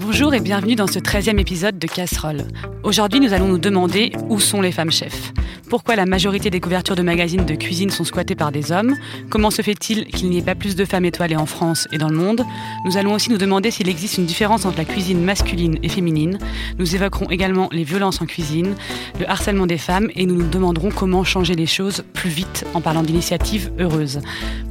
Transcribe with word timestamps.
Bonjour 0.00 0.34
et 0.34 0.40
bienvenue 0.40 0.74
dans 0.74 0.86
ce 0.86 0.98
13e 0.98 1.38
épisode 1.38 1.78
de 1.78 1.86
Casserole. 1.86 2.42
Aujourd'hui, 2.82 3.20
nous 3.20 3.32
allons 3.32 3.48
nous 3.48 3.58
demander 3.58 4.12
où 4.28 4.38
sont 4.38 4.60
les 4.60 4.72
femmes 4.72 4.90
chefs 4.90 5.32
Pourquoi 5.68 5.96
la 5.96 6.06
majorité 6.06 6.50
des 6.50 6.60
couvertures 6.60 6.96
de 6.96 7.02
magazines 7.02 7.44
de 7.44 7.54
cuisine 7.54 7.90
sont 7.90 8.04
squattées 8.04 8.34
par 8.34 8.52
des 8.52 8.72
hommes 8.72 8.96
Comment 9.28 9.50
se 9.50 9.62
fait-il 9.62 10.06
qu'il 10.06 10.30
n'y 10.30 10.38
ait 10.38 10.42
pas 10.42 10.54
plus 10.54 10.76
de 10.76 10.84
femmes 10.84 11.04
étoilées 11.04 11.36
en 11.36 11.46
France 11.46 11.88
et 11.92 11.98
dans 11.98 12.08
le 12.08 12.16
monde 12.16 12.44
Nous 12.84 12.96
allons 12.96 13.14
aussi 13.14 13.30
nous 13.30 13.38
demander 13.38 13.70
s'il 13.70 13.88
existe 13.88 14.18
une 14.18 14.26
différence 14.26 14.64
entre 14.64 14.78
la 14.78 14.84
cuisine 14.84 15.22
masculine 15.22 15.78
et 15.82 15.88
féminine. 15.88 16.38
Nous 16.78 16.94
évoquerons 16.94 17.30
également 17.30 17.68
les 17.72 17.84
violences 17.84 18.20
en 18.20 18.26
cuisine, 18.26 18.74
le 19.18 19.28
harcèlement 19.28 19.66
des 19.66 19.78
femmes 19.78 20.08
et 20.14 20.26
nous 20.26 20.36
nous 20.36 20.48
demanderons 20.48 20.90
comment 20.90 21.24
changer 21.24 21.54
les 21.54 21.66
choses 21.66 22.04
plus 22.12 22.30
vite 22.30 22.64
en 22.74 22.80
parlant 22.80 23.02
d'initiatives 23.02 23.70
heureuses. 23.78 24.20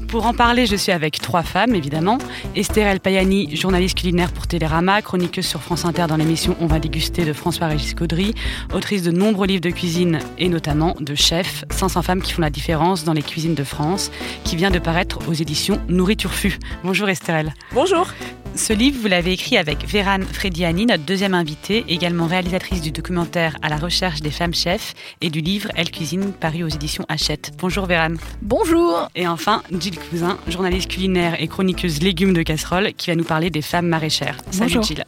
Pour 0.10 0.26
en 0.26 0.34
parler, 0.34 0.66
je 0.66 0.76
suis 0.76 0.92
avec 0.92 1.20
trois 1.22 1.44
femmes, 1.44 1.76
évidemment. 1.76 2.18
Esther 2.56 3.00
Payani, 3.00 3.56
journaliste 3.56 3.96
culinaire 3.96 4.32
pour 4.32 4.48
Télérama, 4.48 5.04
chroniqueuse 5.04 5.46
sur 5.46 5.62
France 5.62 5.86
Inter 5.86 6.06
dans 6.10 6.18
l'émission 6.18 6.56
On 6.60 6.66
va 6.66 6.80
déguster 6.80 7.26
de 7.26 7.32
François-Régis 7.32 7.94
Caudry, 7.94 8.34
autrice 8.74 9.04
de 9.04 9.12
nombreux 9.12 9.46
livres 9.46 9.62
de 9.62 9.70
cuisine 9.70 10.18
et 10.40 10.50
notamment 10.50 10.69
de 10.76 11.16
chefs, 11.16 11.66
500 11.72 12.04
femmes 12.04 12.22
qui 12.22 12.32
font 12.32 12.44
la 12.44 12.52
différence 12.52 13.04
dans 13.04 13.14
les 13.14 13.24
cuisines 13.24 13.56
de 13.56 13.64
France, 13.64 14.12
qui 14.44 14.56
vient 14.56 14.70
de 14.70 14.78
paraître 14.78 15.18
aux 15.28 15.34
éditions 15.34 15.82
Nourriture 15.88 16.32
Fût. 16.32 16.60
Bonjour 16.84 17.10
Esther 17.10 17.46
Bonjour. 17.74 18.08
Ce 18.54 18.74
livre, 18.74 19.00
vous 19.02 19.08
l'avez 19.08 19.32
écrit 19.32 19.58
avec 19.58 19.88
Véran 19.88 20.20
Frediani, 20.32 20.86
notre 20.86 21.04
deuxième 21.04 21.34
invitée, 21.34 21.86
également 21.88 22.28
réalisatrice 22.28 22.82
du 22.82 22.92
documentaire 22.92 23.56
À 23.64 23.70
la 23.70 23.78
recherche 23.78 24.22
des 24.22 24.30
femmes 24.30 24.54
chefs 24.54 24.94
et 25.22 25.32
du 25.32 25.42
livre 25.42 25.70
Elle 25.76 25.90
cuisine, 25.90 26.34
paru 26.34 26.64
aux 26.64 26.68
éditions 26.68 27.06
Hachette. 27.10 27.52
Bonjour 27.58 27.88
Véran. 27.88 28.14
Bonjour. 28.44 29.10
Et 29.16 29.28
enfin, 29.28 29.64
Gilles 29.72 29.98
Cousin, 29.98 30.38
journaliste 30.48 30.92
culinaire 30.92 31.42
et 31.42 31.48
chroniqueuse 31.48 32.02
légumes 32.02 32.34
de 32.34 32.44
casserole, 32.44 32.94
qui 32.94 33.10
va 33.10 33.16
nous 33.16 33.24
parler 33.24 33.50
des 33.50 33.64
femmes 33.64 33.88
maraîchères. 33.88 34.38
Salut 34.52 34.74
Bonjour. 34.76 34.84
Gilles. 34.84 35.06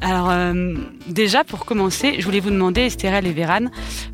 Alors 0.00 0.30
euh, 0.30 0.74
déjà, 1.06 1.44
pour 1.44 1.64
commencer, 1.64 2.16
je 2.18 2.24
voulais 2.24 2.40
vous 2.40 2.50
demander, 2.50 2.82
Estérelle 2.82 3.26
et 3.26 3.32
Véran, 3.32 3.66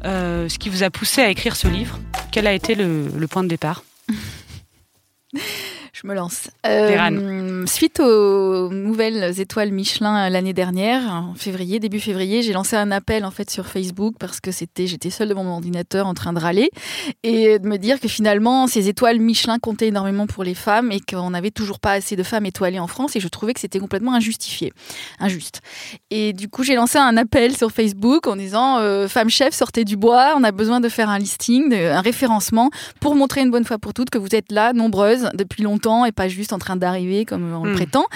euh, 0.04 0.48
ce 0.48 0.58
qui 0.58 0.68
vous 0.68 0.82
a 0.82 0.90
poussé 0.90 1.22
à 1.22 1.30
écrire 1.30 1.56
ce 1.56 1.68
livre. 1.68 1.98
Quel 2.32 2.46
a 2.46 2.52
été 2.52 2.74
le 2.74 3.26
point 3.26 3.42
de 3.42 3.48
départ? 3.48 3.82
je 6.00 6.06
me 6.06 6.14
lance. 6.14 6.48
Euh, 6.64 7.66
suite 7.66 7.98
aux 7.98 8.70
nouvelles 8.70 9.40
étoiles 9.40 9.72
Michelin 9.72 10.30
l'année 10.30 10.52
dernière, 10.52 11.02
en 11.12 11.34
février, 11.34 11.80
début 11.80 11.98
février, 11.98 12.42
j'ai 12.42 12.52
lancé 12.52 12.76
un 12.76 12.92
appel 12.92 13.24
en 13.24 13.32
fait 13.32 13.50
sur 13.50 13.66
Facebook 13.66 14.14
parce 14.20 14.38
que 14.40 14.52
c'était, 14.52 14.86
j'étais 14.86 15.10
seule 15.10 15.28
devant 15.28 15.42
mon 15.42 15.54
ordinateur 15.54 16.06
en 16.06 16.14
train 16.14 16.32
de 16.32 16.38
râler 16.38 16.70
et 17.24 17.58
de 17.58 17.66
me 17.66 17.78
dire 17.78 17.98
que 17.98 18.06
finalement 18.06 18.68
ces 18.68 18.88
étoiles 18.88 19.18
Michelin 19.18 19.58
comptaient 19.58 19.88
énormément 19.88 20.28
pour 20.28 20.44
les 20.44 20.54
femmes 20.54 20.92
et 20.92 21.00
qu'on 21.00 21.30
n'avait 21.30 21.50
toujours 21.50 21.80
pas 21.80 21.92
assez 21.92 22.14
de 22.14 22.22
femmes 22.22 22.46
étoilées 22.46 22.78
en 22.78 22.86
France 22.86 23.16
et 23.16 23.20
je 23.20 23.28
trouvais 23.28 23.52
que 23.52 23.60
c'était 23.60 23.80
complètement 23.80 24.14
injustifié, 24.14 24.72
injuste. 25.18 25.62
Et 26.10 26.32
du 26.32 26.48
coup, 26.48 26.62
j'ai 26.62 26.76
lancé 26.76 26.98
un 26.98 27.16
appel 27.16 27.56
sur 27.56 27.72
Facebook 27.72 28.28
en 28.28 28.36
disant 28.36 28.78
euh, 28.78 29.08
femmes 29.08 29.30
chefs, 29.30 29.54
sortez 29.54 29.84
du 29.84 29.96
bois, 29.96 30.34
on 30.36 30.44
a 30.44 30.52
besoin 30.52 30.78
de 30.78 30.88
faire 30.88 31.08
un 31.08 31.18
listing, 31.18 31.74
un 31.74 32.02
référencement 32.02 32.70
pour 33.00 33.16
montrer 33.16 33.40
une 33.40 33.50
bonne 33.50 33.64
fois 33.64 33.78
pour 33.78 33.94
toutes 33.94 34.10
que 34.10 34.18
vous 34.18 34.36
êtes 34.36 34.52
là, 34.52 34.72
nombreuses 34.72 35.30
depuis 35.34 35.64
longtemps 35.64 35.87
et 36.06 36.12
pas 36.12 36.28
juste 36.28 36.52
en 36.52 36.58
train 36.58 36.76
d'arriver 36.76 37.24
comme 37.24 37.52
on 37.52 37.64
le 37.64 37.72
hmm. 37.72 37.76
prétend. 37.76 38.06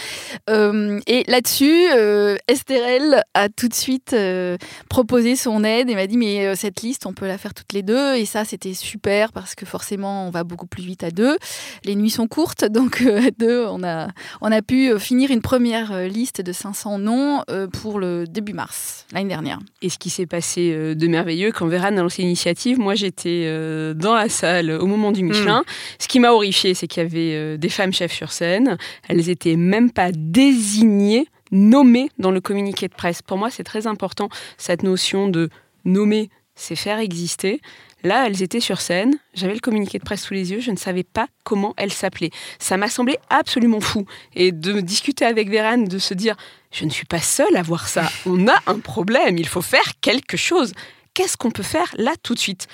Euh, 0.50 1.00
et 1.06 1.24
là-dessus, 1.28 1.86
euh, 1.92 2.36
Estherelle 2.48 3.22
a 3.34 3.48
tout 3.48 3.68
de 3.68 3.74
suite 3.74 4.12
euh, 4.12 4.56
proposé 4.88 5.36
son 5.36 5.64
aide 5.64 5.90
et 5.90 5.94
m'a 5.94 6.06
dit 6.06 6.16
mais 6.16 6.54
cette 6.56 6.82
liste, 6.82 7.06
on 7.06 7.12
peut 7.12 7.26
la 7.26 7.38
faire 7.38 7.54
toutes 7.54 7.72
les 7.72 7.82
deux. 7.82 8.16
Et 8.16 8.24
ça, 8.24 8.44
c'était 8.44 8.74
super 8.74 9.32
parce 9.32 9.54
que 9.54 9.66
forcément, 9.66 10.26
on 10.26 10.30
va 10.30 10.44
beaucoup 10.44 10.66
plus 10.66 10.82
vite 10.82 11.04
à 11.04 11.10
deux. 11.10 11.36
Les 11.84 11.94
nuits 11.94 12.10
sont 12.10 12.28
courtes, 12.28 12.64
donc 12.70 13.02
à 13.02 13.30
deux, 13.38 13.66
on 13.68 13.82
a, 13.82 14.08
on 14.40 14.52
a 14.52 14.62
pu 14.62 14.98
finir 14.98 15.30
une 15.30 15.42
première 15.42 16.08
liste 16.08 16.40
de 16.40 16.52
500 16.52 16.98
noms 16.98 17.42
pour 17.72 17.98
le 17.98 18.26
début 18.26 18.52
mars, 18.52 19.06
l'année 19.12 19.28
dernière. 19.28 19.58
Et 19.80 19.88
ce 19.88 19.98
qui 19.98 20.10
s'est 20.10 20.26
passé 20.26 20.94
de 20.94 21.06
merveilleux, 21.06 21.52
quand 21.52 21.66
Vera 21.66 21.88
a 21.88 21.90
lancé 21.90 22.22
l'initiative, 22.22 22.78
moi 22.78 22.94
j'étais 22.94 23.46
dans 23.94 24.14
la 24.14 24.28
salle 24.28 24.70
au 24.70 24.86
moment 24.86 25.12
du 25.12 25.22
Michelin. 25.22 25.60
Hmm. 25.60 25.72
Ce 25.98 26.08
qui 26.08 26.20
m'a 26.20 26.30
horrifié, 26.32 26.74
c'est 26.74 26.86
qu'il 26.86 27.02
y 27.02 27.06
avait 27.06 27.58
des 27.62 27.70
femmes 27.70 27.92
chefs 27.92 28.12
sur 28.12 28.32
scène. 28.32 28.76
Elles 29.08 29.30
étaient 29.30 29.56
même 29.56 29.90
pas 29.90 30.12
désignées, 30.12 31.26
nommées 31.50 32.10
dans 32.18 32.30
le 32.30 32.42
communiqué 32.42 32.88
de 32.88 32.94
presse. 32.94 33.22
Pour 33.22 33.38
moi, 33.38 33.50
c'est 33.50 33.64
très 33.64 33.86
important, 33.86 34.28
cette 34.58 34.82
notion 34.82 35.28
de 35.28 35.48
nommer, 35.86 36.28
c'est 36.54 36.76
faire 36.76 36.98
exister. 36.98 37.60
Là, 38.04 38.26
elles 38.26 38.42
étaient 38.42 38.60
sur 38.60 38.80
scène, 38.80 39.16
j'avais 39.32 39.54
le 39.54 39.60
communiqué 39.60 39.98
de 39.98 40.02
presse 40.02 40.24
sous 40.24 40.34
les 40.34 40.50
yeux, 40.50 40.58
je 40.58 40.72
ne 40.72 40.76
savais 40.76 41.04
pas 41.04 41.28
comment 41.44 41.72
elles 41.76 41.92
s'appelaient. 41.92 42.32
Ça 42.58 42.76
m'a 42.76 42.88
semblé 42.88 43.16
absolument 43.30 43.80
fou. 43.80 44.06
Et 44.34 44.50
de 44.50 44.80
discuter 44.80 45.24
avec 45.24 45.48
Vérane, 45.48 45.84
de 45.84 45.98
se 45.98 46.12
dire, 46.12 46.34
je 46.72 46.84
ne 46.84 46.90
suis 46.90 47.06
pas 47.06 47.20
seule 47.20 47.56
à 47.56 47.62
voir 47.62 47.86
ça, 47.86 48.10
on 48.26 48.48
a 48.48 48.58
un 48.66 48.80
problème, 48.80 49.38
il 49.38 49.46
faut 49.46 49.62
faire 49.62 49.92
quelque 50.00 50.36
chose 50.36 50.72
qu'est-ce 51.14 51.36
qu'on 51.36 51.50
peut 51.50 51.62
faire 51.62 51.92
là 51.96 52.12
tout 52.22 52.34
de 52.34 52.38
suite? 52.38 52.68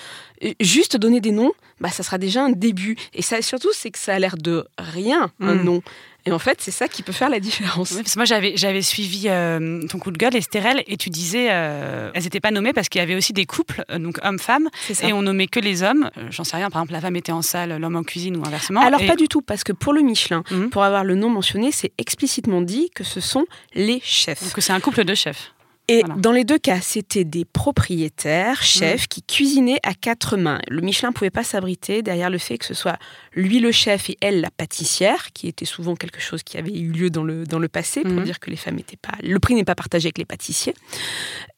Juste 0.60 0.96
donner 0.96 1.20
des 1.20 1.32
noms, 1.32 1.52
bah, 1.80 1.90
ça 1.90 2.02
sera 2.02 2.18
déjà 2.18 2.44
un 2.44 2.50
début. 2.50 2.96
Et 3.14 3.22
ça, 3.22 3.42
surtout, 3.42 3.70
c'est 3.72 3.90
que 3.90 3.98
ça 3.98 4.14
a 4.14 4.18
l'air 4.18 4.36
de 4.36 4.66
rien, 4.78 5.30
un 5.40 5.54
hmm. 5.54 5.64
nom. 5.64 5.82
Et 6.26 6.32
en 6.32 6.38
fait, 6.38 6.60
c'est 6.60 6.70
ça 6.70 6.88
qui 6.88 7.02
peut 7.02 7.12
faire 7.12 7.30
la 7.30 7.40
différence. 7.40 7.92
parce 7.94 8.12
que 8.12 8.18
moi, 8.18 8.26
j'avais, 8.26 8.52
j'avais 8.56 8.82
suivi 8.82 9.24
euh, 9.28 9.80
ton 9.88 9.98
coup 9.98 10.10
de 10.10 10.18
gueule, 10.18 10.36
Estérelle, 10.36 10.82
et 10.86 10.96
tu 10.96 11.08
disais, 11.08 11.48
euh, 11.50 12.10
elles 12.14 12.24
n'étaient 12.24 12.40
pas 12.40 12.50
nommées 12.50 12.72
parce 12.72 12.88
qu'il 12.88 12.98
y 12.98 13.02
avait 13.02 13.14
aussi 13.14 13.32
des 13.32 13.46
couples, 13.46 13.82
euh, 13.90 13.98
donc 13.98 14.18
hommes-femmes, 14.22 14.68
et 15.02 15.12
on 15.12 15.22
nommait 15.22 15.46
que 15.46 15.60
les 15.60 15.82
hommes. 15.82 16.10
J'en 16.30 16.44
sais 16.44 16.56
rien, 16.56 16.70
par 16.70 16.82
exemple, 16.82 16.92
la 16.92 17.00
femme 17.00 17.16
était 17.16 17.32
en 17.32 17.42
salle, 17.42 17.78
l'homme 17.78 17.96
en 17.96 18.02
cuisine 18.02 18.36
ou 18.36 18.46
inversement. 18.46 18.80
Alors, 18.80 19.04
pas 19.06 19.16
du 19.16 19.28
tout, 19.28 19.40
parce 19.40 19.64
que 19.64 19.72
pour 19.72 19.92
le 19.92 20.02
Michelin, 20.02 20.42
hmm. 20.50 20.68
pour 20.68 20.82
avoir 20.82 21.04
le 21.04 21.14
nom 21.14 21.30
mentionné, 21.30 21.72
c'est 21.72 21.92
explicitement 21.96 22.60
dit 22.60 22.90
que 22.94 23.04
ce 23.04 23.20
sont 23.20 23.46
les 23.74 24.00
chefs. 24.04 24.42
Donc, 24.42 24.52
c'est 24.58 24.72
un 24.72 24.80
couple 24.80 25.04
de 25.04 25.14
chefs. 25.14 25.52
Et 25.90 26.02
dans 26.18 26.32
les 26.32 26.44
deux 26.44 26.58
cas, 26.58 26.82
c'était 26.82 27.24
des 27.24 27.46
propriétaires, 27.46 28.62
chefs, 28.62 29.06
qui 29.06 29.22
cuisinaient 29.22 29.80
à 29.82 29.94
quatre 29.94 30.36
mains. 30.36 30.60
Le 30.68 30.82
Michelin 30.82 31.08
ne 31.08 31.14
pouvait 31.14 31.30
pas 31.30 31.44
s'abriter 31.44 32.02
derrière 32.02 32.28
le 32.28 32.36
fait 32.36 32.58
que 32.58 32.66
ce 32.66 32.74
soit 32.74 32.98
lui 33.32 33.58
le 33.58 33.72
chef 33.72 34.10
et 34.10 34.18
elle 34.20 34.42
la 34.42 34.50
pâtissière, 34.50 35.32
qui 35.32 35.48
était 35.48 35.64
souvent 35.64 35.96
quelque 35.96 36.20
chose 36.20 36.42
qui 36.42 36.58
avait 36.58 36.78
eu 36.78 36.90
lieu 36.90 37.08
dans 37.08 37.24
le, 37.24 37.44
dans 37.44 37.58
le 37.58 37.68
passé, 37.68 38.02
pour 38.02 38.12
mhm. 38.12 38.24
dire 38.24 38.38
que 38.38 38.50
les 38.50 38.56
femmes 38.56 38.76
n'étaient 38.76 38.98
pas... 38.98 39.14
Le 39.22 39.38
prix 39.38 39.54
n'est 39.54 39.64
pas 39.64 39.74
partagé 39.74 40.08
avec 40.08 40.18
les 40.18 40.26
pâtissiers. 40.26 40.74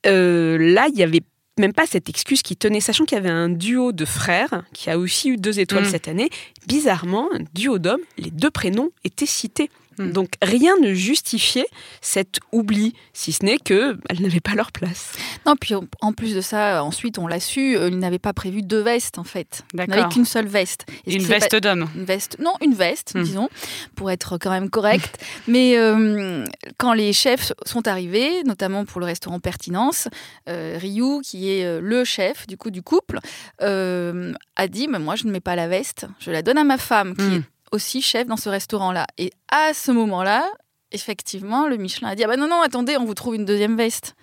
Euh, 0.07 0.57
là, 0.59 0.87
il 0.93 0.97
y 0.97 1.03
avait 1.03 1.23
même 1.59 1.73
pas 1.73 1.87
cette 1.87 2.09
excuse 2.09 2.43
qui 2.43 2.57
tenait, 2.57 2.81
sachant 2.81 3.05
qu'il 3.05 3.17
y 3.17 3.21
avait 3.21 3.31
un 3.31 3.49
duo 3.49 3.91
de 3.91 4.05
frères 4.05 4.63
qui 4.73 4.91
a 4.91 4.99
aussi 4.99 5.31
eu 5.31 5.37
deux 5.39 5.59
étoiles 5.59 5.85
mhm. 5.85 5.91
cette 5.91 6.07
année. 6.07 6.31
Bizarrement, 6.69 7.29
un 7.35 7.41
duo 7.53 7.81
d'hommes, 7.81 8.01
les 8.17 8.31
deux 8.31 8.51
prénoms 8.51 8.91
étaient 9.03 9.27
cités. 9.27 9.71
Hmm. 9.99 10.13
Donc 10.13 10.31
rien 10.43 10.77
ne 10.81 10.95
justifiait 10.95 11.67
cet 12.01 12.39
oubli, 12.53 12.95
si 13.13 13.33
ce 13.33 13.45
n'est 13.45 13.59
qu'elles 13.59 13.99
n'avaient 14.21 14.41
pas 14.41 14.55
leur 14.55 14.73
place. 14.73 15.13
Non, 15.47 15.57
puis 15.57 15.75
en 15.75 16.13
plus 16.13 16.35
de 16.35 16.41
ça, 16.41 16.83
ensuite 16.85 17.19
on 17.19 17.27
l'a 17.27 17.41
su, 17.41 17.77
euh, 17.77 17.89
ils 17.89 17.99
n'avaient 17.99 18.19
pas 18.19 18.33
prévu 18.33 18.63
deux 18.63 18.81
vestes 18.81 19.19
en 19.19 19.25
fait. 19.25 19.63
Ils 19.75 19.81
n'avaient 19.89 20.09
qu'une 20.09 20.25
seule 20.25 20.47
veste. 20.47 20.87
une 21.07 21.23
veste 21.23 21.57
d'homme 21.57 21.89
Une 21.97 22.05
veste, 22.05 22.37
non, 22.39 22.55
une 22.63 22.75
veste, 22.75 23.15
hmm. 23.15 23.23
disons, 23.23 23.49
pour 23.97 24.11
être 24.11 24.39
quand 24.39 24.51
même 24.51 24.71
correct. 24.71 25.23
Mais 25.49 25.77
euh, 25.77 26.45
quand 26.79 26.93
les 26.93 27.13
chefs 27.13 27.53
sont 27.67 27.89
arrivés, 27.89 28.43
notamment 28.45 28.85
pour 28.85 29.01
le 29.01 29.07
restaurant 29.07 29.41
Pertinence, 29.41 30.09
euh, 30.49 30.79
Ryu, 30.81 31.21
qui 31.23 31.51
est 31.51 31.81
le 31.81 32.05
chef 32.05 32.47
du 32.47 32.57
coup 32.57 32.71
du 32.71 32.83
couple, 32.83 33.19
a 33.61 34.69
dit 34.69 34.89
mais 34.89 34.99
moi 34.99 35.17
je 35.17 35.27
ne 35.27 35.33
mets 35.33 35.41
pas 35.41 35.57
la 35.57 35.69
veste, 35.69 36.07
je 36.21 36.31
la 36.31 36.43
donne 36.43 36.59
à 36.59 36.65
ma 36.65 36.79
femme 36.79 37.17
qui 37.17 37.23
hmm. 37.23 37.35
est 37.35 37.60
aussi 37.73 38.03
chef 38.03 38.27
dans 38.27 38.37
ce 38.37 38.49
restaurant-là. 38.49 39.07
Et 39.19 39.33
à 39.51 39.73
ce 39.75 39.91
moment-là, 39.93 40.51
effectivement, 40.93 41.67
le 41.67 41.77
Michelin 41.77 42.09
a 42.09 42.15
dit 42.15 42.25
Ah 42.25 42.29
bah 42.29 42.37
non, 42.37 42.49
non, 42.49 42.61
attendez, 42.63 42.97
on 42.97 43.05
vous 43.05 43.15
trouve 43.15 43.35
une 43.35 43.45
deuxième 43.45 43.77
veste. 43.77 44.15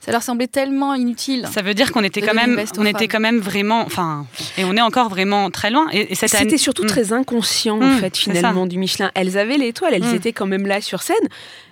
Ça 0.00 0.12
leur 0.12 0.22
semblait 0.22 0.46
tellement 0.46 0.94
inutile. 0.94 1.46
Ça 1.52 1.60
veut 1.60 1.74
dire 1.74 1.92
qu'on 1.92 2.02
était 2.02 2.22
quand 2.22 2.32
même, 2.32 2.58
on 2.78 2.86
était 2.86 3.06
quand 3.06 3.20
même 3.20 3.38
vraiment, 3.38 3.82
enfin, 3.82 4.26
et 4.56 4.64
on 4.64 4.74
est 4.74 4.80
encore 4.80 5.10
vraiment 5.10 5.50
très 5.50 5.70
loin. 5.70 5.88
Et, 5.92 6.14
c'était 6.14 6.56
surtout 6.56 6.84
hmm. 6.84 6.86
très 6.86 7.12
inconscient 7.12 7.76
en 7.80 7.96
hmm, 7.96 7.98
fait 7.98 8.16
finalement 8.16 8.66
du 8.66 8.78
Michelin. 8.78 9.10
Elles 9.14 9.36
avaient 9.36 9.58
l'étoile, 9.58 9.92
elles 9.92 10.02
hmm. 10.02 10.14
étaient 10.14 10.32
quand 10.32 10.46
même 10.46 10.66
là 10.66 10.80
sur 10.80 11.02
scène, 11.02 11.16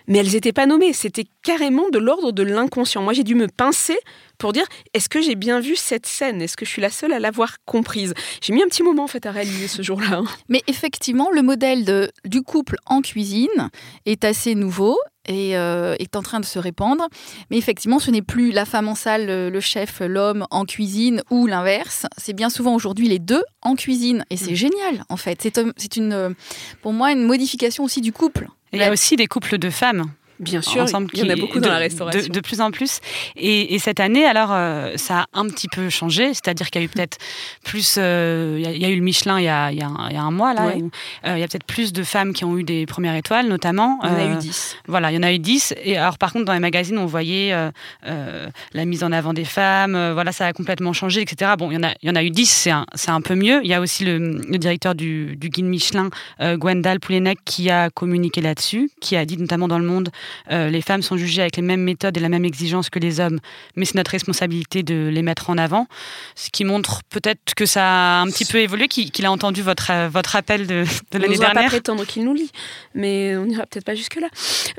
mais 0.09 0.19
elles 0.19 0.33
n'étaient 0.33 0.53
pas 0.53 0.67
nommées. 0.67 0.93
C'était 0.93 1.25
carrément 1.43 1.89
de 1.89 1.99
l'ordre 1.99 2.33
de 2.33 2.43
l'inconscient. 2.43 3.03
Moi, 3.03 3.15
j'ai 3.15 3.25
dû 3.25 3.35
me 3.35 3.49
pincer 3.49 3.97
pour 4.37 4.53
dire 4.53 4.67
est-ce 4.93 5.09
que 5.09 5.23
j'ai 5.23 5.35
bien 5.35 5.61
vu 5.61 5.75
cette 5.75 6.07
scène? 6.07 6.43
Est-ce 6.43 6.59
que 6.59 6.67
je 6.67 6.71
suis 6.71 6.83
la 6.83 6.91
seule 6.91 7.15
à 7.15 7.19
l'avoir 7.19 7.57
comprise? 7.65 8.13
J'ai 8.43 8.53
mis 8.53 8.63
un 8.63 8.67
petit 8.67 8.83
moment 8.83 9.05
en 9.05 9.09
fait 9.09 9.25
à 9.25 9.31
réaliser 9.31 9.69
ce 9.69 9.81
jour-là. 9.81 10.19
Hein. 10.19 10.25
Mais 10.51 10.63
effectivement, 10.67 11.31
le 11.33 11.41
modèle 11.41 11.87
de, 11.87 12.11
du 12.27 12.43
couple 12.43 12.77
en 12.85 13.01
cuisine 13.01 13.71
est 14.05 14.25
assez 14.25 14.55
nouveau 14.55 14.99
et 15.29 15.57
euh, 15.57 15.95
est 15.99 16.17
en 16.17 16.23
train 16.23 16.41
de 16.41 16.45
se 16.45 16.59
répandre. 16.59 17.07
Mais 17.51 17.59
effectivement, 17.59 18.01
ce 18.01 18.11
n'est 18.11 18.23
plus 18.23 18.51
la 18.51 18.65
femme 18.65 18.89
en 18.89 18.95
salle, 18.95 19.27
le 19.27 19.61
chef, 19.61 20.01
l'homme 20.01 20.47
en 20.51 20.65
cuisine 20.65 21.23
ou 21.31 21.47
l'inverse. 21.47 22.07
C'est 22.17 22.33
bien 22.33 22.51
souvent 22.51 22.75
aujourd'hui 22.75 23.09
les 23.09 23.21
deux 23.21 23.43
en 23.63 23.77
cuisine. 23.77 24.25
Et 24.31 24.37
c'est 24.37 24.53
mm. 24.53 24.57
génial, 24.57 25.05
en 25.09 25.17
fait. 25.17 25.49
C'est 25.77 25.97
une, 25.97 26.35
pour 26.83 26.93
moi 26.93 27.13
une 27.13 27.23
modification 27.23 27.85
aussi 27.85 28.01
du 28.01 28.13
couple. 28.13 28.49
il 28.73 28.81
y 28.81 28.83
a 28.83 28.91
aussi 28.91 29.17
des 29.17 29.27
couples 29.27 29.59
de 29.59 29.71
femmes 29.71 30.11
Bien 30.41 30.63
sûr, 30.63 30.83
ensemble. 30.83 31.09
Il 31.15 31.21
y 31.21 31.23
en 31.25 31.31
a 31.31 31.37
beaucoup 31.37 31.59
dans 31.59 31.71
la 31.71 31.79
restauration. 31.79 32.33
De, 32.33 32.41
plus 32.41 32.61
en 32.61 32.71
plus. 32.71 33.01
Et, 33.37 33.79
cette 33.79 34.01
année, 34.01 34.25
alors, 34.25 34.51
euh, 34.53 34.93
ça 34.97 35.21
a 35.21 35.27
un 35.33 35.47
petit 35.49 35.69
peu 35.69 35.91
changé. 35.91 36.35
C'est-à-dire 36.35 36.71
qu'il 36.71 36.81
y 36.81 36.85
a 36.85 36.87
eu 36.87 36.89
peut-être 36.89 37.19
plus. 37.65 37.97
Euh, 37.99 38.57
il 38.59 38.81
y, 38.81 38.85
a 38.85 38.89
eu 38.89 38.97
le 38.97 39.03
Michelin 39.03 39.39
il 39.39 39.45
y 39.45 39.49
a, 39.49 39.73
il 39.73 39.79
y 39.79 39.83
a, 39.83 39.89
un, 39.89 40.31
mois, 40.31 40.55
là. 40.55 40.75
il 40.77 41.39
y 41.39 41.43
a 41.43 41.49
peut-être 41.49 41.65
plus 41.65 41.93
de 41.93 42.03
femmes 42.03 42.33
qui 42.33 42.45
ont 42.45 42.57
eu 42.57 42.65
des 42.65 42.87
premières 42.87 43.15
étoiles, 43.15 43.49
notamment. 43.49 43.99
Il 44.05 44.11
y 44.11 44.13
en 44.13 44.17
a 44.17 44.25
eu 44.35 44.37
10. 44.37 44.77
Voilà, 44.87 45.11
il 45.11 45.17
y 45.17 45.19
en 45.19 45.23
a 45.23 45.33
eu 45.33 45.39
10. 45.39 45.75
Et 45.83 45.97
alors, 45.97 46.19
par 46.19 46.33
contre, 46.33 46.45
dans 46.45 46.53
les 46.53 46.61
magazines, 46.61 46.99
on 46.99 47.07
voyait 47.07 47.53
la 48.05 48.85
mise 48.85 49.03
en 49.03 49.13
avant 49.13 49.33
des 49.33 49.45
femmes. 49.45 50.13
voilà, 50.13 50.33
ça 50.33 50.47
a 50.47 50.53
complètement 50.53 50.93
changé, 50.93 51.23
etc. 51.23 51.53
Bon, 51.59 51.71
il 51.71 51.75
y 51.75 51.79
en 51.79 51.83
a, 51.83 51.93
il 52.03 52.09
y 52.09 52.11
en 52.11 52.17
a 52.17 52.23
eu 52.23 52.31
10, 52.31 52.47
c'est 52.49 52.71
un, 52.71 52.87
un, 53.09 53.21
peu 53.21 53.35
mieux. 53.35 53.61
Il 53.65 53.69
y 53.69 53.75
a 53.75 53.81
aussi 53.81 54.05
le, 54.05 54.59
directeur 54.59 54.95
du, 54.95 55.37
du 55.37 55.49
guide 55.49 55.67
Michelin, 55.67 56.11
Gwendal 56.41 57.01
Poulenec, 57.01 57.39
qui 57.45 57.71
a 57.71 57.91
communiqué 57.91 58.41
là-dessus, 58.41 58.91
qui 59.01 59.17
a 59.17 59.25
dit 59.25 59.37
notamment 59.37 59.69
dans 59.69 59.79
le 59.79 59.85
monde 59.85 60.11
euh, 60.51 60.69
les 60.69 60.83
femmes 60.83 61.03
sont 61.03 61.17
jugées 61.17 61.43
avec 61.43 61.57
les 61.57 61.63
mêmes 61.63 61.83
méthodes 61.83 62.17
et 62.17 62.21
la 62.21 62.29
même 62.29 62.45
exigence 62.45 62.91
que 62.91 62.99
les 62.99 63.21
hommes, 63.21 63.39
mais 63.77 63.85
c'est 63.85 63.97
notre 63.97 64.11
responsabilité 64.11 64.83
de 64.83 65.09
les 65.13 65.23
mettre 65.23 65.51
en 65.51 65.59
avant. 65.59 65.87
Ce 66.35 66.51
qui 66.51 66.65
montre 66.65 67.03
peut-être 67.11 67.55
que 67.55 67.67
ça 67.67 67.85
a 67.85 68.21
un 68.21 68.27
petit 68.27 68.45
peu 68.45 68.59
évolué, 68.59 68.89
qu'il 68.89 69.27
a 69.27 69.31
entendu 69.33 69.63
votre, 69.63 69.91
euh, 69.91 70.09
votre 70.09 70.37
appel 70.37 70.67
de, 70.67 70.85
de 71.13 71.19
l'année 71.19 71.39
dernière. 71.39 71.51
On 71.51 71.55
ne 71.55 71.55
va 71.55 71.63
pas 71.63 71.69
prétendre 71.69 72.07
qu'il 72.07 72.25
nous 72.25 72.35
lit, 72.35 72.51
mais 72.95 73.37
on 73.37 73.47
n'ira 73.47 73.67
peut-être 73.67 73.85
pas 73.85 73.95
jusque-là. 73.95 74.29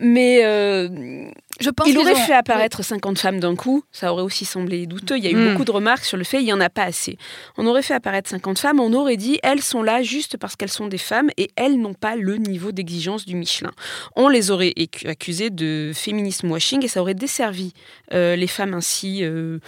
Mais 0.01 0.41
euh, 0.43 1.29
je 1.59 1.69
pense 1.69 1.87
il 1.87 1.97
aurait 1.97 2.15
fait 2.15 2.33
apparaître 2.33 2.83
50 2.83 3.19
femmes 3.19 3.39
d'un 3.39 3.55
coup, 3.55 3.83
ça 3.91 4.13
aurait 4.13 4.23
aussi 4.23 4.45
semblé 4.45 4.85
douteux. 4.85 5.17
Il 5.17 5.23
y 5.23 5.27
a 5.27 5.31
eu 5.31 5.35
hmm. 5.35 5.51
beaucoup 5.51 5.65
de 5.65 5.71
remarques 5.71 6.05
sur 6.05 6.17
le 6.17 6.23
fait 6.23 6.37
qu'il 6.37 6.45
n'y 6.45 6.53
en 6.53 6.61
a 6.61 6.69
pas 6.69 6.83
assez. 6.83 7.17
On 7.57 7.65
aurait 7.65 7.81
fait 7.81 7.93
apparaître 7.93 8.29
50 8.29 8.59
femmes, 8.59 8.79
on 8.79 8.93
aurait 8.93 9.17
dit 9.17 9.39
elles 9.43 9.61
sont 9.61 9.83
là 9.83 10.01
juste 10.01 10.37
parce 10.37 10.55
qu'elles 10.55 10.69
sont 10.69 10.87
des 10.87 10.97
femmes 10.97 11.29
et 11.37 11.49
elles 11.55 11.79
n'ont 11.79 11.93
pas 11.93 12.15
le 12.15 12.37
niveau 12.37 12.71
d'exigence 12.71 13.25
du 13.25 13.35
Michelin. 13.35 13.71
On 14.15 14.29
les 14.29 14.51
aurait 14.51 14.73
accusées 15.05 15.38
de 15.49 15.91
féminisme 15.95 16.51
washing 16.51 16.83
et 16.83 16.89
ça 16.89 16.99
aurait 16.99 17.13
desservi 17.13 17.73
euh, 18.13 18.35
les 18.35 18.47
femmes 18.47 18.73
ainsi 18.73 19.23
euh, 19.23 19.59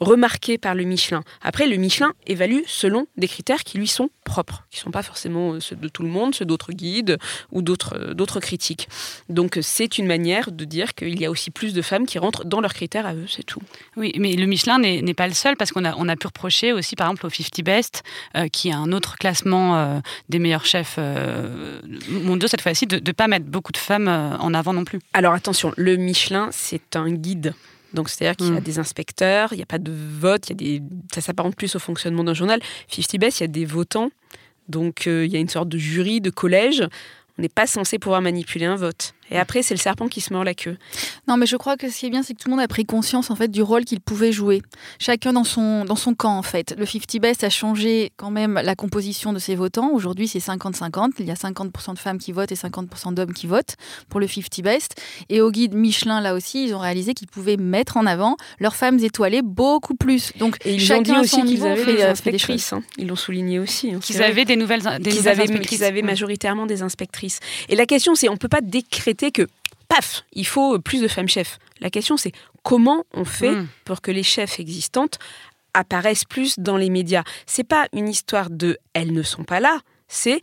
remarqué 0.00 0.58
par 0.58 0.74
le 0.74 0.84
Michelin. 0.84 1.22
Après, 1.42 1.66
le 1.66 1.76
Michelin 1.76 2.12
évalue 2.26 2.60
selon 2.66 3.06
des 3.16 3.28
critères 3.28 3.64
qui 3.64 3.78
lui 3.78 3.88
sont 3.88 4.10
propres, 4.24 4.66
qui 4.70 4.78
ne 4.78 4.82
sont 4.82 4.90
pas 4.90 5.02
forcément 5.02 5.54
euh, 5.54 5.60
ceux 5.60 5.76
de 5.76 5.88
tout 5.88 6.02
le 6.02 6.08
monde, 6.08 6.34
ceux 6.34 6.44
d'autres 6.44 6.72
guides 6.72 7.18
ou 7.50 7.62
d'autres, 7.62 7.96
euh, 7.96 8.40
critiques. 8.40 8.88
Donc 9.28 9.58
c'est 9.62 9.98
une 9.98 10.06
manière 10.06 10.52
de 10.52 10.64
dire 10.64 10.94
qu'il 10.94 11.18
y 11.20 11.24
a 11.24 11.30
aussi 11.30 11.50
plus 11.50 11.74
de 11.74 11.82
femmes 11.82 12.06
qui 12.06 12.18
rentrent 12.18 12.44
dans 12.44 12.60
leurs 12.60 12.74
critères 12.74 13.06
à 13.06 13.14
eux, 13.14 13.26
c'est 13.28 13.42
tout. 13.42 13.60
Oui, 13.96 14.12
mais 14.18 14.34
le 14.34 14.46
Michelin 14.46 14.78
n'est, 14.78 15.14
pas 15.14 15.26
le 15.26 15.34
seul 15.34 15.56
parce 15.56 15.72
qu'on 15.72 15.84
a, 15.84 15.94
on 15.96 16.08
a 16.08 16.14
pu 16.14 16.26
reprocher 16.28 16.72
aussi 16.72 16.94
par 16.94 17.08
exemple 17.08 17.26
au 17.26 17.30
50 17.30 17.64
Best, 17.64 18.02
euh, 18.36 18.48
qui 18.48 18.68
est 18.68 18.72
un 18.72 18.92
autre 18.92 19.16
classement 19.16 20.00
des 20.28 20.38
meilleurs 20.38 20.66
chefs 20.66 20.98
mondiaux 22.08 22.48
cette 22.48 22.60
fois-ci, 22.60 22.86
de 22.86 22.96
ne 23.04 23.12
pas 23.12 23.26
mettre 23.26 23.46
beaucoup 23.46 23.72
de 23.72 23.78
femmes 23.78 24.08
en 24.08 24.54
avant 24.54 24.72
non 24.72 24.84
plus. 24.84 25.00
Alors 25.12 25.34
attention, 25.34 25.72
le 25.76 25.96
Michelin, 25.96 26.48
c'est 26.52 26.96
un 26.96 27.10
guide 27.10 27.54
donc, 27.94 28.08
c'est-à-dire 28.08 28.36
qu'il 28.36 28.52
y 28.52 28.56
a 28.56 28.60
mm. 28.60 28.64
des 28.64 28.78
inspecteurs, 28.78 29.52
il 29.52 29.56
n'y 29.56 29.62
a 29.62 29.66
pas 29.66 29.78
de 29.78 29.92
vote, 29.92 30.48
il 30.48 30.50
y 30.50 30.52
a 30.52 30.78
des... 30.78 30.82
ça 31.14 31.20
s'apparente 31.20 31.56
plus 31.56 31.74
au 31.74 31.78
fonctionnement 31.78 32.24
d'un 32.24 32.34
journal. 32.34 32.60
50 32.88 33.20
Best, 33.20 33.40
il 33.40 33.44
y 33.44 33.44
a 33.44 33.48
des 33.48 33.64
votants. 33.64 34.10
Donc, 34.68 35.06
euh, 35.06 35.24
il 35.24 35.32
y 35.32 35.36
a 35.36 35.38
une 35.38 35.48
sorte 35.48 35.68
de 35.68 35.78
jury, 35.78 36.20
de 36.20 36.30
collège. 36.30 36.86
On 37.38 37.42
n'est 37.42 37.48
pas 37.48 37.66
censé 37.66 37.98
pouvoir 37.98 38.20
manipuler 38.20 38.66
un 38.66 38.76
vote. 38.76 39.14
Et 39.30 39.38
après, 39.38 39.62
c'est 39.62 39.74
le 39.74 39.78
serpent 39.78 40.08
qui 40.08 40.20
se 40.20 40.32
mord 40.32 40.44
la 40.44 40.54
queue. 40.54 40.76
Non, 41.26 41.36
mais 41.36 41.46
je 41.46 41.56
crois 41.56 41.76
que 41.76 41.90
ce 41.90 41.98
qui 41.98 42.06
est 42.06 42.10
bien, 42.10 42.22
c'est 42.22 42.34
que 42.34 42.42
tout 42.42 42.48
le 42.48 42.54
monde 42.56 42.64
a 42.64 42.68
pris 42.68 42.84
conscience 42.84 43.30
en 43.30 43.36
fait 43.36 43.48
du 43.48 43.62
rôle 43.62 43.84
qu'il 43.84 44.00
pouvait 44.00 44.32
jouer. 44.32 44.62
Chacun 44.98 45.32
dans 45.32 45.44
son, 45.44 45.84
dans 45.84 45.96
son 45.96 46.14
camp 46.14 46.36
en 46.36 46.42
fait. 46.42 46.74
Le 46.78 46.86
50 46.86 47.20
Best 47.20 47.44
a 47.44 47.50
changé 47.50 48.12
quand 48.16 48.30
même 48.30 48.60
la 48.62 48.74
composition 48.74 49.32
de 49.32 49.38
ses 49.38 49.54
votants. 49.54 49.90
Aujourd'hui, 49.92 50.28
c'est 50.28 50.38
50-50. 50.38 51.12
Il 51.18 51.26
y 51.26 51.30
a 51.30 51.34
50% 51.34 51.94
de 51.94 51.98
femmes 51.98 52.18
qui 52.18 52.32
votent 52.32 52.52
et 52.52 52.54
50% 52.54 53.14
d'hommes 53.14 53.32
qui 53.32 53.46
votent 53.46 53.76
pour 54.08 54.20
le 54.20 54.26
50 54.26 54.62
Best. 54.62 55.00
Et 55.28 55.40
au 55.40 55.50
guide 55.50 55.74
Michelin, 55.74 56.20
là 56.20 56.34
aussi, 56.34 56.64
ils 56.64 56.74
ont 56.74 56.78
réalisé 56.78 57.14
qu'ils 57.14 57.28
pouvaient 57.28 57.56
mettre 57.56 57.96
en 57.96 58.06
avant 58.06 58.36
leurs 58.60 58.76
femmes 58.76 58.98
étoilées 58.98 59.42
beaucoup 59.42 59.94
plus. 59.94 60.32
Donc, 60.38 60.56
et 60.64 60.74
ils 60.74 60.80
chacun 60.80 61.00
ont 61.00 61.02
dit 61.02 61.20
aussi 61.20 61.42
qu'ils 61.42 61.66
avaient 61.66 61.84
des 61.84 62.02
inspectrices. 62.02 62.72
Hein. 62.72 62.82
Ils 62.96 63.08
l'ont 63.08 63.16
souligné 63.16 63.58
aussi. 63.58 63.92
Hein. 63.92 64.00
Qu'ils 64.00 64.22
avaient 64.22 64.44
des 64.44 64.56
nouvelles, 64.56 64.82
des 65.00 65.10
qu'ils 65.10 65.28
avaient, 65.28 65.46
qu'ils 65.60 65.84
avaient 65.84 66.02
majoritairement 66.02 66.66
des 66.66 66.82
inspectrices. 66.82 67.40
Et 67.68 67.76
la 67.76 67.86
question, 67.86 68.14
c'est 68.14 68.28
on 68.28 68.36
peut 68.36 68.48
pas 68.48 68.60
décréter 68.60 69.17
que, 69.26 69.46
paf, 69.88 70.24
il 70.32 70.46
faut 70.46 70.78
plus 70.78 71.00
de 71.00 71.08
femmes 71.08 71.28
chefs. 71.28 71.58
La 71.80 71.90
question, 71.90 72.16
c'est 72.16 72.32
comment 72.62 73.04
on 73.12 73.24
fait 73.24 73.52
hmm. 73.52 73.68
pour 73.84 74.00
que 74.00 74.10
les 74.10 74.22
chefs 74.22 74.58
existantes 74.60 75.18
apparaissent 75.74 76.24
plus 76.24 76.58
dans 76.58 76.76
les 76.76 76.90
médias? 76.90 77.24
C'est 77.46 77.64
pas 77.64 77.86
une 77.92 78.08
histoire 78.08 78.50
de 78.50 78.78
elles 78.94 79.12
ne 79.12 79.22
sont 79.22 79.44
pas 79.44 79.60
là, 79.60 79.80
c'est 80.08 80.40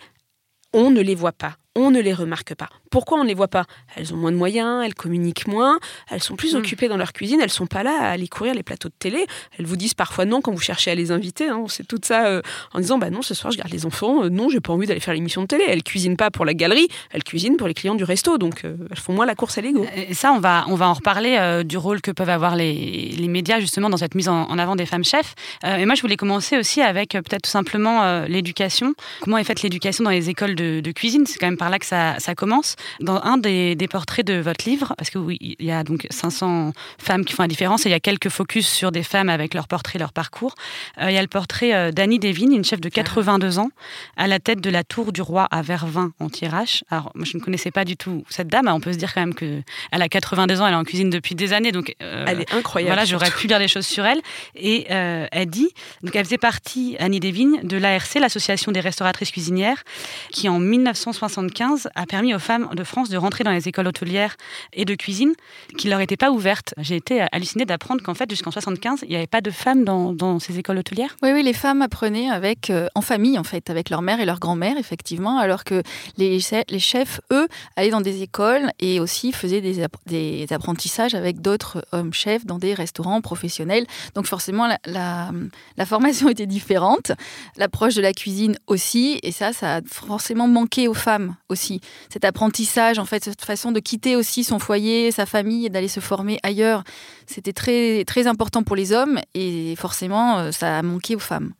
on 0.74 0.92
ne 0.92 1.01
les 1.01 1.16
voit 1.16 1.31
pas 1.31 1.57
on 1.75 1.92
ne 1.92 2.00
les 2.00 2.13
remarque 2.13 2.56
pas. 2.56 2.69
Pourquoi 2.89 3.19
on 3.19 3.24
ne 3.24 3.27
les 3.27 3.33
voit 3.33 3.50
pas? 3.50 3.66
Elles 3.95 4.13
ont 4.13 4.18
moins 4.18 4.31
de 4.31 4.38
moyens, 4.38 4.81
elles 4.86 4.95
communiquent 4.95 5.48
moins, 5.48 5.77
elles 6.10 6.24
sont 6.24 6.38
plus 6.38 6.56
hmm. 6.56 6.60
occupées 6.60 6.88
dans 6.88 6.95
leur 6.95 7.12
cuisine, 7.12 7.42
elles 7.42 7.50
sont 7.50 7.68
pas 7.68 7.83
là 7.83 7.98
à 8.00 8.10
aller 8.12 8.30
courir 8.30 8.54
les 8.54 8.63
plateaux 8.63 8.88
de 8.88 8.94
télé. 8.98 9.27
Elles 9.60 9.66
vous 9.66 9.75
disent 9.75 9.94
parfois 9.94 10.24
non 10.24 10.42
quand 10.42 10.54
vous 10.54 10.62
cherchez 10.62 10.92
à 10.92 10.95
les 10.95 11.12
inviter. 11.12 11.50
Hein. 11.50 11.66
C'est 11.68 11.86
tout 11.86 12.00
ça 12.01 12.27
euh, 12.27 12.42
en 12.74 12.80
disant 12.80 12.98
bah 12.98 13.10
non 13.10 13.22
ce 13.22 13.33
soir 13.33 13.51
je 13.51 13.57
garde 13.57 13.72
les 13.72 13.86
enfants, 13.86 14.24
euh, 14.24 14.30
non 14.30 14.48
j'ai 14.50 14.62
pas 14.62 14.72
envie 14.72 14.88
d'aller 14.88 15.01
faire 15.01 15.13
l'émission 15.13 15.42
de 15.42 15.48
télé. 15.48 15.66
Elles 15.68 15.83
cuisinent 15.83 16.16
pas 16.16 16.31
pour 16.31 16.45
la 16.45 16.54
galerie, 16.54 16.88
elles 17.12 17.24
cuisinent 17.24 17.57
pour 17.57 17.68
les 17.68 17.74
clients 17.74 17.95
du 17.95 18.06
resto, 18.06 18.38
donc 18.38 18.63
euh, 18.63 18.77
elles 18.89 19.00
font 19.00 19.12
moins 19.12 19.25
la 19.25 19.36
course 19.36 19.57
à 19.57 19.62
l'ego. 19.62 19.86
Et 19.95 20.13
ça 20.13 20.31
on 20.31 20.39
va 20.39 20.63
on 20.69 20.75
va 20.75 20.88
en 20.88 20.94
reparler 20.94 21.63
du 21.66 21.77
rôle 21.77 22.01
que 22.01 22.12
peuvent 22.12 22.30
avoir 22.30 22.56
les, 22.56 22.74
les, 22.74 23.27
médias 23.27 23.60
justement 23.60 23.89
dans 23.89 23.98
cette 23.98 24.16
mise 24.16 24.30
en, 24.30 24.57
avant 24.57 24.77
des 24.77 24.86
femmes 24.86 25.04
chefs. 25.04 25.36
et 25.63 25.86
moi 25.86 25.95
je 25.95 26.01
voulais 26.01 26.16
commencer 26.16 26.57
aussi 26.57 26.81
avec 26.81 27.10
peut-être 27.10 27.42
tout 27.44 27.50
simplement 27.50 28.24
l'éducation. 28.27 28.94
Comment 29.22 29.38
est 29.38 29.44
faite 29.44 29.62
l'éducation 29.62 30.06
dans 30.06 30.12
les 30.12 30.30
écoles 30.30 30.56
de, 30.56 30.80
de 30.80 30.92
cuisine? 30.92 31.25
C'est 31.25 31.39
quand 31.39 31.48
même 31.48 31.57
par 31.65 31.71
là 31.71 31.79
que 31.79 31.85
ça, 31.88 32.19
ça 32.19 32.35
commence. 32.35 32.75
Dans 33.00 33.19
un 33.23 33.38
des, 33.38 33.75
portraits 33.89 34.23
de 34.23 34.35
votre 34.35 34.69
livre, 34.69 34.94
parce 35.00 35.09
que 35.09 35.17
oui, 35.17 35.39
il 35.41 35.65
y 35.65 35.71
a 35.71 35.83
donc 35.83 36.06
500 36.12 36.73
femmes 37.00 37.25
qui 37.25 37.33
font 37.33 37.41
la 37.41 37.47
différence 37.47 37.88
et 37.88 37.89
il 37.89 37.91
y 37.91 37.95
a 37.95 38.00
quelques 38.00 38.29
focus 38.29 38.67
sur 38.67 38.91
des 38.91 39.01
femmes 39.01 39.29
avec 39.29 39.56
leur 39.56 39.67
portrait, 39.67 39.97
leur 39.97 40.13
parcours. 40.13 40.53
Euh, 41.01 41.09
il 41.09 41.15
y 41.15 41.17
a 41.17 41.23
le 41.23 41.27
portrait 41.27 41.73
euh, 41.73 41.91
d'Annie 41.91 42.19
Devine, 42.19 42.53
une 42.53 42.63
chef 42.63 42.79
de 42.79 42.88
82 42.88 43.57
ans, 43.57 43.71
à 44.15 44.27
la 44.27 44.38
tête 44.38 44.62
de 44.62 44.69
la 44.69 44.83
tour 44.83 45.12
du 45.12 45.23
roi 45.23 45.47
à 45.50 45.63
Vervins 45.63 46.12
en 46.19 46.29
Tirage. 46.29 46.83
Alors, 46.91 47.12
moi, 47.15 47.25
je 47.25 47.35
ne 47.35 47.41
connaissais 47.41 47.71
pas 47.71 47.83
du 47.83 47.97
tout 47.97 48.23
cette 48.29 48.47
dame. 48.47 48.67
On 48.67 48.79
peut 48.79 48.94
se 48.94 49.00
dire 49.00 49.12
quand 49.12 49.21
même 49.21 49.33
qu'elle 49.33 49.63
a 49.91 50.07
82 50.07 50.62
ans, 50.62 50.67
elle 50.67 50.73
est 50.73 50.77
en 50.77 50.83
cuisine 50.83 51.09
depuis 51.09 51.33
des 51.33 51.51
années. 51.51 51.71
Donc, 51.71 51.95
euh, 52.03 52.25
elle 52.27 52.41
est 52.41 52.53
incroyable. 52.53 52.94
Voilà, 52.94 53.06
j'aurais 53.06 53.31
pu 53.31 53.47
lire 53.47 53.57
des 53.57 53.67
choses 53.67 53.88
sur 53.88 54.06
elle. 54.06 54.21
Et 54.53 54.85
elle 54.88 55.50
dit, 55.50 55.69
donc 56.03 56.15
elle 56.15 56.25
faisait 56.25 56.38
partie, 56.38 56.95
Annie 57.00 57.19
Devine, 57.19 57.62
de 57.63 57.77
l'ARC, 57.77 58.13
l'Association 58.19 58.71
des 58.71 58.81
restauratrices 58.81 59.31
cuisinières, 59.31 59.83
qui 60.31 60.47
en 60.47 60.59
1975 60.59 61.54
a 61.61 62.05
permis 62.05 62.33
aux 62.33 62.39
femmes 62.39 62.69
de 62.73 62.83
France 62.83 63.09
de 63.09 63.17
rentrer 63.17 63.43
dans 63.43 63.51
les 63.51 63.67
écoles 63.67 63.87
hôtelières 63.87 64.35
et 64.73 64.85
de 64.85 64.95
cuisine 64.95 65.33
qui 65.77 65.87
leur 65.87 65.99
étaient 66.01 66.17
pas 66.17 66.31
ouvertes. 66.31 66.73
J'ai 66.77 66.95
été 66.95 67.25
hallucinée 67.31 67.65
d'apprendre 67.65 68.01
qu'en 68.03 68.13
fait, 68.13 68.29
jusqu'en 68.29 68.51
75, 68.51 69.01
il 69.03 69.09
n'y 69.09 69.15
avait 69.15 69.27
pas 69.27 69.41
de 69.41 69.51
femmes 69.51 69.83
dans, 69.83 70.39
ces 70.39 70.59
écoles 70.59 70.77
hôtelières. 70.77 71.15
Oui, 71.23 71.31
oui, 71.33 71.43
les 71.43 71.53
femmes 71.53 71.81
apprenaient 71.81 72.29
avec, 72.29 72.69
euh, 72.69 72.87
en 72.95 73.01
famille, 73.01 73.39
en 73.39 73.43
fait, 73.43 73.69
avec 73.69 73.89
leur 73.89 74.01
mère 74.01 74.19
et 74.19 74.25
leur 74.25 74.39
grand-mère, 74.39 74.77
effectivement, 74.77 75.37
alors 75.37 75.63
que 75.63 75.81
les, 76.17 76.39
chefs, 76.39 77.21
eux, 77.31 77.47
allaient 77.75 77.89
dans 77.89 78.01
des 78.01 78.21
écoles 78.21 78.71
et 78.79 78.99
aussi 78.99 79.31
faisaient 79.31 79.62
des, 79.62 80.47
apprentissages 80.51 81.15
avec 81.15 81.41
d'autres 81.41 81.85
hommes 81.91 82.13
chefs 82.13 82.45
dans 82.45 82.59
des 82.59 82.74
restaurants 82.74 83.21
professionnels. 83.21 83.85
Donc 84.13 84.25
forcément, 84.25 84.67
la 84.85 85.85
formation 85.85 86.29
était 86.35 86.45
différente, 86.45 87.12
l'approche 87.57 87.95
de 87.95 88.01
la 88.01 88.13
cuisine 88.13 88.57
aussi, 88.67 89.19
et 89.24 89.31
ça, 89.31 89.53
ça 89.53 89.77
a 89.77 89.81
forcément 89.85 90.47
manqué 90.47 90.88
aux 90.88 90.93
femmes 90.93 91.35
aussi 91.49 91.81
cet 92.09 92.25
apprentissage, 92.25 92.99
en 92.99 93.05
fait, 93.05 93.23
cette 93.23 93.43
façon 93.43 93.71
de 93.71 93.79
quitter 93.79 94.15
aussi 94.15 94.43
son 94.43 94.59
foyer, 94.59 95.11
sa 95.11 95.25
famille 95.25 95.65
et 95.65 95.69
d'aller 95.69 95.87
se 95.87 95.99
former 95.99 96.39
ailleurs, 96.43 96.83
c'était 97.27 97.53
très, 97.53 98.03
très 98.05 98.27
important 98.27 98.63
pour 98.63 98.75
les 98.75 98.91
hommes 98.91 99.19
et 99.33 99.75
forcément, 99.75 100.39
euh, 100.39 100.51
ça 100.51 100.79
a 100.79 100.81
manqué 100.81 101.15
aux 101.15 101.19
femmes. 101.19 101.53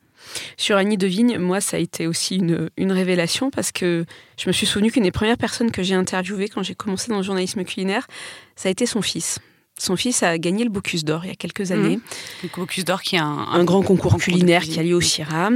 Sur 0.58 0.78
Annie 0.78 0.98
Devigne, 0.98 1.38
moi, 1.38 1.62
ça 1.62 1.78
a 1.78 1.80
été 1.80 2.08
aussi 2.08 2.38
une, 2.38 2.70
une 2.78 2.92
révélation 2.92 3.52
parce 3.52 3.72
que 3.72 4.06
je 4.38 4.48
me 4.48 4.54
suis 4.54 4.66
souvenu 4.66 4.92
qu'une 4.92 5.04
des 5.04 5.12
premières 5.12 5.38
personnes 5.38 5.72
que 5.72 5.84
j'ai 5.84 5.96
interviewées 5.96 6.50
quand 6.50 6.64
j'ai 6.64 6.76
commencé 6.76 7.10
dans 7.10 7.18
le 7.18 7.24
journalisme 7.24 7.64
culinaire, 7.64 8.08
ça 8.56 8.70
a 8.70 8.72
été 8.72 8.86
son 8.86 9.04
fils. 9.04 9.40
Son 9.78 9.96
fils 9.96 10.24
a 10.24 10.38
gagné 10.38 10.64
le 10.64 10.70
Bocuse 10.70 11.04
d'Or 11.04 11.26
il 11.26 11.28
y 11.28 11.32
a 11.32 11.36
quelques 11.36 11.72
années. 11.72 11.98
Mmh. 11.98 12.02
Le 12.44 12.50
Bocuse 12.56 12.86
d'Or 12.86 13.02
qui 13.02 13.18
est 13.18 13.20
un, 13.20 13.46
un, 13.52 13.64
grand 13.66 13.84
concours 13.84 14.18
culinaire 14.18 14.64
qui 14.64 14.80
a 14.80 14.84
lieu 14.84 14.96
au 14.96 15.02
CIRA. 15.02 15.50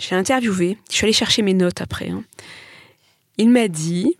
J'ai 0.00 0.14
interviewé, 0.14 0.78
je 0.90 0.96
suis 0.96 1.04
allée 1.04 1.12
chercher 1.12 1.42
mes 1.42 1.54
notes 1.54 1.80
après. 1.80 2.08
Hein. 2.08 2.24
Il 3.40 3.48
m'a 3.48 3.68
dit, 3.68 4.18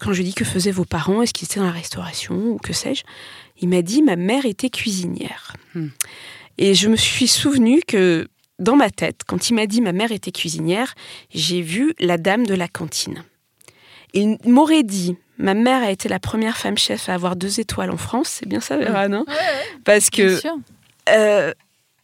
quand 0.00 0.12
je 0.12 0.18
lui 0.18 0.24
ai 0.24 0.30
dit 0.30 0.34
que 0.34 0.44
faisaient 0.44 0.72
vos 0.72 0.84
parents, 0.84 1.22
est-ce 1.22 1.32
qu'ils 1.32 1.46
étaient 1.46 1.60
dans 1.60 1.66
la 1.66 1.70
restauration 1.70 2.34
ou 2.34 2.58
que 2.58 2.72
sais-je, 2.72 3.04
il 3.60 3.68
m'a 3.68 3.82
dit 3.82 4.02
ma 4.02 4.16
mère 4.16 4.46
était 4.46 4.68
cuisinière. 4.68 5.54
Hmm. 5.76 5.90
Et 6.58 6.74
je 6.74 6.88
me 6.88 6.96
suis 6.96 7.28
souvenu 7.28 7.80
que 7.86 8.26
dans 8.58 8.74
ma 8.74 8.90
tête, 8.90 9.20
quand 9.28 9.48
il 9.48 9.54
m'a 9.54 9.66
dit 9.66 9.80
ma 9.80 9.92
mère 9.92 10.10
était 10.10 10.32
cuisinière, 10.32 10.94
j'ai 11.32 11.62
vu 11.62 11.94
la 12.00 12.18
dame 12.18 12.46
de 12.46 12.54
la 12.54 12.66
cantine. 12.66 13.22
Il 14.12 14.38
m'aurait 14.44 14.82
dit 14.82 15.16
ma 15.38 15.54
mère 15.54 15.84
a 15.84 15.92
été 15.92 16.08
la 16.08 16.18
première 16.18 16.56
femme 16.56 16.76
chef 16.76 17.08
à 17.08 17.14
avoir 17.14 17.36
deux 17.36 17.60
étoiles 17.60 17.92
en 17.92 17.96
France, 17.96 18.38
c'est 18.40 18.48
bien 18.48 18.60
ça, 18.60 18.76
Vera, 18.76 19.06
non? 19.06 19.24
Ouais, 19.28 19.34
Parce 19.84 20.10
que 20.10 20.40
euh, 21.10 21.54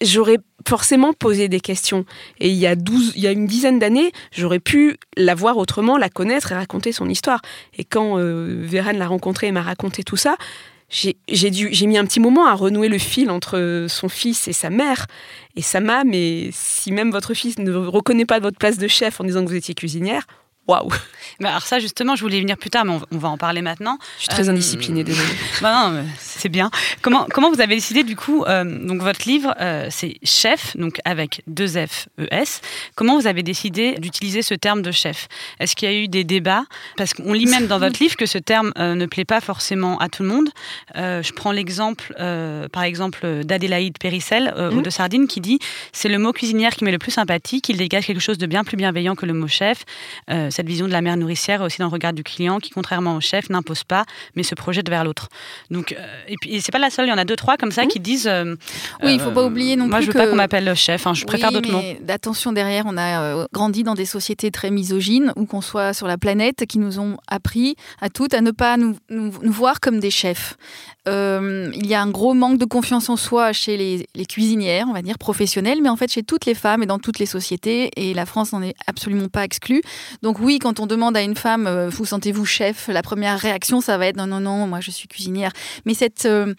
j'aurais 0.05 0.39
forcément 0.67 1.13
poser 1.13 1.49
des 1.49 1.61
questions. 1.61 2.05
Et 2.41 2.49
il 2.49 2.57
y 2.57 2.67
a, 2.67 2.77
12, 2.77 3.13
il 3.17 3.23
y 3.23 3.27
a 3.27 3.33
une 3.33 3.47
dizaine 3.47 3.79
d'années, 3.79 4.13
j'aurais 4.33 4.61
pu 4.61 4.97
la 5.17 5.35
voir 5.35 5.57
autrement, 5.57 5.99
la 5.99 6.09
connaître 6.09 6.53
et 6.53 6.55
raconter 6.55 6.93
son 6.93 7.09
histoire. 7.09 7.43
Et 7.77 7.85
quand 7.85 8.19
euh, 8.19 8.67
l'a 8.73 9.07
rencontré 9.07 9.49
et 9.49 9.53
m'a 9.53 9.63
raconté 9.63 10.05
tout 10.05 10.17
ça, 10.17 10.37
j'ai 10.89 11.87
mis 11.87 11.99
un 11.99 12.05
petit 12.05 12.21
moment 12.21 12.47
à 12.47 12.55
renouer 12.55 12.89
le 12.89 12.99
fil 12.99 13.31
entre 13.31 13.87
son 13.89 14.09
fils 14.09 14.47
et 14.49 14.53
sa 14.53 14.71
mère. 14.71 15.07
Et 15.57 15.63
ça 15.63 15.81
m'a, 15.81 16.05
mais 16.05 16.51
si 16.53 16.93
même 16.93 17.11
votre 17.11 17.35
fils 17.35 17.59
ne 17.59 17.73
reconnaît 17.73 18.27
pas 18.27 18.39
votre 18.39 18.59
place 18.59 18.79
de 18.79 18.89
chef 18.89 19.21
en 19.21 19.25
disant 19.25 19.45
que 19.45 19.49
vous 19.49 19.57
étiez 19.57 19.75
cuisinière, 19.75 20.27
waouh 20.67 20.89
bah, 21.41 21.51
Alors 21.51 21.63
ça, 21.63 21.79
justement, 21.79 22.17
je 22.17 22.23
voulais 22.23 22.39
y 22.39 22.41
venir 22.41 22.57
plus 22.57 22.71
tard, 22.71 22.85
mais 22.85 22.99
on, 23.11 23.19
va 23.19 23.29
en 23.29 23.39
parler 23.39 23.63
maintenant. 23.63 23.99
Je 24.17 24.23
suis 24.23 24.29
très 24.29 24.49
euh, 24.49 24.53
indisciplinée, 24.53 25.05
désolée. 25.05 25.29
bah 25.63 25.91
non, 25.91 26.05
c'est 26.19 26.49
bien. 26.49 26.71
Comment, 27.03 27.27
comment 27.33 27.51
vous 27.51 27.61
avez 27.61 27.75
décidé, 27.75 28.03
du 28.03 28.17
coup, 28.17 28.45
euh, 28.45 28.65
donc 28.65 29.03
votre 29.03 29.29
livre, 29.29 29.55
euh, 29.61 29.89
c'est 29.91 30.17
chef, 30.23 30.77
donc 30.77 31.01
avec 31.05 31.43
deux 31.47 31.69
F, 31.69 32.09
E, 32.19 32.27
S. 32.31 32.61
Comment 32.95 33.19
vous 33.19 33.27
avez 33.27 33.43
décidé 33.43 33.95
d'utiliser 33.99 34.43
ce 34.43 34.55
terme 34.55 34.83
de 34.83 34.93
chef? 34.93 35.29
Est-ce 35.61 35.75
qu'il 35.77 35.91
y 35.91 35.93
a 35.93 35.97
eu 35.97 36.09
des 36.09 36.25
débats? 36.25 36.65
Parce 36.97 37.15
qu'on 37.15 37.33
lit 37.33 37.47
même 37.47 37.67
dans 37.67 37.79
votre 37.79 38.01
livre 38.01 38.17
que 38.17 38.27
ce 38.27 38.39
terme 38.39 38.73
ne 38.77 39.07
plaît 39.07 39.25
pas 39.25 39.41
forcément 39.41 39.99
à 39.99 40.09
tout 40.09 40.23
le 40.23 40.29
monde. 40.29 40.49
je 40.95 41.33
prends 41.33 41.53
l'exemple, 41.53 42.15
par 42.73 42.83
exemple, 42.83 43.45
d'Adélaïde 43.45 43.99
Périssel, 43.99 44.55
mmh. 44.57 44.83
de 44.83 44.91
Sardine, 44.91 45.27
qui 45.27 45.41
dit 45.41 45.59
«C'est 45.93 46.09
le 46.09 46.19
mot 46.19 46.33
cuisinière 46.33 46.75
qui 46.75 46.85
m'est 46.85 46.93
le 46.93 46.99
plus 46.99 47.11
sympathique, 47.11 47.69
il 47.69 47.77
dégage 47.77 48.07
quelque 48.07 48.21
chose 48.21 48.39
de 48.39 48.47
bien 48.47 48.65
plus 48.65 48.77
bienveillant 48.77 49.15
que 49.15 49.27
le 49.27 49.33
mot 49.35 49.49
chef 49.49 49.85
cette 50.55 50.67
vision 50.67 50.87
de 50.87 50.93
la 50.93 51.01
mère 51.01 51.17
nourricière 51.17 51.61
aussi 51.63 51.79
dans 51.79 51.87
le 51.87 51.93
regard 51.93 52.13
du 52.13 52.23
client 52.23 52.59
qui, 52.61 52.71
contrairement 52.71 53.17
au 53.17 53.21
chef, 53.21 53.51
n'impose 53.51 53.85
pas, 53.85 54.05
mais 54.35 54.43
se 54.43 54.55
projette 54.55 54.89
vers 54.89 55.05
l'autre. 55.05 55.29
Donc, 55.71 55.93
euh, 55.93 56.07
et 56.29 56.37
puis 56.41 56.61
c'est 56.61 56.73
pas 56.73 56.79
la 56.79 56.91
seule, 56.91 57.07
il 57.07 57.11
y 57.11 57.13
en 57.13 57.19
a 57.19 57.25
deux 57.25 57.37
trois 57.37 57.57
comme 57.57 57.73
ça 57.73 57.87
qui 57.87 58.01
disent. 58.01 58.29
Euh, 58.29 58.55
oui, 59.03 59.15
il 59.15 59.21
faut 59.21 59.33
pas 59.33 59.43
euh, 59.43 59.49
oublier 59.49 59.77
non 59.77 59.87
moi, 59.87 59.99
plus. 59.99 60.07
Moi, 60.07 60.13
je 60.13 60.19
veux 60.19 60.25
pas 60.25 60.31
qu'on 60.31 60.37
m'appelle 60.37 60.75
chef. 60.75 61.07
Hein, 61.07 61.15
je 61.15 61.25
préfère 61.25 61.53
d'autres 61.53 61.71
noms. 61.71 61.83
Attention 62.09 62.53
derrière, 62.53 62.85
on 62.87 62.97
a 62.97 63.47
grandi 63.53 63.83
dans 63.83 63.95
des 63.95 64.07
sociétés 64.07 64.51
très 64.51 64.71
misogynes, 64.71 65.33
où 65.37 65.47
qu'on 65.47 65.61
soit 65.61 65.93
sur 65.93 66.07
la 66.07 66.17
planète, 66.17 66.65
qui 66.67 66.79
nous 66.79 67.01
ont 67.01 67.17
appris 67.27 67.75
à 68.01 68.09
toutes 68.09 68.35
à 68.35 68.41
ne 68.41 68.53
pas 68.53 68.77
nous, 68.77 68.97
nous, 69.11 69.33
voir 69.43 69.81
comme 69.81 69.99
des 69.99 70.11
chefs. 70.11 70.57
il 71.07 71.87
y 71.87 71.95
a 71.95 72.01
un 72.01 72.11
gros 72.11 72.35
manque 72.35 72.59
de 72.59 72.65
confiance 72.65 73.09
en 73.09 73.17
soi 73.17 73.53
chez 73.53 73.77
les, 73.77 74.07
les, 74.15 74.27
cuisinières, 74.27 74.87
on 74.89 74.93
va 74.93 75.03
dire 75.03 75.19
professionnelles, 75.19 75.81
mais 75.83 75.89
en 75.89 75.97
fait 75.97 76.11
chez 76.11 76.23
toutes 76.23 76.47
les 76.47 76.55
femmes 76.55 76.83
et 76.83 76.87
dans 76.87 76.99
toutes 76.99 77.19
les 77.19 77.27
sociétés, 77.27 77.91
et 77.97 78.15
la 78.15 78.27
France 78.27 78.53
n'en 78.53 78.63
est 78.63 78.75
absolument 78.87 79.29
pas 79.29 79.45
exclue. 79.45 79.83
Donc 80.23 80.39
oui, 80.45 80.59
quand 80.59 80.79
on 80.81 80.87
demande 80.87 81.17
à 81.17 81.23
une 81.23 81.37
femme, 81.37 81.67
euh, 81.67 81.89
vous 81.89 82.05
sentez-vous 82.05 82.45
chef 82.45 82.89
La 82.89 83.03
première 83.03 83.39
réaction, 83.39 83.81
ça 83.81 83.99
va 83.99 84.07
être 84.07 84.17
non, 84.17 84.27
non, 84.27 84.41
non, 84.41 84.67
moi 84.67 84.81
je 84.81 84.91
suis 84.91 85.09
cuisinière. 85.09 85.53
Mais 85.87 85.95
cette, 85.95 86.27
euh, 86.27 86.55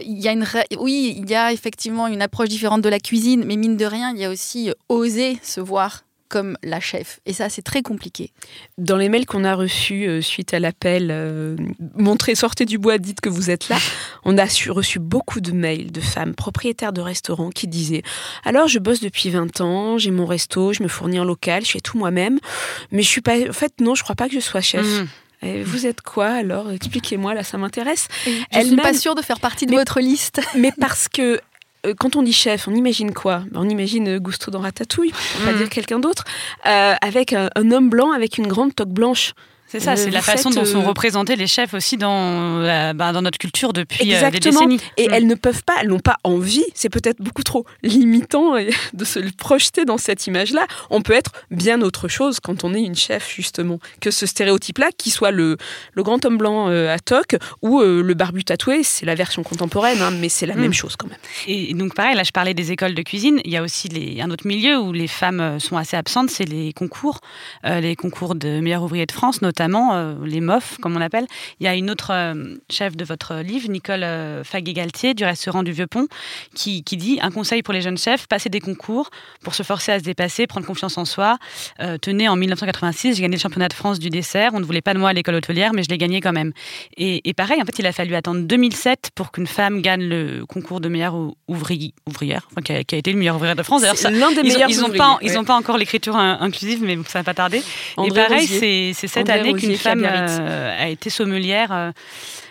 y 0.00 0.28
a 0.28 0.32
une, 0.32 0.46
oui, 0.78 1.14
il 1.16 1.30
y 1.30 1.34
a 1.34 1.52
effectivement 1.52 2.06
une 2.08 2.22
approche 2.22 2.48
différente 2.48 2.82
de 2.82 2.88
la 2.88 2.98
cuisine, 2.98 3.44
mais 3.46 3.56
mine 3.56 3.76
de 3.76 3.84
rien, 3.86 4.12
il 4.12 4.20
y 4.20 4.24
a 4.24 4.30
aussi 4.30 4.72
oser 4.88 5.38
se 5.42 5.60
voir 5.60 6.02
comme 6.30 6.56
la 6.62 6.80
chef. 6.80 7.20
Et 7.26 7.34
ça, 7.34 7.50
c'est 7.50 7.60
très 7.60 7.82
compliqué. 7.82 8.32
Dans 8.78 8.96
les 8.96 9.10
mails 9.10 9.26
qu'on 9.26 9.44
a 9.44 9.54
reçus 9.54 10.06
euh, 10.06 10.22
suite 10.22 10.54
à 10.54 10.60
l'appel 10.60 11.08
euh, 11.10 11.56
Montrez, 11.96 12.34
sortez 12.34 12.64
du 12.64 12.78
bois, 12.78 12.96
dites 12.96 13.20
que 13.20 13.28
vous 13.28 13.50
êtes 13.50 13.68
là, 13.68 13.76
on 14.24 14.38
a 14.38 14.46
reçu 14.70 14.98
beaucoup 14.98 15.40
de 15.40 15.52
mails 15.52 15.92
de 15.92 16.00
femmes 16.00 16.34
propriétaires 16.34 16.94
de 16.94 17.00
restaurants 17.02 17.50
qui 17.50 17.68
disaient 17.68 18.02
Alors, 18.44 18.68
je 18.68 18.78
bosse 18.78 19.00
depuis 19.00 19.28
20 19.28 19.60
ans, 19.60 19.98
j'ai 19.98 20.10
mon 20.10 20.24
resto, 20.24 20.72
je 20.72 20.82
me 20.82 20.88
fournis 20.88 21.20
en 21.20 21.24
local, 21.24 21.66
je 21.66 21.72
fais 21.72 21.80
tout 21.80 21.98
moi-même, 21.98 22.38
mais 22.92 23.02
je 23.02 23.08
suis 23.08 23.20
pas. 23.20 23.36
En 23.48 23.52
fait, 23.52 23.74
non, 23.80 23.94
je 23.94 24.02
crois 24.02 24.16
pas 24.16 24.28
que 24.28 24.34
je 24.34 24.40
sois 24.40 24.60
chef. 24.60 24.86
Mmh. 24.86 25.06
Et 25.42 25.62
vous 25.62 25.86
êtes 25.86 26.02
quoi 26.02 26.28
alors? 26.28 26.70
Expliquez-moi, 26.70 27.34
là, 27.34 27.42
ça 27.42 27.56
m'intéresse. 27.56 28.08
Je 28.26 28.58
ne 28.58 28.64
suis 28.64 28.76
pas 28.76 28.92
sûre 28.92 29.14
de 29.14 29.22
faire 29.22 29.40
partie 29.40 29.66
de 29.66 29.74
votre 29.74 30.00
liste. 30.00 30.40
Mais 30.54 30.70
parce 30.78 31.08
que 31.08 31.40
quand 31.98 32.16
on 32.16 32.22
dit 32.22 32.32
chef, 32.32 32.68
on 32.68 32.74
imagine 32.74 33.12
quoi? 33.12 33.44
On 33.54 33.68
imagine 33.68 34.08
euh, 34.08 34.18
Gusto 34.18 34.50
dans 34.50 34.60
Ratatouille, 34.60 35.10
pour 35.10 35.44
pas 35.44 35.52
mm. 35.52 35.56
dire 35.56 35.70
quelqu'un 35.70 35.98
d'autre, 35.98 36.24
euh, 36.66 36.94
avec 37.00 37.32
un, 37.32 37.48
homme 37.56 37.90
blanc 37.90 38.12
avec 38.12 38.38
une 38.38 38.46
grande 38.46 38.74
toque 38.74 38.90
blanche. 38.90 39.32
C'est 39.70 39.78
ça, 39.78 39.94
c'est 39.94 40.10
la 40.10 40.20
façon 40.20 40.50
dont 40.50 40.64
sont 40.64 40.82
représentés 40.82 41.36
les 41.36 41.46
chefs 41.46 41.74
aussi 41.74 41.96
dans, 41.96 42.60
bah, 42.92 43.12
dans 43.12 43.22
notre 43.22 43.38
culture 43.38 43.72
depuis 43.72 44.04
des 44.04 44.40
décennies. 44.40 44.80
Et 44.96 45.06
mm. 45.06 45.12
elles 45.12 45.26
ne 45.28 45.36
peuvent 45.36 45.62
pas, 45.62 45.74
elles 45.80 45.86
n'ont 45.86 46.00
pas 46.00 46.16
envie, 46.24 46.64
c'est 46.74 46.88
peut-être 46.88 47.22
beaucoup 47.22 47.44
trop 47.44 47.64
limitant 47.84 48.54
de 48.92 49.04
se 49.04 49.20
projeter 49.36 49.84
dans 49.84 49.96
cette 49.96 50.26
image-là. 50.26 50.66
On 50.90 51.02
peut 51.02 51.12
être 51.12 51.30
bien 51.52 51.82
autre 51.82 52.08
chose 52.08 52.40
quand 52.40 52.64
on 52.64 52.74
est 52.74 52.82
une 52.82 52.96
chef, 52.96 53.32
justement, 53.32 53.78
que 54.00 54.10
ce 54.10 54.26
stéréotype-là, 54.26 54.88
qui 54.98 55.10
soit 55.10 55.30
le, 55.30 55.56
le 55.92 56.02
grand 56.02 56.24
homme 56.24 56.36
blanc 56.38 56.66
à 56.66 56.98
toque 56.98 57.36
ou 57.62 57.80
le 57.80 58.14
barbu 58.14 58.42
tatoué, 58.42 58.82
c'est 58.82 59.06
la 59.06 59.14
version 59.14 59.44
contemporaine, 59.44 60.02
hein, 60.02 60.10
mais 60.10 60.28
c'est 60.28 60.46
la 60.46 60.56
mm. 60.56 60.60
même 60.60 60.74
chose 60.74 60.96
quand 60.96 61.06
même. 61.06 61.18
Et 61.46 61.74
donc 61.74 61.94
pareil, 61.94 62.16
là 62.16 62.24
je 62.24 62.32
parlais 62.32 62.54
des 62.54 62.72
écoles 62.72 62.96
de 62.96 63.02
cuisine, 63.02 63.40
il 63.44 63.52
y 63.52 63.56
a 63.56 63.62
aussi 63.62 63.88
les, 63.88 64.20
un 64.20 64.32
autre 64.32 64.48
milieu 64.48 64.80
où 64.80 64.92
les 64.92 65.06
femmes 65.06 65.60
sont 65.60 65.76
assez 65.76 65.96
absentes, 65.96 66.30
c'est 66.30 66.44
les 66.44 66.72
concours, 66.72 67.20
les 67.64 67.94
concours 67.94 68.34
de 68.34 68.58
meilleurs 68.58 68.82
ouvriers 68.82 69.06
de 69.06 69.12
France, 69.12 69.42
notamment 69.42 69.59
notamment 69.60 69.94
euh, 69.94 70.14
les 70.24 70.40
MOF, 70.40 70.78
comme 70.80 70.96
on 70.96 71.02
appelle. 71.02 71.26
Il 71.60 71.64
y 71.64 71.68
a 71.68 71.74
une 71.74 71.90
autre 71.90 72.12
euh, 72.12 72.56
chef 72.70 72.96
de 72.96 73.04
votre 73.04 73.36
livre, 73.36 73.68
Nicole 73.68 74.02
euh, 74.02 74.42
Faguet-Galtier, 74.42 75.12
du 75.12 75.24
restaurant 75.24 75.62
du 75.62 75.72
Vieux-Pont, 75.72 76.08
qui, 76.54 76.82
dit 76.82 77.18
un 77.22 77.30
conseil 77.30 77.62
pour 77.62 77.74
les 77.74 77.82
jeunes 77.82 77.98
chefs, 77.98 78.26
passer 78.26 78.48
des 78.48 78.60
concours 78.60 79.10
pour 79.42 79.54
se 79.54 79.62
forcer 79.62 79.92
à 79.92 79.98
se 79.98 80.04
dépasser, 80.04 80.46
prendre 80.46 80.66
confiance 80.66 80.98
en 80.98 81.04
soi. 81.04 81.38
tenez, 82.02 82.28
en 82.28 82.36
1986, 82.36 83.16
j'ai 83.16 83.22
gagné 83.22 83.36
le 83.36 83.40
championnat 83.40 83.68
de 83.68 83.74
France 83.74 83.98
du 83.98 84.10
dessert. 84.10 84.50
On 84.54 84.60
ne 84.60 84.64
voulait 84.64 84.80
pas 84.80 84.92
de 84.92 84.98
moi 84.98 85.10
à 85.10 85.12
l'école 85.12 85.36
hôtelière, 85.36 85.72
mais 85.72 85.82
je 85.82 85.88
l'ai 85.88 85.98
gagné 85.98 86.20
quand 86.20 86.32
même. 86.32 86.52
Et, 86.96 87.32
pareil, 87.34 87.60
en 87.62 87.64
fait, 87.64 87.78
il 87.78 87.86
a 87.86 87.92
fallu 87.92 88.14
attendre 88.14 88.40
2007 88.40 89.10
pour 89.14 89.30
qu'une 89.30 89.46
femme 89.46 89.82
gagne 89.82 90.02
le 90.02 90.44
concours 90.46 90.80
de 90.80 90.88
meilleure 90.88 91.14
ouvrière, 91.48 92.48
enfin, 92.50 92.62
qui, 92.62 92.72
a, 92.72 92.98
été 92.98 93.12
le 93.12 93.18
meilleur 93.18 93.36
ouvrier 93.36 93.54
de 93.54 93.62
France. 93.62 93.84
C'est 93.94 94.10
l'un 94.10 94.32
des 94.32 94.42
meilleurs 94.42 94.68
Ils 94.70 95.32
n'ont 95.34 95.44
pas 95.44 95.54
encore 95.54 95.78
l'écriture 95.78 96.16
inclusive, 96.16 96.82
mais 96.82 96.98
ça 97.06 97.20
va 97.20 97.24
pas 97.24 97.34
tarder. 97.34 97.62
et 98.04 98.10
pareil, 98.10 98.46
c'est 98.46 99.06
cette 99.06 99.30
année 99.30 99.49
qu'une 99.54 99.76
femme 99.76 100.04
euh, 100.04 100.76
a 100.78 100.88
été 100.88 101.10
sommelière. 101.10 101.72
Euh, 101.72 101.90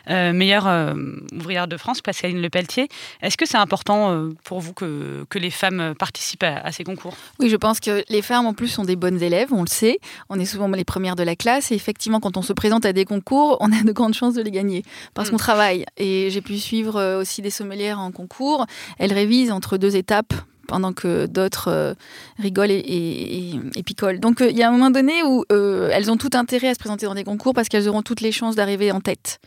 euh, 0.10 0.34
meilleure 0.34 0.96
ouvrière 1.36 1.68
de 1.68 1.78
France, 1.78 2.02
Pascaline 2.02 2.42
Lepelletier. 2.42 2.88
Est-ce 3.22 3.38
que 3.38 3.46
c'est 3.46 3.58
important 3.58 4.30
pour 4.44 4.60
vous 4.60 4.74
que, 4.74 5.24
que, 5.30 5.38
les 5.38 5.52
femmes 5.52 5.94
participent 6.00 6.44
à, 6.44 6.72
ces 6.72 6.84
concours? 6.84 7.16
Oui, 7.40 7.48
je 7.48 7.56
pense 7.56 7.80
que 7.80 8.04
les 8.10 8.24
femmes, 8.24 8.48
en 8.48 8.56
plus, 8.56 8.70
sont 8.70 8.86
des 8.86 8.96
bonnes 8.96 9.22
élèves, 9.22 9.54
on 9.54 9.62
le 9.62 9.68
sait. 9.68 10.00
On 10.30 10.40
est 10.40 10.46
souvent 10.46 10.68
les 10.70 10.84
premières 10.84 11.16
de 11.16 11.22
la 11.22 11.36
classe. 11.36 11.72
Et 11.72 11.76
effectivement, 11.76 12.20
quand 12.20 12.38
on 12.38 12.42
se 12.42 12.54
présente 12.54 12.86
à 12.86 12.94
des 12.94 13.06
concours, 13.06 13.58
on 13.60 13.72
a 13.72 13.84
de 13.84 13.92
grandes 13.92 14.16
chances 14.16 14.34
de 14.34 14.42
les 14.42 14.50
gagner 14.50 14.84
parce 15.14 15.28
mm. 15.28 15.32
qu'on 15.32 15.38
travaille. 15.38 15.86
Et 15.98 16.30
j'ai 16.32 16.42
pu 16.42 16.58
suivre 16.58 17.20
aussi 17.20 17.44
des 17.44 17.52
sommelières 17.52 18.00
en 18.00 18.12
concours. 18.12 18.66
Elles 18.98 19.14
révisent 19.14 19.52
entre 19.52 19.78
deux 19.78 19.96
étapes 19.96 20.34
pendant 20.70 20.94
que 20.94 21.26
d'autres 21.26 21.68
euh, 21.68 21.94
rigolent 22.38 22.72
et, 22.72 23.84
picolent. 23.84 24.20
Donc 24.20 24.42
euh, 24.42 24.50
il 24.50 24.58
y 24.58 24.64
a 24.64 24.70
un 24.70 24.72
moment 24.72 24.92
donné 24.92 25.24
où 25.24 25.44
euh, 25.52 25.90
elles 25.92 26.12
ont 26.12 26.18
tout 26.18 26.30
intérêt 26.34 26.70
à 26.70 26.74
se 26.76 26.80
présenter 26.80 27.08
dans 27.08 27.16
des 27.16 27.24
concours 27.24 27.54
parce 27.54 27.68
qu'elles 27.68 27.90
auront 27.90 28.04
toutes 28.04 28.22
les 28.22 28.32
chances 28.32 28.56
d'arriver 28.56 28.92
en 28.92 29.02
tête 29.02 29.40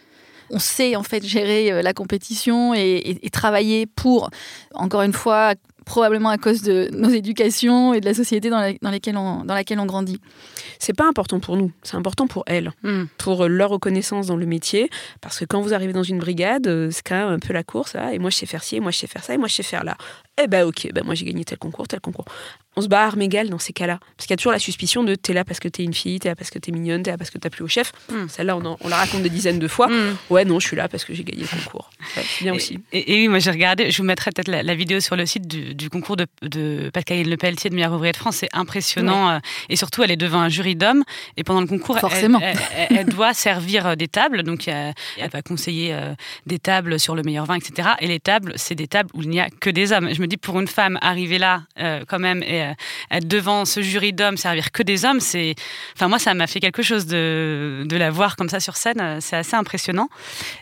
on 0.51 0.59
sait 0.59 0.97
en 0.97 1.03
fait 1.03 1.25
gérer 1.25 1.83
la 1.83 1.95
compétition 1.95 2.75
et, 2.75 3.19
travailler 3.33 3.87
pour, 3.87 4.29
encore 4.75 5.01
une 5.01 5.15
fois, 5.15 5.55
probablement 5.87 6.29
à 6.29 6.37
cause 6.37 6.61
de 6.61 6.91
nos 6.93 7.09
éducations 7.09 7.95
et 7.95 8.01
de 8.01 8.05
la 8.05 8.13
société 8.13 8.51
dans, 8.51 8.61
laquelle, 8.83 9.17
on, 9.17 9.45
dans 9.45 9.55
laquelle 9.55 9.81
on 9.81 9.87
grandit. 9.87 10.21
C'est 10.79 10.97
pas 10.97 11.07
important 11.07 11.41
pour 11.41 11.57
nous, 11.57 11.73
c'est 11.83 11.97
important 11.97 12.27
pour 12.27 12.45
elles, 12.47 12.73
hmm. 12.83 13.05
pour 13.19 13.47
leur 13.47 13.71
reconnaissance 13.71 14.27
dans 14.27 14.37
le 14.37 14.47
métier, 14.47 14.91
parce 15.21 15.39
que 15.39 15.45
quand 15.45 15.61
vous 15.61 15.75
arrivez 15.75 15.93
dans 15.93 16.03
une 16.03 16.19
brigade, 16.19 16.67
euh, 16.67 16.91
c'est 16.91 17.03
quand 17.07 17.17
même 17.17 17.35
un 17.35 17.39
peu 17.39 17.53
la 17.53 17.63
course, 17.63 17.97
et 18.13 18.19
moi 18.19 18.31
je 18.31 18.37
sais 18.37 18.47
faire 18.47 18.63
ci, 18.63 18.77
et 18.77 18.81
moi 18.81 18.91
je 18.91 18.99
sais 18.99 19.07
faire 19.07 19.25
ça, 19.25 19.35
et 19.35 19.39
moi 19.39 19.49
je 19.49 19.55
sais 19.55 19.63
faire 19.63 19.85
là. 19.85 19.97
Eh 20.43 20.47
ben 20.47 20.65
ok, 20.65 20.89
ben 20.95 21.05
moi 21.05 21.15
j'ai 21.15 21.27
gagné 21.27 21.45
tel 21.45 21.59
concours, 21.59 21.87
tel 21.87 22.01
concours. 22.01 22.25
On 22.75 22.81
se 22.81 22.89
bat 22.89 23.05
armes 23.05 23.21
égales 23.21 23.51
dans 23.51 23.59
ces 23.59 23.75
cas-là, 23.75 23.99
parce 24.17 24.27
qu'il 24.27 24.31
y 24.31 24.33
a 24.33 24.37
toujours 24.39 24.53
la 24.53 24.59
suspicion 24.59 25.05
de 25.05 25.15
t'es 25.15 25.35
là 25.35 25.45
parce 25.45 25.61
que 25.61 25.69
t'es 25.69 25.85
une 25.85 25.93
fille, 25.93 26.19
t'es 26.19 26.31
là 26.31 26.35
parce 26.35 26.49
que 26.49 26.59
t'es 26.59 26.73
mignonne, 26.73 27.03
t'es 27.03 27.11
là 27.11 27.19
parce 27.19 27.31
que 27.31 27.37
t'as 27.37 27.51
plus 27.51 27.63
au 27.63 27.69
chef. 27.69 27.93
Hmm. 28.11 28.29
Celle-là 28.29 28.57
on, 28.57 28.79
on, 28.81 28.89
la 28.89 28.97
raconte 28.97 29.23
des 29.23 29.29
dizaines 29.29 29.59
de 29.59 29.69
fois. 29.69 29.89
Hmm. 29.89 30.17
Ouais 30.31 30.47
non, 30.47 30.59
je 30.59 30.69
suis 30.69 30.77
là 30.77 30.89
parce 30.89 31.05
que 31.05 31.13
j'ai 31.13 31.23
gagné 31.23 31.43
le 31.43 31.49
concours. 31.49 31.91
c'est 32.15 32.45
bien 32.45 32.55
aussi. 32.55 32.79
Et, 32.93 33.05
oui, 33.09 33.29
moi 33.29 33.41
j'ai 33.41 33.51
regardé, 33.51 33.91
je 33.91 33.99
vous 33.99 34.05
mettrai 34.05 34.31
peut-être 34.31 34.49
la, 34.49 34.75
vidéo 34.75 35.01
sur 35.01 35.17
le 35.17 35.27
site 35.27 35.47
du, 35.47 35.91
concours 35.91 36.17
de, 36.17 36.27
de 36.41 36.89
Pascaline 36.95 37.29
Le 37.29 37.37
Pelletier 37.37 37.69
de 37.69 37.75
meilleur 37.75 37.93
ouvrier 37.93 38.13
de 38.13 38.17
France, 38.17 38.37
c'est 38.37 38.49
impressionnant, 38.55 39.33
euh, 39.33 39.39
et 39.69 39.77
surtout 39.77 40.03
elle 40.03 40.11
est 40.11 40.17
devant 40.17 40.41
un 40.41 40.49
jury 40.53 40.77
d'hommes 40.77 41.03
et 41.37 41.45
pendant 41.45 41.61
le 41.61 41.67
concours, 41.67 41.99
Elle, 42.91 43.07
doit 43.07 43.35
servir 43.35 43.87
euh, 43.87 43.95
des 43.95 44.09
tables. 44.09 44.43
Donc, 44.43 44.69
elle 44.69 44.95
va 45.33 45.43
conseiller 45.43 45.93
euh, 45.93 46.15
des 46.47 46.59
tables 46.59 47.01
sur 47.01 47.15
le 47.15 47.23
meilleur 47.23 47.47
vin, 47.47 47.57
etc. 47.57 47.91
Et 48.01 48.07
les 48.07 48.21
tables, 48.21 48.53
c'est 48.57 48.75
des 48.75 48.87
tables 48.87 49.11
où 49.15 49.23
il 49.23 49.31
n'y 49.31 49.41
a 49.41 49.49
que 49.49 49.71
des 49.71 49.93
hommes. 49.93 50.13
Je 50.13 50.21
me 50.21 50.27
dis, 50.27 50.37
pour 50.37 50.61
une 50.61 50.69
femme, 50.69 50.99
arriver 51.01 51.39
là, 51.39 51.63
euh, 51.79 52.05
quand 52.07 52.19
même, 52.19 52.43
et 52.43 52.73
être 53.11 53.27
devant 53.27 53.65
ce 53.65 53.81
jury 53.83 54.13
d'hommes, 54.13 54.37
servir 54.37 54.71
que 54.73 54.83
des 54.83 55.05
hommes, 55.05 55.21
c'est. 55.21 55.55
Enfin, 55.97 56.09
moi, 56.09 56.19
ça 56.19 56.35
m'a 56.35 56.47
fait 56.47 56.61
quelque 56.61 56.83
chose 56.83 57.07
de, 57.07 57.85
de 57.87 57.97
la 57.97 58.11
voir 58.11 58.37
comme 58.37 58.49
ça 58.49 58.61
sur 58.61 58.77
scène. 58.77 59.19
C'est 59.21 59.37
assez 59.37 59.57
impressionnant. 59.57 60.09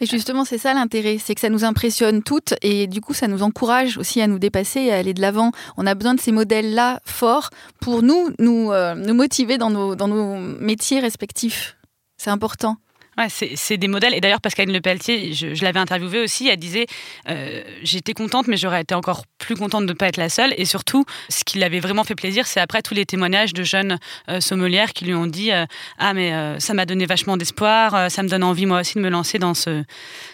Et 0.00 0.06
justement, 0.06 0.44
c'est 0.44 0.59
ça 0.59 0.75
l'intérêt. 0.75 1.18
C'est 1.18 1.35
que 1.35 1.40
ça 1.40 1.49
nous 1.49 1.64
impressionne 1.64 2.23
toutes. 2.23 2.54
Et 2.62 2.87
du 2.87 3.00
coup, 3.00 3.14
ça 3.14 3.26
nous 3.26 3.42
encourage 3.42 3.99
aussi 3.99 4.20
à 4.20 4.26
nous 4.26 4.38
dépasser, 4.38 4.90
à 4.90 4.97
aller 4.97 5.14
de 5.14 5.20
l'avant. 5.20 5.52
On 5.76 5.87
a 5.87 5.94
besoin 5.94 6.14
de 6.14 6.20
ces 6.20 6.32
modèles-là 6.32 7.00
forts 7.04 7.50
pour 7.80 8.02
nous, 8.02 8.30
nous, 8.38 8.73
nous 8.73 9.14
motiver 9.14 9.59
dans 9.59 9.70
nos, 9.70 9.79
dans 9.96 10.08
nos 10.08 10.37
métiers 10.37 11.00
respectifs. 11.00 11.76
C'est 12.16 12.30
important. 12.30 12.76
Ouais, 13.21 13.27
c'est 13.29 13.77
des 13.77 13.89
modèles. 13.89 14.15
Et 14.15 14.21
d'ailleurs, 14.23 14.41
Pascaline 14.41 14.73
Lepelletier, 14.73 15.35
je, 15.35 15.55
je 15.55 15.62
l'avais 15.62 15.79
interviewée 15.79 16.23
aussi, 16.23 16.49
elle 16.49 16.57
disait 16.57 16.87
euh, 17.29 17.61
J'étais 17.83 18.15
contente, 18.15 18.47
mais 18.49 18.57
j'aurais 18.57 18.81
été 18.81 18.95
encore 18.95 19.25
plus 19.37 19.57
contente 19.57 19.83
de 19.83 19.93
ne 19.93 19.97
pas 19.97 20.07
être 20.07 20.17
la 20.17 20.31
seule. 20.31 20.55
Et 20.57 20.65
surtout, 20.65 21.05
ce 21.29 21.45
qui 21.45 21.59
l'avait 21.59 21.81
vraiment 21.81 22.05
fait 22.05 22.15
plaisir, 22.15 22.47
c'est 22.47 22.61
après 22.61 22.81
tous 22.81 22.95
les 22.95 23.05
témoignages 23.05 23.53
de 23.53 23.62
jeunes 23.62 23.99
euh, 24.31 24.41
sommelières 24.41 24.95
qui 24.95 25.05
lui 25.05 25.12
ont 25.12 25.27
dit 25.27 25.53
euh, 25.53 25.67
Ah, 25.99 26.15
mais 26.15 26.33
ça 26.61 26.73
m'a 26.73 26.87
donné 26.87 27.05
vachement 27.05 27.37
d'espoir, 27.37 28.11
ça 28.11 28.23
me 28.23 28.29
donne 28.29 28.43
envie 28.43 28.65
moi 28.65 28.81
aussi 28.81 28.95
de 28.95 29.00
me 29.00 29.11
lancer 29.11 29.39
dans 29.39 29.53
ce, 29.53 29.85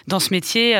dans 0.07 0.21
ce 0.21 0.31
métier. 0.31 0.73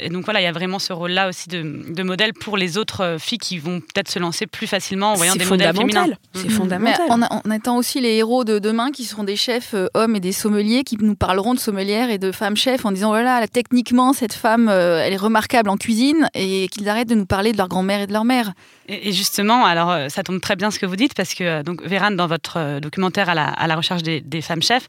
et 0.00 0.08
donc 0.08 0.24
voilà, 0.24 0.40
il 0.40 0.44
y 0.44 0.46
a 0.46 0.52
vraiment 0.52 0.78
ce 0.78 0.92
rôle-là 0.94 1.28
aussi 1.28 1.48
de, 1.48 1.62
de, 1.92 2.02
modèle 2.02 2.32
pour 2.32 2.56
les 2.56 2.78
autres 2.78 3.16
filles 3.20 3.38
qui 3.38 3.58
vont 3.58 3.80
peut-être 3.80 4.10
se 4.10 4.18
lancer 4.18 4.46
plus 4.46 4.66
facilement 4.66 5.12
en 5.12 5.14
voyant 5.14 5.36
des 5.36 5.44
modèles 5.44 5.76
féminins. 5.76 6.06
C'est 6.34 6.48
fondamental. 6.48 7.06
on, 7.10 7.20
on 7.44 7.50
attend 7.50 7.76
aussi 7.76 8.00
les 8.00 8.14
héros 8.16 8.44
de 8.44 8.58
demain 8.58 8.90
qui 8.90 9.04
seront 9.04 9.24
des 9.24 9.36
chefs 9.36 9.74
hommes 9.94 10.16
et 10.16 10.20
des 10.20 10.32
sommeliers 10.32 10.84
qui 10.84 10.96
nous 11.00 11.16
parleront 11.16 11.49
de 11.54 11.58
sommelières 11.58 12.10
et 12.10 12.18
de 12.18 12.32
femmes 12.32 12.56
chefs 12.56 12.84
en 12.84 12.92
disant 12.92 13.08
voilà, 13.08 13.46
techniquement, 13.48 14.12
cette 14.12 14.32
femme, 14.32 14.68
euh, 14.68 15.02
elle 15.04 15.12
est 15.12 15.18
remarquable 15.18 15.68
en 15.70 15.76
cuisine 15.76 16.28
et 16.34 16.68
qu'ils 16.68 16.88
arrêtent 16.88 17.08
de 17.08 17.14
nous 17.14 17.26
parler 17.26 17.52
de 17.52 17.58
leur 17.58 17.68
grand-mère 17.68 18.00
et 18.00 18.06
de 18.06 18.12
leur 18.12 18.24
mère. 18.24 18.52
Et, 18.88 19.12
justement, 19.12 19.64
alors 19.64 19.90
euh, 19.90 20.08
ça 20.08 20.22
tombe 20.22 20.40
très 20.40 20.56
bien 20.56 20.70
ce 20.70 20.78
que 20.78 20.86
vous 20.86 20.96
dites 20.96 21.14
parce 21.14 21.34
que 21.34 21.44
euh, 21.44 21.62
donc 21.62 21.82
Véran, 21.82 22.10
dans 22.10 22.26
votre 22.26 22.80
documentaire 22.80 23.28
à 23.28 23.34
la, 23.66 23.76
recherche 23.76 24.02
des, 24.02 24.42
femmes 24.42 24.62
chefs, 24.62 24.88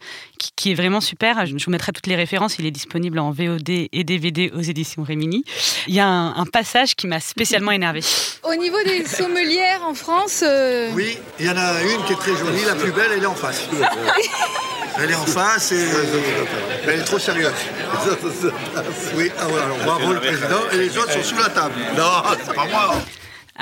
qui, 0.55 0.71
est 0.71 0.75
vraiment 0.75 1.01
super, 1.01 1.45
je, 1.45 1.53
vous 1.53 1.71
mettrai 1.71 1.91
toutes 1.91 2.07
les 2.07 2.15
références, 2.15 2.57
il 2.59 2.65
est 2.65 2.71
disponible 2.71 3.19
en 3.19 3.31
VOD 3.31 3.69
et 3.91 4.03
DVD 4.03 4.51
aux 4.55 4.61
éditions 4.61 5.03
Rémini. 5.03 5.43
Il 5.87 5.93
y 5.93 5.99
a 5.99 6.07
un, 6.07 6.45
passage 6.45 6.95
qui 6.95 7.07
m'a 7.07 7.19
spécialement 7.19 7.71
énervé. 7.71 8.01
Au 8.43 8.55
niveau 8.55 8.77
des 8.83 9.05
sommelières 9.05 9.83
en 9.85 9.93
France. 9.93 10.43
Oui, 10.93 11.17
il 11.39 11.45
y 11.45 11.49
en 11.49 11.57
a 11.57 11.81
une 11.83 12.03
qui 12.05 12.13
est 12.13 12.17
très 12.17 12.35
jolie, 12.35 12.65
la 12.65 12.75
plus 12.75 12.91
belle, 12.91 13.11
elle 13.15 13.23
est 13.23 13.27
en 13.27 13.35
face. 13.35 13.67
Elle 14.97 15.11
est 15.11 15.15
en 15.15 15.25
face 15.25 15.71
et 15.71 15.87
elle 16.85 16.99
est 16.99 17.03
trop 17.03 17.17
sérieuse. 17.17 17.53
Oui, 19.15 19.31
ah 19.39 19.45
alors 19.45 19.77
bravo 19.85 20.13
le 20.13 20.19
président 20.19 20.69
et 20.73 20.77
les 20.77 20.97
autres 20.97 21.13
sont 21.13 21.23
sous 21.23 21.37
la 21.37 21.49
table. 21.49 21.75
Non, 21.97 22.23
c'est 22.45 22.53
pas 22.53 22.65
moi. 22.65 22.95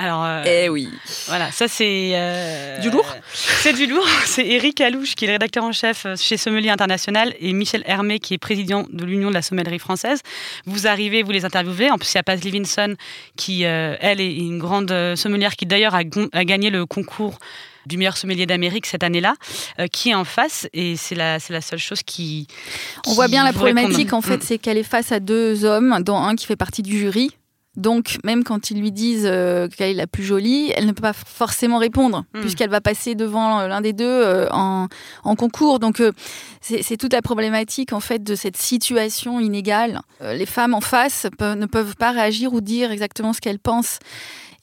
Alors, 0.02 0.24
euh, 0.24 0.44
eh 0.46 0.70
oui. 0.70 0.88
Voilà, 1.28 1.52
ça 1.52 1.68
c'est. 1.68 2.12
Euh, 2.14 2.78
du 2.80 2.90
lourd 2.90 3.18
C'est 3.34 3.74
du 3.74 3.86
lourd. 3.86 4.08
C'est 4.26 4.48
Eric 4.48 4.80
Alouche, 4.80 5.14
qui 5.16 5.26
est 5.26 5.28
le 5.28 5.34
rédacteur 5.34 5.66
en 5.66 5.74
chef 5.74 6.06
euh, 6.06 6.16
chez 6.16 6.38
Sommelier 6.38 6.70
International, 6.70 7.34
et 7.42 7.52
Michel 7.52 7.84
Hermé, 7.86 8.20
qui 8.20 8.34
est 8.34 8.38
président 8.38 8.86
de 8.90 9.04
l'Union 9.04 9.28
de 9.28 9.34
la 9.34 9.42
sommellerie 9.42 9.78
française. 9.78 10.22
Vous 10.66 10.88
arrivez, 10.88 11.22
vous 11.22 11.32
les 11.32 11.44
interviewez. 11.44 11.92
En 11.92 11.98
plus, 11.98 12.14
il 12.14 12.16
y 12.16 12.18
a 12.18 12.24
Paz 12.24 12.42
Livinson, 12.42 12.96
qui, 13.36 13.64
elle, 13.64 14.22
est 14.22 14.38
une 14.38 14.58
grande 14.58 15.16
sommelière, 15.16 15.58
qui 15.58 15.66
d'ailleurs 15.66 15.96
a, 15.96 16.04
a, 16.32 16.46
gagné 16.46 16.70
le 16.70 16.86
concours 16.86 17.38
du 17.86 17.98
meilleur 17.98 18.16
sommelier 18.16 18.46
d'Amérique 18.46 18.86
cette 18.86 19.04
année-là, 19.04 19.34
euh, 19.80 19.88
qui 19.88 20.12
est 20.12 20.16
en 20.16 20.24
face. 20.24 20.70
Et 20.72 20.96
c'est 20.96 21.16
la, 21.16 21.40
c'est 21.40 21.52
la 21.52 21.62
seule 21.62 21.80
chose 21.80 22.04
qui. 22.04 22.48
On 23.06 23.14
voit 23.14 23.28
bien 23.28 23.44
la 23.44 23.52
problématique, 23.52 24.14
en 24.14 24.22
fait, 24.22 24.38
mm. 24.38 24.42
c'est 24.44 24.58
qu'elle 24.60 24.78
est 24.78 24.84
face 24.84 25.12
à 25.12 25.20
deux 25.20 25.66
hommes, 25.66 26.02
dont 26.04 26.18
un 26.18 26.36
qui 26.36 26.46
fait 26.46 26.56
partie 26.56 26.84
du 26.84 26.98
jury. 26.98 27.32
Donc, 27.76 28.18
même 28.24 28.44
quand 28.44 28.72
ils 28.72 28.80
lui 28.80 28.92
disent 28.92 29.28
euh, 29.28 29.68
qu'elle 29.68 29.92
est 29.92 29.94
la 29.94 30.08
plus 30.08 30.24
jolie, 30.24 30.72
elle 30.76 30.86
ne 30.86 30.92
peut 30.92 31.02
pas 31.02 31.14
forcément 31.14 31.78
répondre, 31.78 32.26
mm. 32.34 32.42
puisqu'elle 32.42 32.70
va 32.70 32.82
passer 32.82 33.16
devant 33.16 33.68
l'un 33.68 33.82
des 33.82 33.94
deux 33.94 34.06
euh, 34.06 34.48
en, 34.52 34.88
en, 35.24 35.36
concours. 35.36 35.80
Donc, 35.80 36.02
c'est 36.62 36.98
toute 36.98 37.14
la 37.14 37.22
problématique, 37.22 37.94
en 37.94 38.00
fait, 38.00 38.24
de 38.24 38.36
cette 38.36 38.58
situation 38.58 39.40
inégale. 39.40 40.02
les 40.22 40.46
femmes 40.46 40.74
en 40.74 40.82
face 40.82 41.28
ne 41.42 41.66
peuvent 41.66 41.96
pas 41.96 42.12
réagir 42.12 42.54
ou 42.54 42.62
dire 42.62 42.92
exactement 42.92 43.34
ce 43.34 43.42
qu'elles 43.42 43.60
pensent. 43.60 44.00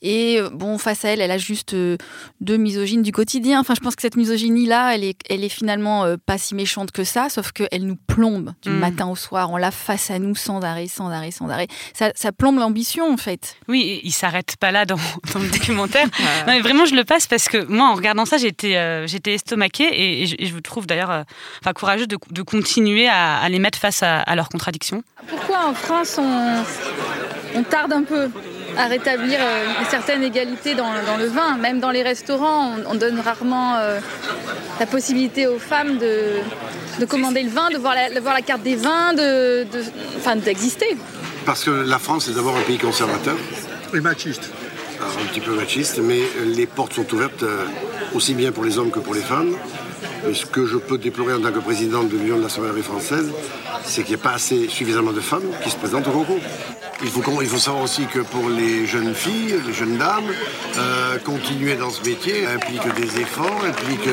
Et 0.01 0.39
euh, 0.39 0.49
bon, 0.49 0.77
face 0.77 1.05
à 1.05 1.09
elle, 1.09 1.21
elle 1.21 1.31
a 1.31 1.37
juste 1.37 1.73
euh, 1.73 1.97
deux 2.41 2.57
misogynes 2.57 3.01
du 3.01 3.11
quotidien. 3.11 3.59
Enfin, 3.59 3.73
je 3.75 3.81
pense 3.81 3.95
que 3.95 4.01
cette 4.01 4.15
misogynie-là, 4.15 4.95
elle 4.95 5.03
est, 5.03 5.19
elle 5.29 5.43
est 5.43 5.49
finalement 5.49 6.03
euh, 6.05 6.17
pas 6.23 6.37
si 6.37 6.55
méchante 6.55 6.91
que 6.91 7.03
ça, 7.03 7.29
sauf 7.29 7.51
qu'elle 7.51 7.85
nous 7.85 7.97
plombe 8.07 8.53
du 8.61 8.69
mm. 8.69 8.79
matin 8.79 9.07
au 9.07 9.15
soir. 9.15 9.51
On 9.51 9.57
l'a 9.57 9.71
face 9.71 10.11
à 10.11 10.19
nous 10.19 10.35
sans 10.35 10.61
arrêt, 10.61 10.87
sans 10.87 11.09
arrêt, 11.09 11.31
sans 11.31 11.49
arrêt. 11.49 11.67
Ça, 11.93 12.11
ça 12.15 12.31
plombe 12.31 12.59
l'ambition, 12.59 13.11
en 13.11 13.17
fait. 13.17 13.57
Oui, 13.67 14.01
il 14.03 14.11
s'arrête 14.11 14.55
pas 14.57 14.71
là 14.71 14.85
dans, 14.85 14.99
dans 15.33 15.39
le 15.39 15.49
documentaire. 15.49 16.07
mais 16.45 16.59
vraiment, 16.59 16.85
je 16.85 16.95
le 16.95 17.03
passe 17.03 17.27
parce 17.27 17.47
que 17.49 17.65
moi, 17.65 17.89
en 17.89 17.95
regardant 17.95 18.25
ça, 18.25 18.37
j'étais 18.37 19.07
j'étais 19.07 19.33
estomaquée 19.33 20.21
et, 20.21 20.25
je, 20.25 20.53
vous 20.53 20.61
trouve 20.61 20.87
d'ailleurs 20.87 21.25
enfin, 21.61 21.73
courageux 21.73 22.07
de, 22.07 22.17
de 22.31 22.41
continuer 22.41 23.07
à, 23.07 23.37
à, 23.37 23.49
les 23.49 23.59
mettre 23.59 23.79
face 23.79 24.03
à, 24.03 24.19
à 24.19 24.35
leurs 24.35 24.49
contradictions. 24.49 25.03
Pourquoi 25.27 25.67
en 25.67 25.73
France, 25.73 26.17
on, 26.19 26.63
on 27.55 27.63
tarde 27.63 27.93
un 27.93 28.03
peu? 28.03 28.29
À 28.77 28.85
rétablir 28.85 29.39
euh, 29.41 29.65
une 29.79 29.89
certaine 29.89 30.23
égalité 30.23 30.75
dans, 30.75 30.91
le 31.17 31.25
vin. 31.25 31.57
Même 31.57 31.79
dans 31.79 31.91
les 31.91 32.03
restaurants, 32.03 32.75
on, 32.87 32.95
donne 32.95 33.19
rarement 33.19 33.75
euh, 33.77 33.99
la 34.79 34.85
possibilité 34.85 35.47
aux 35.47 35.59
femmes 35.59 35.97
de, 35.97 37.05
commander 37.05 37.43
le 37.43 37.49
vin, 37.49 37.69
de 37.69 37.77
voir 37.77 37.95
la, 37.95 38.19
voir 38.19 38.33
la 38.33 38.41
carte 38.41 38.61
des 38.61 38.75
vins, 38.75 39.13
de, 39.13 39.65
d'exister. 40.43 40.97
Parce 41.45 41.63
que 41.63 41.71
la 41.71 41.99
France 41.99 42.27
est 42.27 42.33
d'abord 42.33 42.55
un 42.55 42.61
pays 42.61 42.77
conservateur. 42.77 43.37
Et 43.93 44.01
machiste. 44.01 44.51
un 44.99 45.25
petit 45.27 45.39
peu 45.39 45.55
machiste, 45.55 45.99
mais 45.99 46.19
les 46.45 46.65
portes 46.65 46.93
sont 46.93 47.13
ouvertes 47.13 47.43
euh, 47.43 47.65
aussi 48.13 48.33
bien 48.33 48.51
pour 48.51 48.65
les 48.65 48.77
hommes 48.77 48.91
que 48.91 48.99
pour 48.99 49.13
les 49.13 49.21
femmes. 49.21 49.55
Mais 50.25 50.33
ce 50.33 50.45
que 50.45 50.65
je 50.65 50.77
peux 50.77 50.97
déplorer 50.97 51.33
en 51.33 51.41
tant 51.41 51.51
que 51.51 51.59
président 51.59 52.03
de 52.03 52.17
l'Union 52.17 52.37
de 52.37 52.43
la 52.43 52.49
sommellerie 52.49 52.83
française, 52.83 53.31
c'est 53.83 54.03
qu'il 54.03 54.15
n'y 54.15 54.21
a 54.21 54.23
pas 54.23 54.33
assez 54.33 54.67
suffisamment 54.67 55.13
de 55.13 55.21
femmes 55.21 55.49
qui 55.63 55.69
se 55.69 55.77
présentent 55.77 56.07
au 56.07 56.11
concours. 56.11 56.39
Il 57.03 57.09
faut, 57.09 57.21
il 57.41 57.47
faut 57.47 57.57
savoir 57.59 57.83
aussi 57.83 58.05
que 58.07 58.19
pour 58.19 58.49
les 58.49 58.87
jeunes 58.87 59.13
filles, 59.13 59.55
les 59.67 59.73
jeunes 59.73 59.97
dames, 59.97 60.31
euh, 60.77 61.17
continuer 61.19 61.75
dans 61.75 61.91
ce 61.91 62.01
métier 62.01 62.47
implique 62.47 62.81
des 62.95 63.21
efforts, 63.21 63.63
implique 63.67 64.09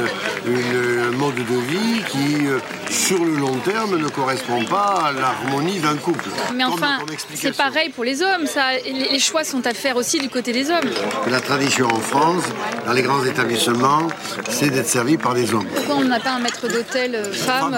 une 0.46 1.16
mode 1.16 1.34
de 1.36 1.60
vie 1.66 2.02
qui, 2.10 2.46
euh, 2.46 2.58
sur 2.90 3.24
le 3.24 3.36
long 3.36 3.56
terme, 3.64 3.96
ne 3.96 4.08
correspond 4.08 4.64
pas 4.64 5.04
à 5.06 5.12
l'harmonie 5.12 5.78
d'un 5.78 5.96
couple. 5.96 6.28
Mais 6.54 6.64
enfin, 6.64 6.98
c'est 7.34 7.56
pareil 7.56 7.88
pour 7.88 8.04
les 8.04 8.22
hommes. 8.22 8.46
Ça, 8.46 8.72
les 8.84 9.18
choix 9.18 9.44
sont 9.44 9.66
à 9.66 9.72
faire 9.72 9.96
aussi 9.96 10.18
du 10.18 10.28
côté 10.28 10.52
des 10.52 10.70
hommes. 10.70 10.90
La 11.30 11.40
tradition 11.40 11.86
en 11.86 12.00
France, 12.00 12.44
dans 12.86 12.92
les 12.92 13.02
grands 13.02 13.24
établissements, 13.24 14.08
c'est 14.50 14.68
d'être 14.68 14.88
servi 14.88 15.16
par 15.16 15.34
des 15.34 15.52
hommes. 15.54 15.66
Pourquoi 15.74 15.96
on 15.96 16.04
n'a 16.04 16.20
pas 16.20 16.32
un 16.32 16.40
maître 16.40 16.68
d'hôtel 16.68 17.14
euh, 17.14 17.32
femme 17.32 17.76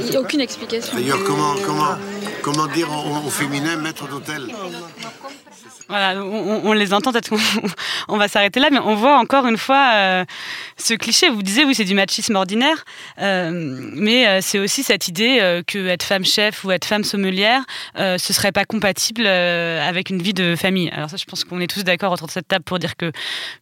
Il 0.00 0.10
n'y 0.10 0.16
a 0.16 0.20
aucune 0.20 0.40
explication. 0.40 0.96
D'ailleurs, 0.96 1.22
comment, 1.24 1.54
comment, 1.66 1.96
comment 2.42 2.66
dire 2.68 2.88
au 2.90 3.30
maître 3.74 4.06
d'hôtel 4.08 4.54
voilà, 5.88 6.20
on, 6.20 6.72
les 6.72 6.92
entend, 6.92 7.12
peut-être 7.12 7.30
qu'on 7.30 8.16
va 8.16 8.26
s'arrêter 8.26 8.58
là, 8.58 8.70
mais 8.72 8.78
on 8.78 8.96
voit 8.96 9.18
encore 9.18 9.46
une 9.46 9.56
fois 9.56 9.92
euh, 9.94 10.24
ce 10.76 10.94
cliché. 10.94 11.28
Vous 11.28 11.42
disiez, 11.42 11.64
oui, 11.64 11.76
c'est 11.76 11.84
du 11.84 11.94
machisme 11.94 12.34
ordinaire, 12.34 12.84
euh, 13.20 13.50
mais 13.94 14.26
euh, 14.26 14.38
c'est 14.42 14.58
aussi 14.58 14.82
cette 14.82 15.06
idée 15.06 15.62
que 15.66 15.86
être 15.86 16.02
femme 16.02 16.24
chef 16.24 16.64
ou 16.64 16.72
être 16.72 16.84
femme 16.84 17.04
sommelière, 17.04 17.62
ce 17.96 18.32
serait 18.32 18.52
pas 18.52 18.64
compatible 18.64 19.26
avec 19.26 20.10
une 20.10 20.20
vie 20.20 20.34
de 20.34 20.56
famille. 20.56 20.90
Alors 20.90 21.08
ça, 21.08 21.16
je 21.16 21.24
pense 21.24 21.44
qu'on 21.44 21.60
est 21.60 21.66
tous 21.66 21.84
d'accord 21.84 22.12
autour 22.12 22.26
de 22.26 22.32
cette 22.32 22.48
table 22.48 22.64
pour 22.64 22.78
dire 22.78 22.96
que, 22.96 23.12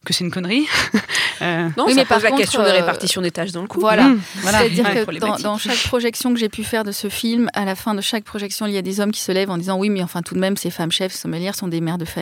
que 0.05 0.13
c'est 0.13 0.23
une 0.23 0.31
connerie. 0.31 0.65
non, 1.41 1.87
ça 1.87 1.93
mais 1.93 2.05
pose 2.05 2.23
la 2.23 2.31
question 2.31 2.63
de 2.63 2.69
répartition 2.69 3.21
des 3.21 3.31
tâches 3.31 3.51
dans 3.51 3.61
le 3.61 3.67
couple. 3.67 3.81
Voilà, 3.81 4.09
mmh, 4.09 4.21
c'est-à-dire 4.41 5.05
que 5.05 5.19
dans, 5.19 5.37
dans, 5.37 5.57
chaque 5.57 5.83
projection 5.83 6.33
que 6.33 6.39
j'ai 6.39 6.49
pu 6.49 6.63
faire 6.63 6.83
de 6.83 6.91
ce 6.91 7.09
film, 7.09 7.49
à 7.53 7.65
la 7.65 7.75
fin 7.75 7.93
de 7.93 8.01
chaque 8.01 8.23
projection, 8.23 8.65
il 8.65 8.73
y 8.73 8.77
a 8.77 8.81
des 8.81 8.99
hommes 8.99 9.11
qui 9.11 9.21
se 9.21 9.31
lèvent 9.31 9.51
en 9.51 9.57
disant, 9.57 9.77
oui, 9.77 9.89
mais 9.89 10.01
enfin 10.01 10.21
tout 10.21 10.33
de 10.33 10.39
même, 10.39 10.57
ces 10.57 10.71
femmes 10.71 10.91
chefs 10.91 11.13
sommelières 11.13 11.55
sont 11.55 11.67
des 11.67 11.81
mères 11.81 11.97
de 11.97 12.05
famille. 12.05 12.14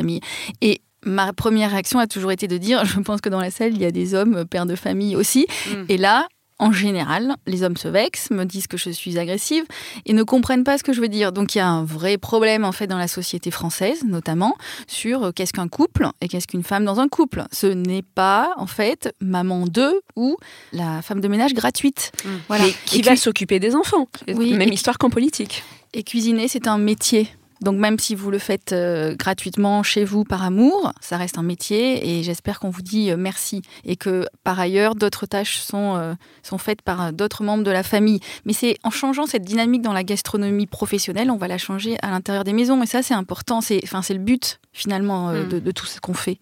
Et 0.61 0.81
ma 1.05 1.33
première 1.33 1.71
réaction 1.71 1.99
a 1.99 2.07
toujours 2.07 2.31
été 2.31 2.47
de 2.47 2.57
dire, 2.57 2.85
je 2.85 2.99
pense 2.99 3.21
que 3.21 3.29
dans 3.29 3.41
la 3.41 3.51
salle, 3.51 3.73
il 3.73 3.81
y 3.81 3.85
a 3.85 3.91
des 3.91 4.13
hommes 4.13 4.45
pères 4.45 4.65
de 4.65 4.75
famille 4.75 5.15
aussi. 5.15 5.47
Mm. 5.69 5.83
Et 5.89 5.97
là, 5.97 6.27
en 6.59 6.71
général, 6.71 7.35
les 7.45 7.63
hommes 7.63 7.75
se 7.75 7.87
vexent, 7.87 8.29
me 8.31 8.45
disent 8.45 8.67
que 8.67 8.77
je 8.77 8.89
suis 8.89 9.17
agressive 9.17 9.65
et 10.05 10.13
ne 10.13 10.23
comprennent 10.23 10.63
pas 10.63 10.77
ce 10.77 10.83
que 10.83 10.93
je 10.93 11.01
veux 11.01 11.07
dire. 11.07 11.31
Donc 11.31 11.55
il 11.55 11.57
y 11.57 11.61
a 11.61 11.67
un 11.67 11.83
vrai 11.83 12.17
problème 12.17 12.63
en 12.63 12.71
fait 12.71 12.87
dans 12.87 12.97
la 12.97 13.07
société 13.07 13.51
française, 13.51 14.03
notamment 14.05 14.55
sur 14.87 15.23
euh, 15.23 15.31
qu'est-ce 15.31 15.51
qu'un 15.51 15.67
couple 15.67 16.07
et 16.21 16.27
qu'est-ce 16.27 16.47
qu'une 16.47 16.63
femme 16.63 16.85
dans 16.85 16.99
un 16.99 17.07
couple. 17.07 17.43
Ce 17.51 17.67
n'est 17.67 18.03
pas 18.03 18.53
en 18.57 18.67
fait 18.67 19.13
maman 19.19 19.65
d'eux 19.65 20.01
ou 20.15 20.37
la 20.71 21.01
femme 21.01 21.21
de 21.21 21.27
ménage 21.27 21.53
gratuite. 21.53 22.11
Mm. 22.23 22.29
Voilà. 22.47 22.65
qui 22.85 23.01
va 23.01 23.15
s'occuper 23.15 23.59
des 23.59 23.75
enfants. 23.75 24.07
Oui, 24.27 24.53
Même 24.53 24.71
histoire 24.71 24.97
qu'en 24.97 25.09
politique. 25.09 25.63
Et 25.93 26.03
cuisiner, 26.03 26.47
c'est 26.47 26.67
un 26.67 26.77
métier. 26.77 27.27
Donc 27.63 27.77
même 27.77 27.97
si 27.97 28.13
vous 28.13 28.29
le 28.29 28.39
faites 28.39 28.73
euh, 28.73 29.15
gratuitement 29.15 29.83
chez 29.83 30.03
vous 30.03 30.25
par 30.25 30.43
amour, 30.43 30.91
ça 30.99 31.15
reste 31.15 31.37
un 31.37 31.43
métier 31.43 32.19
et 32.19 32.23
j'espère 32.23 32.59
qu'on 32.59 32.69
vous 32.69 32.81
dit 32.81 33.09
euh, 33.09 33.15
merci 33.17 33.61
et 33.85 33.95
que 33.95 34.25
par 34.43 34.59
ailleurs 34.59 34.95
d'autres 34.95 35.25
tâches 35.25 35.59
sont, 35.59 35.95
euh, 35.95 36.13
sont 36.43 36.57
faites 36.57 36.81
par 36.81 37.13
d'autres 37.13 37.43
membres 37.43 37.63
de 37.63 37.71
la 37.71 37.83
famille. 37.83 38.19
Mais 38.45 38.51
c'est 38.51 38.77
en 38.83 38.89
changeant 38.89 39.25
cette 39.25 39.43
dynamique 39.43 39.81
dans 39.81 39.93
la 39.93 40.03
gastronomie 40.03 40.67
professionnelle, 40.67 41.31
on 41.31 41.37
va 41.37 41.47
la 41.47 41.57
changer 41.57 41.95
à 42.01 42.11
l'intérieur 42.11 42.43
des 42.43 42.53
maisons 42.53 42.83
et 42.83 42.85
ça 42.85 43.01
c'est 43.01 43.13
important, 43.13 43.61
c'est 43.61 43.81
le 43.81 44.17
but 44.17 44.59
finalement 44.73 45.31
hmm. 45.31 45.47
de, 45.47 45.59
de, 45.59 45.71
tout 45.71 45.85
ce 45.85 46.01
qu'on 46.01 46.13
fait. 46.13 46.37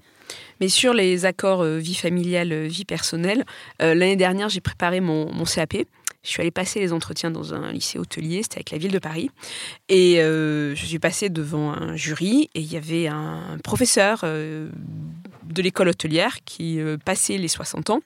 Mais 0.59 0.69
sur 0.69 0.93
les 0.93 1.25
accords 1.25 1.63
vie 1.63 1.95
familiale, 1.95 2.65
vie 2.65 2.85
personnelle, 2.85 3.45
l'année 3.79 4.15
dernière 4.15 4.49
j'ai 4.49 4.61
préparé 4.61 5.01
mon, 5.01 5.31
mon 5.31 5.43
CAP. 5.43 5.85
Je 6.23 6.29
suis 6.29 6.41
allée 6.41 6.51
passer 6.51 6.79
les 6.79 6.93
entretiens 6.93 7.31
dans 7.31 7.53
un 7.55 7.71
lycée 7.71 7.97
hôtelier, 7.97 8.43
c'était 8.43 8.57
avec 8.57 8.71
la 8.71 8.77
ville 8.77 8.91
de 8.91 8.99
Paris. 8.99 9.31
Et 9.89 10.21
euh, 10.21 10.75
je 10.75 10.85
suis 10.85 10.99
passée 10.99 11.29
devant 11.29 11.71
un 11.71 11.95
jury 11.95 12.49
et 12.53 12.59
il 12.61 12.71
y 12.71 12.77
avait 12.77 13.07
un 13.07 13.57
professeur 13.63 14.21
euh, 14.23 14.69
de 15.43 15.61
l'école 15.63 15.87
hôtelière 15.89 16.37
qui 16.45 16.79
euh, 16.79 16.97
passait 17.03 17.37
les 17.37 17.47
60 17.47 17.89
ans, 17.89 18.01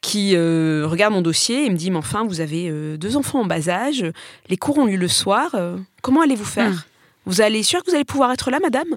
qui 0.00 0.34
regarde 0.36 1.12
mon 1.12 1.22
dossier 1.22 1.66
et 1.66 1.70
me 1.70 1.76
dit, 1.76 1.90
mais 1.90 1.98
enfin, 1.98 2.24
vous 2.24 2.40
avez 2.40 2.70
deux 2.96 3.16
enfants 3.18 3.40
en 3.40 3.44
bas 3.44 3.68
âge, 3.68 4.04
les 4.48 4.56
cours 4.56 4.78
ont 4.78 4.86
lieu 4.86 4.96
le 4.96 5.08
soir, 5.08 5.54
comment 6.00 6.22
allez-vous 6.22 6.44
faire? 6.46 6.70
Hmm. 6.70 6.80
Vous 7.26 7.42
allez 7.42 7.62
sûr 7.62 7.82
que 7.84 7.90
vous 7.90 7.94
allez 7.96 8.06
pouvoir 8.06 8.32
être 8.32 8.50
là, 8.50 8.60
madame? 8.62 8.96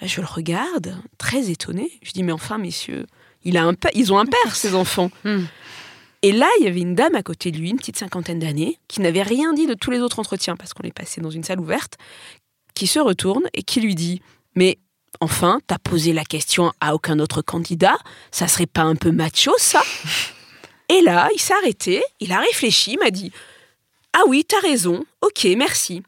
Je 0.00 0.20
le 0.20 0.26
regarde, 0.28 0.96
très 1.18 1.50
étonnée. 1.50 1.90
Je 2.02 2.12
dis, 2.12 2.22
mais 2.22 2.30
enfin, 2.30 2.56
messieurs, 2.58 3.06
il 3.44 3.56
a 3.56 3.64
un 3.64 3.74
pa- 3.74 3.90
ils 3.94 4.12
ont 4.12 4.18
un 4.18 4.26
père, 4.26 4.54
ces 4.54 4.76
enfants. 4.76 5.10
Hmm. 5.24 5.42
Et 6.22 6.30
là, 6.30 6.48
il 6.60 6.64
y 6.64 6.68
avait 6.68 6.80
une 6.80 6.94
dame 6.94 7.16
à 7.16 7.22
côté 7.22 7.50
de 7.50 7.58
lui, 7.58 7.70
une 7.70 7.76
petite 7.76 7.98
cinquantaine 7.98 8.38
d'années, 8.38 8.78
qui 8.86 9.00
n'avait 9.00 9.22
rien 9.22 9.52
dit 9.52 9.66
de 9.66 9.74
tous 9.74 9.90
les 9.90 10.00
autres 10.00 10.20
entretiens, 10.20 10.56
parce 10.56 10.72
qu'on 10.72 10.84
est 10.84 10.94
passé 10.94 11.20
dans 11.20 11.30
une 11.30 11.42
salle 11.42 11.60
ouverte, 11.60 11.98
qui 12.74 12.86
se 12.86 13.00
retourne 13.00 13.42
et 13.54 13.62
qui 13.62 13.80
lui 13.80 13.96
dit 13.96 14.22
Mais 14.54 14.78
enfin, 15.20 15.60
t'as 15.66 15.78
posé 15.78 16.12
la 16.12 16.24
question 16.24 16.72
à 16.80 16.94
aucun 16.94 17.18
autre 17.18 17.42
candidat 17.42 17.96
Ça 18.30 18.46
serait 18.46 18.66
pas 18.66 18.82
un 18.82 18.94
peu 18.94 19.10
macho, 19.10 19.52
ça? 19.58 19.82
Et 20.88 21.00
là, 21.00 21.28
il 21.34 21.40
s'est 21.40 21.54
arrêté, 21.54 22.02
il 22.20 22.32
a 22.32 22.38
réfléchi, 22.38 22.92
il 22.92 22.98
m'a 22.98 23.10
dit 23.10 23.32
Ah 24.12 24.22
oui, 24.28 24.44
t'as 24.46 24.60
raison, 24.60 25.04
ok, 25.22 25.48
merci. 25.56 26.02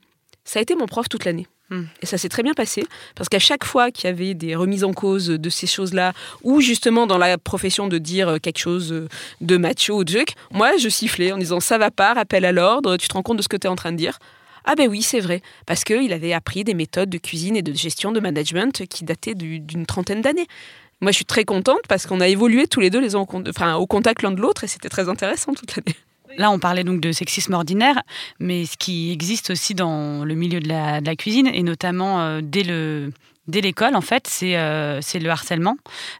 Ça 0.45 0.61
a 0.61 0.63
été 0.63 0.77
mon 0.77 0.87
prof 0.87 1.09
toute 1.09 1.25
l'année. 1.25 1.49
Hmm. 1.71 1.85
Et 2.03 2.07
ça 2.07 2.19
s'est 2.19 2.29
très 2.29 2.43
bien 2.43 2.53
passé, 2.53 2.85
parce 3.15 3.31
qu'à 3.31 3.39
chaque 3.39 3.65
fois 3.65 3.91
qu'il 3.91 4.05
y 4.05 4.13
avait 4.13 4.35
des 4.35 4.55
remises 4.55 4.85
en 4.85 4.93
cause 4.93 5.29
de 5.29 5.49
ces 5.51 5.67
choses-là, 5.67 6.13
ou 6.43 6.61
justement 6.61 7.07
dans 7.07 7.17
la 7.17 7.39
profession 7.39 7.89
de 7.89 7.97
dire 7.97 8.37
quelque 8.43 8.59
chose 8.59 9.07
de 9.41 9.57
macho 9.57 9.95
ou 9.95 10.05
de 10.05 10.13
truc, 10.13 10.35
moi 10.53 10.77
je 10.79 10.91
sifflais 10.91 11.33
en 11.33 11.39
disant 11.39 11.61
ça 11.61 11.79
va 11.79 11.91
pas, 11.91 12.13
rappel 12.13 12.45
à 12.45 12.53
l'ordre, 12.53 12.99
tu 12.99 13.09
te 13.09 13.15
rends 13.15 13.23
compte 13.23 13.39
de 13.39 13.43
ce 13.43 13.49
que 13.49 13.57
tu 13.57 13.67
es 13.67 13.71
en 13.71 13.77
train 13.77 13.93
de 13.93 13.97
dire 13.97 14.19
Ah 14.67 14.75
ben 14.75 14.89
oui, 14.91 15.01
c'est 15.01 15.21
vrai, 15.21 15.41
parce 15.65 15.85
qu'il 15.85 16.13
avait 16.13 16.35
appris 16.35 16.65
des 16.65 16.75
méthodes 16.75 17.09
de 17.09 17.19
cuisine 17.19 17.57
et 17.57 17.63
de 17.63 17.73
gestion 17.73 18.13
de 18.13 18.21
management 18.21 18.87
qui 18.87 19.05
dataient 19.05 19.35
du- 19.35 19.61
d'une 19.61 19.87
trentaine 19.87 20.21
d'années. 20.21 20.47
Moi 21.01 21.13
je 21.13 21.17
suis 21.17 21.25
très 21.25 21.45
contente 21.45 21.81
parce 21.89 22.07
qu'on 22.07 22.21
a 22.21 22.29
évolué 22.29 22.67
tous 22.67 22.81
les 22.81 22.91
deux 22.91 23.01
les 23.01 23.17
enfin, 23.17 23.77
au 23.77 23.87
contact 23.87 24.21
l'un 24.23 24.33
de 24.33 24.41
l'autre 24.41 24.65
et 24.65 24.67
c'était 24.67 24.91
très 24.91 25.09
intéressant 25.09 25.55
toute 25.55 25.75
l'année. 25.77 25.97
Là, 26.37 26.51
on 26.51 26.59
parlait 26.59 26.85
donc 26.85 27.01
de 27.01 27.13
sexisme 27.13 27.55
ordinaire, 27.55 28.03
mais 28.41 28.67
ce 28.67 28.77
qui 28.77 29.13
existe 29.13 29.51
aussi 29.51 29.75
dans 29.75 30.25
le 30.25 30.35
milieu 30.35 30.61
de 30.61 30.69
la, 30.69 31.17
cuisine, 31.17 31.47
et 31.47 31.63
notamment 31.63 32.21
euh, 32.21 32.41
dès 32.43 32.63
le 32.63 33.13
dès 33.49 33.61
l'école, 33.61 33.95
en 33.95 34.01
fait, 34.01 34.27
c'est 34.27 34.57
euh, 34.57 35.01
le 35.15 35.31
harcèlement. 35.31 35.77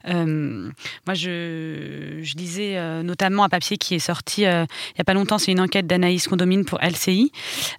Euh, 0.09 0.69
moi, 1.07 1.15
je, 1.15 2.21
je 2.23 2.37
lisais 2.37 2.77
euh, 2.77 3.03
notamment 3.03 3.45
un 3.45 3.49
papier 3.49 3.77
qui 3.77 3.95
est 3.95 3.99
sorti 3.99 4.43
il 4.43 4.47
n'y 4.47 5.01
a 5.01 5.05
pas 5.07 5.15
longtemps, 5.15 5.39
c'est 5.39 5.53
une 5.53 5.61
enquête 5.61 5.87
d'Anaïs 5.87 6.27
Condomine 6.27 6.65
pour 6.65 6.79
LCI, 6.81 7.31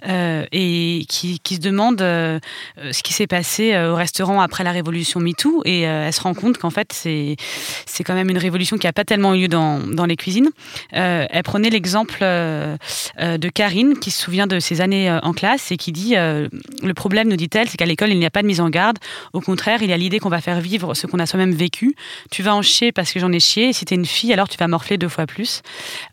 et 0.07 1.05
qui, 1.07 1.39
qui 1.39 1.55
se 1.55 1.59
demande 1.59 1.99
ce 1.99 3.03
qui 3.03 3.13
s'est 3.13 3.27
passé 3.27 3.77
au 3.77 3.95
restaurant 3.95 4.41
après 4.41 4.63
la 4.63 4.71
révolution 4.71 5.19
MeToo, 5.19 5.61
et 5.65 5.81
elle 5.81 6.13
se 6.13 6.21
rend 6.21 6.33
compte 6.33 6.57
qu'en 6.57 6.69
fait, 6.69 6.91
c'est 6.93 8.03
quand 8.03 8.13
même 8.13 8.29
une 8.29 8.37
révolution 8.37 8.77
qui 8.77 8.87
n'a 8.87 8.93
pas 8.93 9.03
tellement 9.03 9.33
eu 9.33 9.41
lieu 9.41 9.47
dans, 9.47 9.79
dans 9.79 10.05
les 10.05 10.15
cuisines. 10.15 10.49
Elle 10.91 11.43
prenait 11.43 11.69
l'exemple 11.69 12.19
de 12.21 13.49
Karine, 13.49 13.99
qui 13.99 14.11
se 14.11 14.23
souvient 14.23 14.47
de 14.47 14.59
ses 14.59 14.81
années 14.81 15.11
en 15.11 15.33
classe 15.33 15.71
et 15.71 15.77
qui 15.77 15.91
dit 15.91 16.15
Le 16.15 16.93
problème, 16.93 17.27
nous 17.27 17.37
dit-elle, 17.37 17.69
c'est 17.69 17.77
qu'à 17.77 17.85
l'école, 17.85 18.09
il 18.09 18.19
n'y 18.19 18.25
a 18.25 18.31
pas 18.31 18.41
de 18.41 18.47
mise 18.47 18.61
en 18.61 18.69
garde. 18.69 18.97
Au 19.35 19.41
contraire, 19.41 19.81
il 19.81 19.89
y 19.89 19.93
a 19.93 19.97
l'idée 19.97 20.19
qu'on 20.19 20.29
va 20.29 20.39
faire 20.39 20.61
vivre 20.61 20.93
ce 20.93 21.07
qu'on 21.07 21.19
a 21.19 21.25
soi-même 21.25 21.53
vécu. 21.53 21.93
Tu 22.31 22.41
vas 22.41 22.55
en 22.55 22.61
chier 22.61 22.93
parce 22.93 23.11
que 23.11 23.19
j'en 23.19 23.33
ai 23.33 23.41
chié. 23.41 23.69
Et 23.69 23.73
si 23.73 23.83
t'es 23.83 23.95
une 23.95 24.05
fille, 24.05 24.31
alors 24.31 24.47
tu 24.47 24.57
vas 24.57 24.69
morfler 24.69 24.97
deux 24.97 25.09
fois 25.09 25.25
plus. 25.27 25.61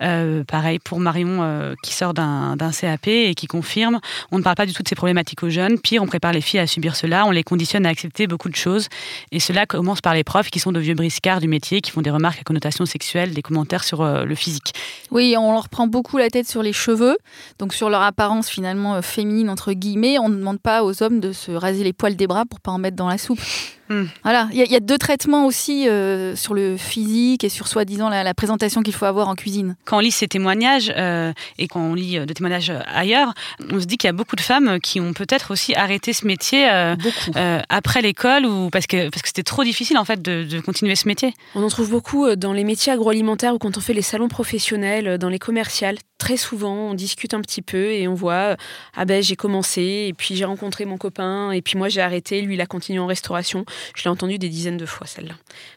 Euh, 0.02 0.42
pareil 0.42 0.80
pour 0.80 0.98
Marion, 0.98 1.38
euh, 1.40 1.74
qui 1.84 1.94
sort 1.94 2.14
d'un 2.14 2.56
CAP 2.72 3.06
et 3.06 3.34
qui 3.36 3.46
confirme 3.46 4.00
on 4.32 4.38
ne 4.38 4.42
parle 4.42 4.56
pas 4.56 4.66
du 4.66 4.72
tout 4.72 4.82
de 4.82 4.88
ces 4.88 4.94
problématiques 4.94 5.42
aux 5.42 5.50
jeunes. 5.50 5.78
Pire, 5.78 6.02
on 6.02 6.06
prépare 6.06 6.32
les 6.32 6.40
filles 6.40 6.60
à 6.60 6.66
subir 6.66 6.96
cela. 6.96 7.26
On 7.26 7.30
les 7.30 7.44
conditionne 7.44 7.86
à 7.86 7.90
accepter 7.90 8.26
beaucoup 8.26 8.48
de 8.48 8.56
choses. 8.56 8.88
Et 9.30 9.38
cela 9.38 9.66
commence 9.66 10.00
par 10.00 10.14
les 10.14 10.24
profs 10.24 10.50
qui 10.50 10.58
sont 10.58 10.72
de 10.72 10.80
vieux 10.80 10.94
briscards 10.94 11.40
du 11.40 11.48
métier, 11.48 11.80
qui 11.80 11.90
font 11.90 12.02
des 12.02 12.10
remarques 12.10 12.40
à 12.40 12.44
connotation 12.44 12.86
sexuelle, 12.86 13.34
des 13.34 13.42
commentaires 13.42 13.84
sur 13.84 14.00
euh, 14.00 14.24
le 14.24 14.34
physique. 14.34 14.72
Oui, 15.10 15.34
on 15.38 15.52
leur 15.52 15.68
prend 15.68 15.86
beaucoup 15.86 16.18
la 16.18 16.28
tête 16.28 16.48
sur 16.48 16.62
les 16.62 16.72
cheveux, 16.72 17.16
donc 17.58 17.72
sur 17.72 17.88
leur 17.88 18.02
apparence 18.02 18.48
finalement 18.48 19.00
féminine 19.02 19.48
entre 19.48 19.72
guillemets. 19.72 20.18
On 20.18 20.28
ne 20.28 20.36
demande 20.36 20.60
pas 20.60 20.84
aux 20.84 21.02
hommes 21.02 21.20
de 21.20 21.32
se 21.32 21.52
raser 21.52 21.84
les 21.84 21.92
poils 21.92 22.16
des 22.16 22.26
bras 22.26 22.44
pour 22.46 22.60
pas 22.60 22.72
en 22.72 22.78
mettre 22.78 22.96
dans 22.96 23.11
la 23.12 23.18
soupe. 23.18 23.40
Hmm. 23.92 24.06
Voilà, 24.22 24.48
il 24.52 24.58
y, 24.58 24.62
a- 24.62 24.64
il 24.64 24.72
y 24.72 24.76
a 24.76 24.80
deux 24.80 24.96
traitements 24.96 25.44
aussi 25.44 25.86
euh, 25.88 26.34
sur 26.34 26.54
le 26.54 26.76
physique 26.78 27.44
et 27.44 27.48
sur 27.50 27.68
soi-disant 27.68 28.08
la, 28.08 28.22
la 28.24 28.32
présentation 28.32 28.82
qu'il 28.82 28.94
faut 28.94 29.04
avoir 29.04 29.28
en 29.28 29.34
cuisine. 29.34 29.76
quand 29.84 29.98
on 29.98 30.00
lit 30.00 30.10
ces 30.10 30.28
témoignages 30.28 30.90
euh, 30.96 31.32
et 31.58 31.68
quand 31.68 31.80
on 31.80 31.94
lit 31.94 32.16
euh, 32.16 32.24
des 32.24 32.32
témoignages 32.32 32.72
ailleurs, 32.94 33.34
on 33.70 33.78
se 33.80 33.84
dit 33.84 33.98
qu'il 33.98 34.08
y 34.08 34.10
a 34.10 34.14
beaucoup 34.14 34.36
de 34.36 34.40
femmes 34.40 34.78
qui 34.80 34.98
ont 35.00 35.12
peut-être 35.12 35.50
aussi 35.50 35.74
arrêté 35.74 36.14
ce 36.14 36.26
métier 36.26 36.70
euh, 36.70 36.94
euh, 37.36 37.60
après 37.68 38.00
l'école 38.00 38.46
ou 38.46 38.70
parce 38.70 38.86
que 38.86 39.10
parce 39.10 39.20
que 39.20 39.28
c'était 39.28 39.42
trop 39.42 39.62
difficile 39.62 39.98
en 39.98 40.04
fait 40.06 40.22
de, 40.22 40.44
de 40.44 40.60
continuer 40.60 40.96
ce 40.96 41.06
métier. 41.06 41.34
On 41.54 41.62
en 41.62 41.68
trouve 41.68 41.90
beaucoup 41.90 42.34
dans 42.34 42.54
les 42.54 42.64
métiers 42.64 42.92
agroalimentaires 42.92 43.54
ou 43.54 43.58
quand 43.58 43.76
on 43.76 43.80
fait 43.80 43.94
les 43.94 44.00
salons 44.02 44.28
professionnels, 44.28 45.18
dans 45.18 45.28
les 45.28 45.38
commerciales. 45.38 45.98
Très 46.18 46.36
souvent, 46.36 46.90
on 46.90 46.94
discute 46.94 47.34
un 47.34 47.40
petit 47.40 47.62
peu 47.62 47.90
et 47.90 48.06
on 48.06 48.14
voit 48.14 48.56
ah 48.96 49.04
ben 49.04 49.20
j'ai 49.22 49.34
commencé 49.34 50.06
et 50.08 50.14
puis 50.16 50.36
j'ai 50.36 50.44
rencontré 50.44 50.84
mon 50.84 50.96
copain 50.96 51.50
et 51.50 51.62
puis 51.62 51.76
moi 51.76 51.88
j'ai 51.88 52.00
arrêté, 52.00 52.40
lui 52.42 52.54
il 52.54 52.60
a 52.60 52.66
continué 52.66 53.00
en 53.00 53.06
restauration. 53.06 53.64
Je 53.94 54.04
l'ai 54.04 54.10
entendu 54.10 54.38
des 54.38 54.48
dizaines 54.48 54.76
de 54.76 54.86
fois 54.86 55.06
celle-là. 55.06 55.34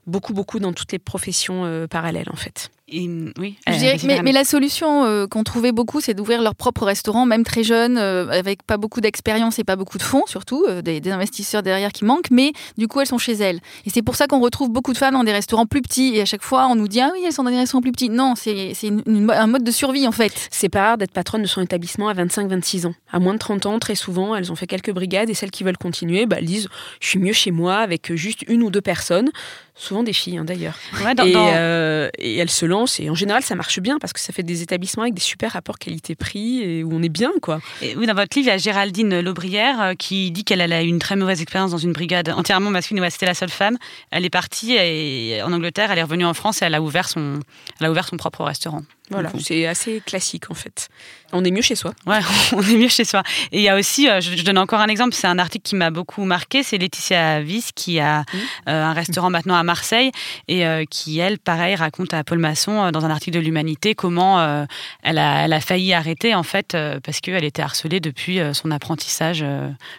Beaucoup 0.08 0.34
beaucoup 0.34 0.60
dans 0.60 0.74
toutes 0.74 0.91
les 0.91 1.00
professions 1.00 1.65
euh, 1.65 1.88
parallèles 1.88 2.30
en 2.32 2.36
fait. 2.36 2.70
Et, 2.88 3.08
mm, 3.08 3.34
oui. 3.39 3.58
Je 3.67 3.74
euh, 3.74 3.95
dirais- 3.95 4.21
mais, 4.21 4.32
la 4.32 4.43
solution 4.43 5.06
euh, 5.06 5.26
qu'on 5.26 5.43
trouvait 5.43 5.71
beaucoup, 5.71 6.02
c'est 6.02 6.13
d'ouvrir 6.13 6.41
leur 6.41 6.54
propre 6.54 6.86
restaurant, 6.86 7.26
même 7.26 7.43
très 7.43 7.63
jeunes, 7.63 7.98
euh, 7.98 8.28
avec 8.30 8.62
pas 8.63 8.78
beaucoup 8.78 9.02
d'expérience 9.02 9.58
et 9.58 9.63
pas 9.63 9.76
beaucoup 9.76 9.98
de 9.98 10.04
fonds, 10.04 10.24
surtout, 10.28 10.65
euh, 10.69 10.84
des, 10.84 11.00
des 11.00 11.12
investisseurs 11.12 11.63
derrière 11.63 11.91
qui 11.91 12.06
manquent, 12.06 12.30
mais 12.30 12.52
du 12.78 12.88
coup, 12.88 13.02
elles 13.02 13.08
sont 13.08 13.17
chez 13.17 13.34
elles. 13.34 13.60
Et 13.86 13.89
c'est 13.89 14.04
pour 14.04 14.15
ça 14.15 14.28
qu'on 14.28 14.39
retrouve 14.39 14.69
beaucoup 14.69 14.93
de 14.93 14.98
femmes 15.00 15.15
dans 15.15 15.24
des 15.24 15.32
restaurants 15.32 15.65
plus 15.65 15.82
petits, 15.82 16.15
et 16.15 16.21
à 16.21 16.26
chaque 16.26 16.43
fois, 16.43 16.67
on 16.67 16.76
nous 16.76 16.88
dit, 16.88 17.02
ah 17.02 17.10
oui, 17.13 17.24
elles 17.26 17.34
sont 17.34 17.43
dans 17.43 17.50
des 17.50 17.58
restaurants 17.58 17.82
plus 17.82 17.91
petits. 17.91 18.10
Non, 18.10 18.36
c'est 18.36 18.74
un 18.86 19.48
mode 19.48 19.63
de 19.63 19.71
survie, 19.71 20.08
en 20.08 20.12
fait. 20.12 20.34
C'est 20.52 20.69
pas 20.69 20.82
rare 20.82 20.98
d'être 21.00 21.12
patronne 21.12 21.41
de 21.41 21.48
son 21.48 21.62
établissement 21.62 22.08
à 22.08 22.13
25-26 22.13 22.86
ans. 22.86 22.93
À 23.12 23.19
moins 23.19 23.34
de 23.34 23.39
30 23.39 23.65
ans, 23.65 23.80
très 23.80 23.95
souvent, 23.95 24.36
elles 24.36 24.52
ont 24.52 24.56
fait 24.56 24.67
quelques 24.67 24.91
brigades 24.91 25.30
et 25.30 25.34
celles 25.34 25.52
qui 25.52 25.63
veulent 25.63 25.78
continuer, 25.78 26.28
bah, 26.28 26.36
elles 26.39 26.45
disent 26.45 26.67
je 27.00 27.08
suis 27.08 27.19
mieux 27.19 27.34
chez 27.34 27.50
moi 27.52 27.78
avec 27.78 28.13
juste 28.13 28.43
une 28.48 28.62
ou 28.62 28.69
deux 28.69 28.82
personnes, 28.82 29.32
souvent 29.76 30.04
des 30.04 30.14
filles 30.14 30.38
hein, 30.38 30.46
d'ailleurs. 30.46 30.76
Ouais, 31.04 31.14
et, 31.26 31.34
euh, 31.36 32.10
et 32.18 32.38
elles 32.38 32.50
se 32.50 32.66
lancent 32.66 33.00
et 33.00 33.10
en 33.10 33.16
général 33.16 33.44
ça 33.44 33.56
marche 33.56 33.80
bien 33.80 33.98
parce 34.00 34.14
que 34.14 34.20
ça 34.20 34.32
fait 34.32 34.44
des 34.44 34.62
établissements 34.62 35.04
avec 35.04 35.14
des 35.14 35.22
super 35.22 35.52
rapports 35.52 35.78
qualité-prix 35.78 36.62
et 36.62 36.84
où 36.84 36.94
on 36.94 37.04
est 37.04 37.10
bien 37.10 37.32
quoi. 37.42 37.60
Et 37.82 37.96
oui, 37.96 38.06
dans 38.06 38.14
votre 38.14 38.38
livre, 38.38 38.48
il 38.48 38.52
y 38.52 38.54
a 38.54 38.58
Géraldine 38.58 39.20
Laubrière 39.20 39.82
euh, 39.82 39.94
qui 39.94 40.32
dit 40.32 40.44
qu'elle 40.44 40.62
elle 40.62 40.74
a 40.74 40.82
eu 40.82 40.88
une 40.88 41.00
très 41.00 41.16
mauvaise 41.16 41.42
expérience 41.42 41.72
dans 41.72 41.78
une 41.78 41.94
brigade 41.94 42.30
entièrement 42.30 42.70
masculine. 42.70 43.04
Ouais, 43.04 43.10
C'était 43.10 43.26
la 43.26 43.34
seule 43.34 43.50
femme. 43.50 43.78
Elle 44.12 44.26
est 44.26 44.30
partie 44.30 44.76
et, 44.76 45.42
en 45.44 45.52
Angleterre, 45.52 45.92
elle 45.92 46.00
est 46.00 46.04
revenue 46.04 46.26
en 46.26 46.34
France 46.34 46.62
et 46.62 46.66
elle 46.66 46.76
a 46.76 46.82
ouvert 46.82 47.10
son, 47.10 47.40
elle 47.80 47.88
a 47.88 47.92
ouvert 47.92 48.08
son 48.08 48.18
propre 48.18 48.44
restaurant. 48.44 48.84
Voilà, 49.10 49.32
c'est 49.39 49.68
assez 49.68 50.02
classique 50.06 50.50
en 50.50 50.56
fait. 50.56 50.89
On 51.32 51.44
est 51.44 51.52
mieux 51.52 51.62
chez 51.62 51.76
soi. 51.76 51.91
Ouais, 52.06 52.20
on 52.54 52.62
est 52.62 52.78
mieux 52.78 52.88
chez 52.88 53.04
soi. 53.04 53.24
Et 53.52 53.60
il 53.60 53.63
y 53.63 53.70
a 53.70 53.76
aussi, 53.76 54.10
euh, 54.10 54.22
je, 54.22 54.41
donne 54.44 54.58
encore 54.58 54.80
un 54.80 54.88
exemple, 54.88 55.13
c'est 55.13 55.28
un 55.28 55.39
article 55.39 55.63
qui 55.63 55.76
m'a 55.76 55.89
beaucoup 55.91 56.24
marqué, 56.24 56.63
c'est 56.63 56.78
Laetitia 56.78 57.41
Viss 57.41 57.72
qui 57.74 58.00
a 58.00 58.15
Mmh. 58.34 58.38
euh, 58.70 58.84
un 58.84 58.94
restaurant 58.94 59.30
maintenant 59.30 59.56
à 59.56 59.63
Marseille 59.63 60.12
et 60.48 60.65
euh, 60.65 60.86
qui, 60.89 61.20
elle, 61.20 61.39
pareil, 61.39 61.76
raconte 61.76 62.13
à 62.13 62.24
Paul 62.24 62.39
Masson 62.39 62.91
dans 62.91 63.06
un 63.06 63.10
article 63.10 63.38
de 63.38 63.39
l'Humanité 63.39 63.96
comment 63.96 64.65
elle, 65.04 65.18
a, 65.18 65.46
elle 65.46 65.54
a 65.54 65.62
failli 65.62 65.94
arrêter 65.94 66.36
en 66.36 66.44
fait 66.44 66.78
parce 67.04 67.20
qu'elle 67.22 67.44
était 67.44 67.62
harcelée 67.62 68.00
depuis 68.00 68.39
son 68.54 68.72
apprentissage 68.72 69.44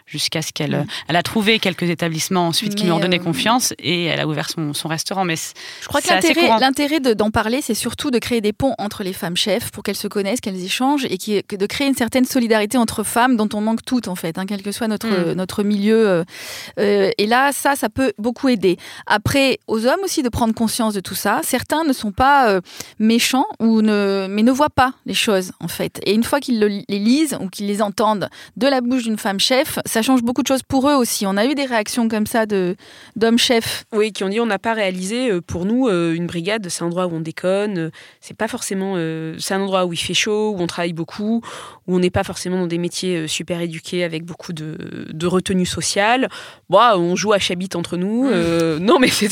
jusqu'à 0.07 0.43
ce 0.43 0.53
qu'elle... 0.53 0.77
Mmh. 0.77 0.87
Elle 1.09 1.17
a 1.17 1.23
trouvé 1.23 1.59
quelques 1.59 1.89
établissements 1.91 2.49
ensuite 2.49 2.75
qui 2.75 2.85
lui 2.85 2.93
ont 2.93 2.99
donné 2.99 3.19
euh, 3.19 3.23
confiance 3.23 3.75
et 3.79 4.05
elle 4.05 4.21
a 4.21 4.27
ouvert 4.27 4.49
son, 4.49 4.73
son 4.73 4.89
restaurant. 4.89 5.25
Mais 5.25 5.37
Je 5.37 5.89
crois 5.89 6.01
que 6.01 6.09
l'intérêt, 6.61 7.01
d'en 7.01 7.31
parler, 7.31 7.61
c'est 7.63 7.75
surtout 7.75 8.11
de 8.11 8.19
créer 8.19 8.41
des 8.41 8.53
ponts 8.53 8.75
entre 8.79 8.96
les 9.03 9.13
femmes 9.13 9.37
chefs 9.37 9.71
pour 9.71 9.83
qu'elles 9.83 9.97
se 9.97 10.09
connaissent, 10.09 10.41
qu'elles 10.41 10.63
échangent 10.65 11.07
et 11.09 11.19
qui, 11.19 11.43
de 11.43 11.67
créer 11.67 11.87
une 11.89 11.95
certaine 11.95 12.25
solidarité 12.25 12.79
entre 12.79 13.03
femmes 13.03 13.37
dont 13.37 13.49
on 13.55 13.61
manque 13.61 13.85
toutes 13.85 14.09
en 14.09 14.15
fait, 14.15 14.39
hein, 14.39 14.45
quel 14.47 14.63
que 14.63 14.73
soit 14.73 14.89
notre, 14.89 15.07
Mm. 15.07 15.33
notre 15.33 15.63
milieu. 15.63 16.09
euh, 16.09 16.25
euh, 16.79 17.11
et 17.19 17.27
là, 17.27 17.53
ça, 17.53 17.77
ça 17.77 17.89
peut 17.89 18.13
beaucoup 18.19 18.49
aider. 18.49 18.77
Après, 19.07 19.59
aux 19.67 19.87
hommes 19.87 20.01
aussi 20.05 20.23
de 20.23 20.29
prendre 20.29 20.55
conscience 20.55 20.95
de 20.95 21.01
tout 21.01 21.15
ça. 21.15 21.41
Certains 21.43 21.85
ne 21.85 21.93
sont 21.93 22.13
pas 22.13 22.49
euh, 22.51 22.61
méchants 22.99 23.47
ou 23.61 23.83
ne, 23.83 24.27
mais 24.31 24.43
ne 24.43 24.53
voient 24.53 24.71
pas 24.71 24.93
les 25.07 25.15
choses 25.15 25.53
en 25.61 25.69
fait. 25.69 26.01
Et 26.07 26.15
une 26.15 26.25
fois 26.25 26.41
qu'ils 26.41 26.61
le- 26.61 26.83
les 26.89 26.99
lisent 26.99 27.37
ou 27.41 27.49
qu'ils 27.49 27.67
les 27.67 27.83
entendent 27.83 28.29
de 28.57 28.67
la 28.67 28.81
bouche 28.81 29.05
d'une 29.05 29.19
femme 29.19 29.41
chef, 29.41 29.79
ça 29.87 30.03
change 30.03 30.23
beaucoup 30.23 30.43
de 30.43 30.49
choses 30.49 30.63
pour 30.63 30.89
eux 30.91 30.95
aussi. 30.95 31.27
On 31.27 31.37
a 31.37 31.47
eu 31.47 31.55
des 31.55 31.65
réactions 31.65 32.09
comme 32.09 32.27
ça 32.27 32.47
de 32.47 32.77
d'hommes 33.17 33.39
chefs 33.39 33.85
Oui, 33.93 34.13
qui 34.13 34.25
ont 34.25 34.29
dit 34.29 34.41
on 34.41 34.47
n'a 34.47 34.59
pas 34.59 34.75
réalisé 34.75 35.41
pour 35.43 35.65
nous 35.65 35.89
une 35.89 36.27
brigade, 36.27 36.67
c'est 36.69 36.83
un 36.83 36.87
endroit 36.87 37.07
où 37.07 37.15
on 37.15 37.21
déconne, 37.21 37.91
c'est 38.21 38.37
pas 38.37 38.49
forcément, 38.49 38.86
euh, 38.97 39.37
c'est 39.39 39.55
un 39.55 39.61
endroit 39.61 39.85
où 39.85 39.93
il 39.93 39.99
fait 39.99 40.15
chaud, 40.15 40.55
où 40.57 40.61
on 40.61 40.67
travaille 40.67 40.93
beaucoup, 40.93 41.43
où 41.87 41.97
on 41.97 41.99
n'est 41.99 42.11
pas 42.11 42.25
forcément 42.25 42.59
dans 42.59 42.67
des 42.67 42.79
métiers 42.79 43.17
euh, 43.17 43.27
super 43.29 43.61
éduqués 43.61 44.05
avec 44.05 44.25
beaucoup 44.25 44.53
de, 44.53 44.77
de 45.13 45.27
retenue 45.27 45.67
sociale. 45.67 46.29
Bon, 46.69 46.79
on 46.97 47.17
joue 47.17 47.33
à 47.33 47.39
Chabit 47.39 47.71
entre 47.75 47.97
nous. 47.97 48.29
Euh, 48.29 48.79
non, 48.81 48.99
mais 48.99 49.09
c'est 49.09 49.29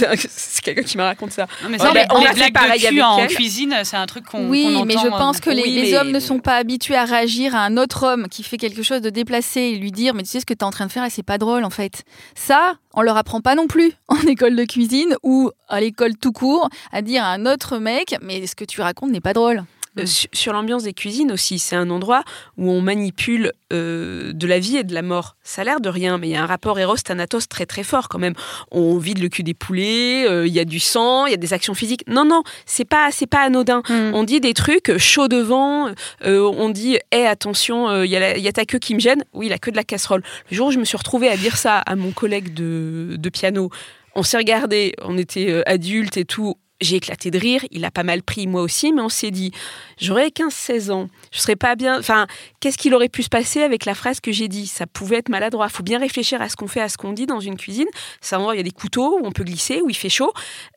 quelqu'un 0.62 0.83
qui 0.83 0.97
me 0.97 1.03
raconte 1.03 1.33
ça. 1.33 1.47
Non, 1.62 1.69
mais 1.69 1.79
ça, 1.79 1.93
on 2.12 2.25
a 2.25 2.33
fait 2.33 2.53
pareil 2.53 2.81
de 2.81 3.03
en 3.03 3.27
cuisine, 3.27 3.75
c'est 3.85 3.97
un 3.97 4.07
truc 4.07 4.25
qu'on 4.25 4.49
Oui, 4.49 4.83
mais 4.87 4.95
je 4.95 5.09
pense 5.09 5.40
que 5.40 5.51
les, 5.51 5.95
hommes 5.95 6.11
ne 6.11 6.21
sont 6.21 6.38
pas 6.38 6.57
habitués 6.57 6.97
à 6.97 7.05
réagir 7.05 7.55
à 7.55 7.61
un 7.61 7.77
autre 7.77 8.05
homme 8.05 8.29
qui 8.29 8.43
fait 8.43 8.57
quelque 8.57 8.83
chose 8.83 9.01
de 9.01 9.11
déplacé 9.11 9.61
et 9.61 9.77
lui 9.77 9.93
dire 9.93 10.14
mais 10.14 10.23
tu 10.23 10.31
sais 10.31 10.40
ce 10.40 10.47
que 10.47 10.55
tu 10.55 10.61
es 10.61 10.64
en 10.64 10.71
train 10.71 10.87
de 10.87 10.93
faire 10.93 11.05
et 11.05 11.11
c'est 11.11 11.23
pas 11.23 11.38
drôle 11.38 11.64
en 11.64 11.71
fait. 11.71 12.05
Ça, 12.35 12.75
on 12.95 13.03
leur 13.03 13.17
apprend 13.17 13.40
pas 13.40 13.55
non 13.55 13.67
plus 13.67 13.93
en 14.09 14.21
école 14.23 14.57
de 14.57 14.64
cuisine 14.64 15.17
ou 15.23 15.51
à 15.69 15.81
l'école 15.81 16.17
tout 16.17 16.33
court 16.33 16.69
à 16.93 17.03
dire 17.03 17.23
à 17.23 17.29
un 17.29 17.47
autre 17.47 17.79
mec 17.79 18.17
mais 18.23 18.47
ce 18.47 18.57
que 18.57 18.64
tu 18.64 18.81
racontes 18.81 19.11
n'est 19.11 19.21
pas 19.21 19.35
drôle. 19.35 19.64
Euh, 19.99 20.03
mm. 20.03 20.07
sur 20.33 20.53
l'ambiance 20.53 20.85
des 20.85 20.93
cuisines 20.93 21.33
aussi, 21.33 21.59
c'est 21.59 21.77
un 21.77 21.91
endroit 21.91 22.23
où 22.57 22.71
on 22.71 22.81
manipule 22.81 23.53
euh, 23.73 24.33
de 24.33 24.47
la 24.47 24.59
vie 24.59 24.77
et 24.77 24.85
de 24.85 24.95
la 24.95 25.03
mort. 25.03 25.37
Ça 25.43 25.63
a 25.63 25.65
l'air 25.65 25.81
de 25.81 25.89
rien, 25.89 26.19
mais 26.19 26.29
il 26.29 26.33
y 26.33 26.37
a 26.37 26.43
un 26.43 26.47
rapport 26.47 26.79
Eros-Thanatos 26.79 27.49
très 27.49 27.67
très 27.67 27.83
fort 27.83 28.09
quand 28.09 28.19
même. 28.19 28.35
On 28.71 28.99
vide 28.99 29.21
le 29.21 29.29
cul 29.29 29.43
des 29.43 29.55
poulets, 29.55 30.27
euh, 30.29 30.47
il 30.47 30.53
y 30.53 30.61
a 30.61 30.65
du 30.65 30.81
sang, 30.81 31.27
il 31.27 31.31
y 31.31 31.35
a 31.35 31.39
des 31.39 31.53
actions 31.53 31.75
physiques. 31.75 32.05
Non, 32.09 32.25
non, 32.25 32.43
c'est 32.67 32.85
pas, 32.85 33.11
c'est 33.11 33.27
pas 33.27 33.41
anodin. 33.41 33.83
Mm. 33.89 34.15
On 34.15 34.25
dit 34.25 34.41
des 34.41 34.55
trucs 34.55 34.97
chaud 34.99 35.29
devant, 35.29 35.91
on 36.25 36.69
dit 36.71 36.99
hé, 37.13 37.27
attention, 37.27 38.03
il 38.03 38.11
y, 38.11 38.15
y, 38.15 38.49
a 38.49 38.53
ta 38.53 38.65
queue 38.65 38.79
qui 38.79 38.95
me 38.95 39.01
gêne. 39.01 39.25
Oui, 39.33 39.49
la 39.49 39.59
queue 39.59 39.71
de 39.71 39.77
la 39.77 39.85
casserole. 39.85 40.23
Le 40.51 40.57
jour 40.57 40.69
où 40.69 40.71
je 40.71 40.79
me 40.79 40.85
suis 40.85 40.97
retrouvée 40.97 41.29
à 41.29 41.37
dire 41.37 41.57
ça 41.57 41.79
à 41.79 41.97
mon 41.97 42.11
collègue 42.13 42.55
de, 42.55 43.17
de 43.19 43.29
piano, 43.29 43.71
on 44.15 44.23
s'est 44.23 44.37
regardé, 44.37 44.95
on 45.03 45.19
était 45.19 45.63
adultes 45.67 46.17
et 46.17 46.25
tout, 46.25 46.57
j'ai 46.81 46.97
éclaté 46.97 47.31
de 47.31 47.39
rire, 47.39 47.65
il 47.71 47.85
a 47.85 47.91
pas 47.91 48.03
mal 48.03 48.23
pris 48.23 48.47
moi 48.47 48.63
aussi, 48.63 48.93
mais 48.93 49.01
on 49.01 49.09
s'est 49.09 49.31
dit, 49.31 49.53
j'aurais 50.01 50.29
15-16 50.29 50.91
ans, 50.91 51.09
je 51.33 51.41
serais 51.41 51.57
pas 51.57 51.77
bien. 51.77 51.99
Enfin, 51.99 52.27
qu'est-ce 52.61 52.79
qu'il 52.79 52.95
aurait 52.95 53.09
pu 53.09 53.23
se 53.23 53.29
passer 53.29 53.63
avec 53.63 53.85
la 53.85 53.95
phrase 53.95 54.21
que 54.21 54.33
j'ai 54.33 54.49
dit? 54.49 54.67
Ça 54.67 54.87
pouvait 54.87 55.17
être 55.17 55.29
maladroit. 55.29 55.67
Il 55.71 55.73
faut 55.75 55.83
bien 55.83 55.99
réfléchir 55.99 56.43
à 56.43 56.49
ce 56.49 56.57
qu'on 56.57 56.69
fait, 56.69 56.81
à 56.81 56.89
ce 56.89 56.97
qu'on 56.97 57.13
dit 57.13 57.27
dans 57.27 57.41
une 57.41 57.57
cuisine. 57.57 57.87
C'est 58.21 58.35
un 58.35 58.39
endroit 58.39 58.53
où 58.53 58.55
il 58.55 58.59
y 58.59 58.61
a 58.61 58.65
des 58.65 58.71
couteaux, 58.71 59.19
où 59.21 59.27
on 59.27 59.33
peut 59.33 59.45
glisser, 59.45 59.81
où 59.83 59.91
il 59.91 59.97
fait 59.97 60.09
chaud. 60.09 60.33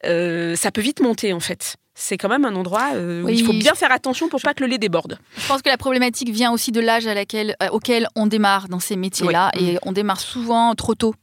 Euh, 0.05 0.55
ça 0.55 0.71
peut 0.71 0.81
vite 0.81 1.01
monter 1.01 1.33
en 1.33 1.39
fait. 1.39 1.75
C'est 1.99 2.17
quand 2.17 2.29
même 2.29 2.45
un 2.45 2.55
endroit 2.55 2.91
euh, 2.93 3.23
où 3.23 3.29
il 3.29 3.43
faut 3.43 3.53
bien 3.53 3.73
faire 3.73 3.91
attention 3.91 4.29
pour 4.29 4.39
pas 4.39 4.53
que 4.53 4.63
le 4.63 4.69
lait 4.69 4.77
déborde. 4.77 5.17
Je 5.35 5.47
pense 5.47 5.63
que 5.63 5.69
la 5.69 5.77
problématique 5.77 6.29
vient 6.29 6.51
aussi 6.51 6.71
de 6.71 6.79
l'âge 6.79 7.07
euh, 7.07 7.53
auquel 7.71 8.07
on 8.15 8.27
démarre 8.27 8.69
dans 8.69 8.79
ces 8.79 8.95
métiers-là. 8.95 9.49
Et 9.59 9.79
on 9.81 9.93
démarre 9.93 10.19
souvent 10.19 10.75
trop 10.75 10.93
tôt 10.93 11.15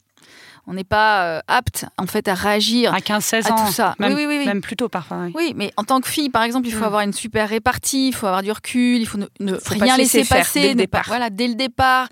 on 0.66 0.74
n'est 0.74 0.84
pas 0.84 1.24
euh, 1.24 1.40
apte 1.46 1.86
en 1.98 2.06
fait 2.06 2.28
à 2.28 2.34
réagir 2.34 2.94
à 2.94 2.98
15-16 2.98 3.52
ans, 3.52 3.66
tout 3.66 3.72
ça. 3.72 3.94
Même, 3.98 4.14
oui, 4.14 4.26
oui, 4.26 4.38
oui, 4.38 4.46
même 4.46 4.60
plus 4.60 4.76
tôt 4.76 4.88
parfois. 4.88 5.26
Oui. 5.34 5.52
mais 5.56 5.72
en 5.76 5.84
tant 5.84 6.00
que 6.00 6.08
fille, 6.08 6.30
par 6.30 6.42
exemple, 6.42 6.66
il 6.66 6.72
faut 6.72 6.80
mm. 6.80 6.84
avoir 6.84 7.02
une 7.02 7.12
super 7.12 7.48
répartie, 7.48 8.08
il 8.08 8.14
faut 8.14 8.26
avoir 8.26 8.42
du 8.42 8.50
recul, 8.52 9.00
il 9.00 9.06
faut 9.06 9.18
ne, 9.18 9.52
rien 9.66 9.96
laisser, 9.96 10.24
passer, 10.24 10.60
dès 10.60 10.68
le 10.68 10.74
départ. 10.74 11.04
voilà, 11.06 11.30
dès 11.30 11.48
le 11.48 11.54
départ 11.54 12.08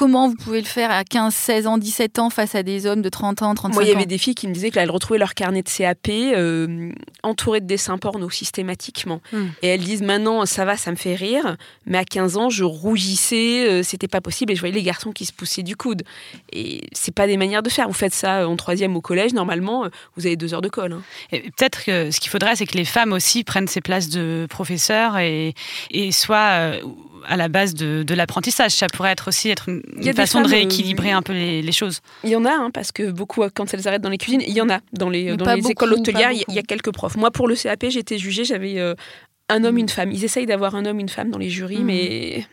comment 0.00 0.30
vous 0.30 0.34
pouvez 0.34 0.62
le 0.62 0.66
faire 0.66 0.90
à 0.90 1.04
15, 1.04 1.34
16 1.34 1.66
ans, 1.66 1.76
17 1.76 2.20
ans 2.20 2.30
face 2.30 2.54
à 2.54 2.62
des 2.62 2.86
hommes 2.86 3.02
de 3.02 3.10
30 3.10 3.42
ans, 3.42 3.54
35 3.54 3.68
ans 3.68 3.74
Moi, 3.74 3.84
il 3.84 3.90
y 3.90 3.94
avait 3.94 4.06
des 4.06 4.16
filles 4.16 4.34
qui 4.34 4.48
me 4.48 4.54
disaient 4.54 4.70
qu'elles 4.70 4.90
retrouvaient 4.90 5.18
leur 5.18 5.34
carnet 5.34 5.62
de 5.62 5.68
CAP 5.68 6.08
euh, 6.08 6.90
entouré 7.22 7.60
de 7.60 7.66
dessins 7.66 7.98
porno 7.98 8.30
systématiquement. 8.30 9.20
Hmm. 9.30 9.48
Et 9.60 9.68
elles 9.68 9.84
disent 9.84 10.00
maintenant, 10.00 10.46
ça 10.46 10.64
va, 10.64 10.78
ça 10.78 10.90
me 10.90 10.96
fait 10.96 11.14
rire, 11.14 11.58
mais 11.84 11.98
à 11.98 12.04
15 12.06 12.38
ans, 12.38 12.48
je 12.48 12.64
rougissais, 12.64 13.68
euh, 13.68 13.82
c'était 13.82 14.08
pas 14.08 14.22
possible 14.22 14.52
et 14.52 14.56
je 14.56 14.60
voyais 14.60 14.74
les 14.74 14.82
garçons 14.82 15.12
qui 15.12 15.26
se 15.26 15.34
poussaient 15.34 15.62
du 15.62 15.76
coude. 15.76 16.02
Et 16.50 16.88
c'est 16.92 17.14
pas 17.14 17.26
des 17.26 17.36
manières 17.36 17.62
de 17.62 17.68
faire. 17.68 17.86
Vous 17.86 17.92
faites 17.92 18.14
ça 18.14 18.48
en 18.48 18.56
troisième 18.56 18.96
au 18.96 19.02
collège, 19.02 19.34
normalement, 19.34 19.84
euh, 19.84 19.88
vous 20.16 20.24
avez 20.24 20.36
deux 20.36 20.54
heures 20.54 20.62
de 20.62 20.70
colle. 20.70 20.94
Hein. 20.94 21.02
Peut-être 21.30 21.84
que 21.84 22.10
ce 22.10 22.20
qu'il 22.20 22.30
faudrait, 22.30 22.56
c'est 22.56 22.64
que 22.64 22.78
les 22.78 22.86
femmes 22.86 23.12
aussi 23.12 23.44
prennent 23.44 23.68
ces 23.68 23.82
places 23.82 24.08
de 24.08 24.46
professeurs 24.48 25.18
et, 25.18 25.52
et 25.90 26.10
soient 26.10 26.72
à 27.26 27.36
la 27.36 27.48
base 27.48 27.74
de, 27.74 28.14
l'apprentissage. 28.14 28.72
Ça 28.72 28.86
pourrait 28.88 29.12
être 29.12 29.28
aussi 29.28 29.48
être 29.48 29.68
une, 29.68 29.82
façon 30.14 30.40
de 30.42 30.48
rééquilibrer 30.48 31.12
euh, 31.12 31.16
un 31.16 31.22
peu 31.22 31.32
les, 31.32 31.72
choses. 31.72 32.00
Il 32.24 32.30
y 32.30 32.36
en 32.36 32.44
a, 32.44 32.52
hein, 32.52 32.70
parce 32.72 32.92
que 32.92 33.10
beaucoup, 33.10 33.42
quand 33.54 33.72
elles 33.72 33.86
arrêtent 33.86 34.02
dans 34.02 34.10
les 34.10 34.18
cuisines, 34.18 34.42
il 34.46 34.52
y 34.52 34.60
en 34.60 34.70
a. 34.70 34.80
Dans 34.92 35.08
les, 35.08 35.36
dans 35.36 35.54
les 35.54 35.70
écoles 35.70 35.92
hôtelières, 35.92 36.32
il 36.32 36.54
y, 36.54 36.58
a 36.58 36.62
quelques 36.62 36.92
profs. 36.92 37.16
Moi, 37.16 37.30
pour 37.30 37.48
le 37.48 37.54
CAP, 37.54 37.86
j'étais 37.88 38.18
jugée, 38.18 38.44
j'avais 38.44 38.78
euh, 38.78 38.94
un 39.48 39.64
homme, 39.64 39.76
mm. 39.76 39.78
une 39.78 39.88
femme. 39.88 40.12
Ils 40.12 40.24
essayent 40.24 40.46
d'avoir 40.46 40.74
un 40.74 40.84
homme, 40.84 40.98
une 40.98 41.08
femme 41.08 41.30
dans 41.30 41.38
les 41.38 41.50
jurys, 41.50 41.78
mm. 41.78 41.84
mais 41.84 42.46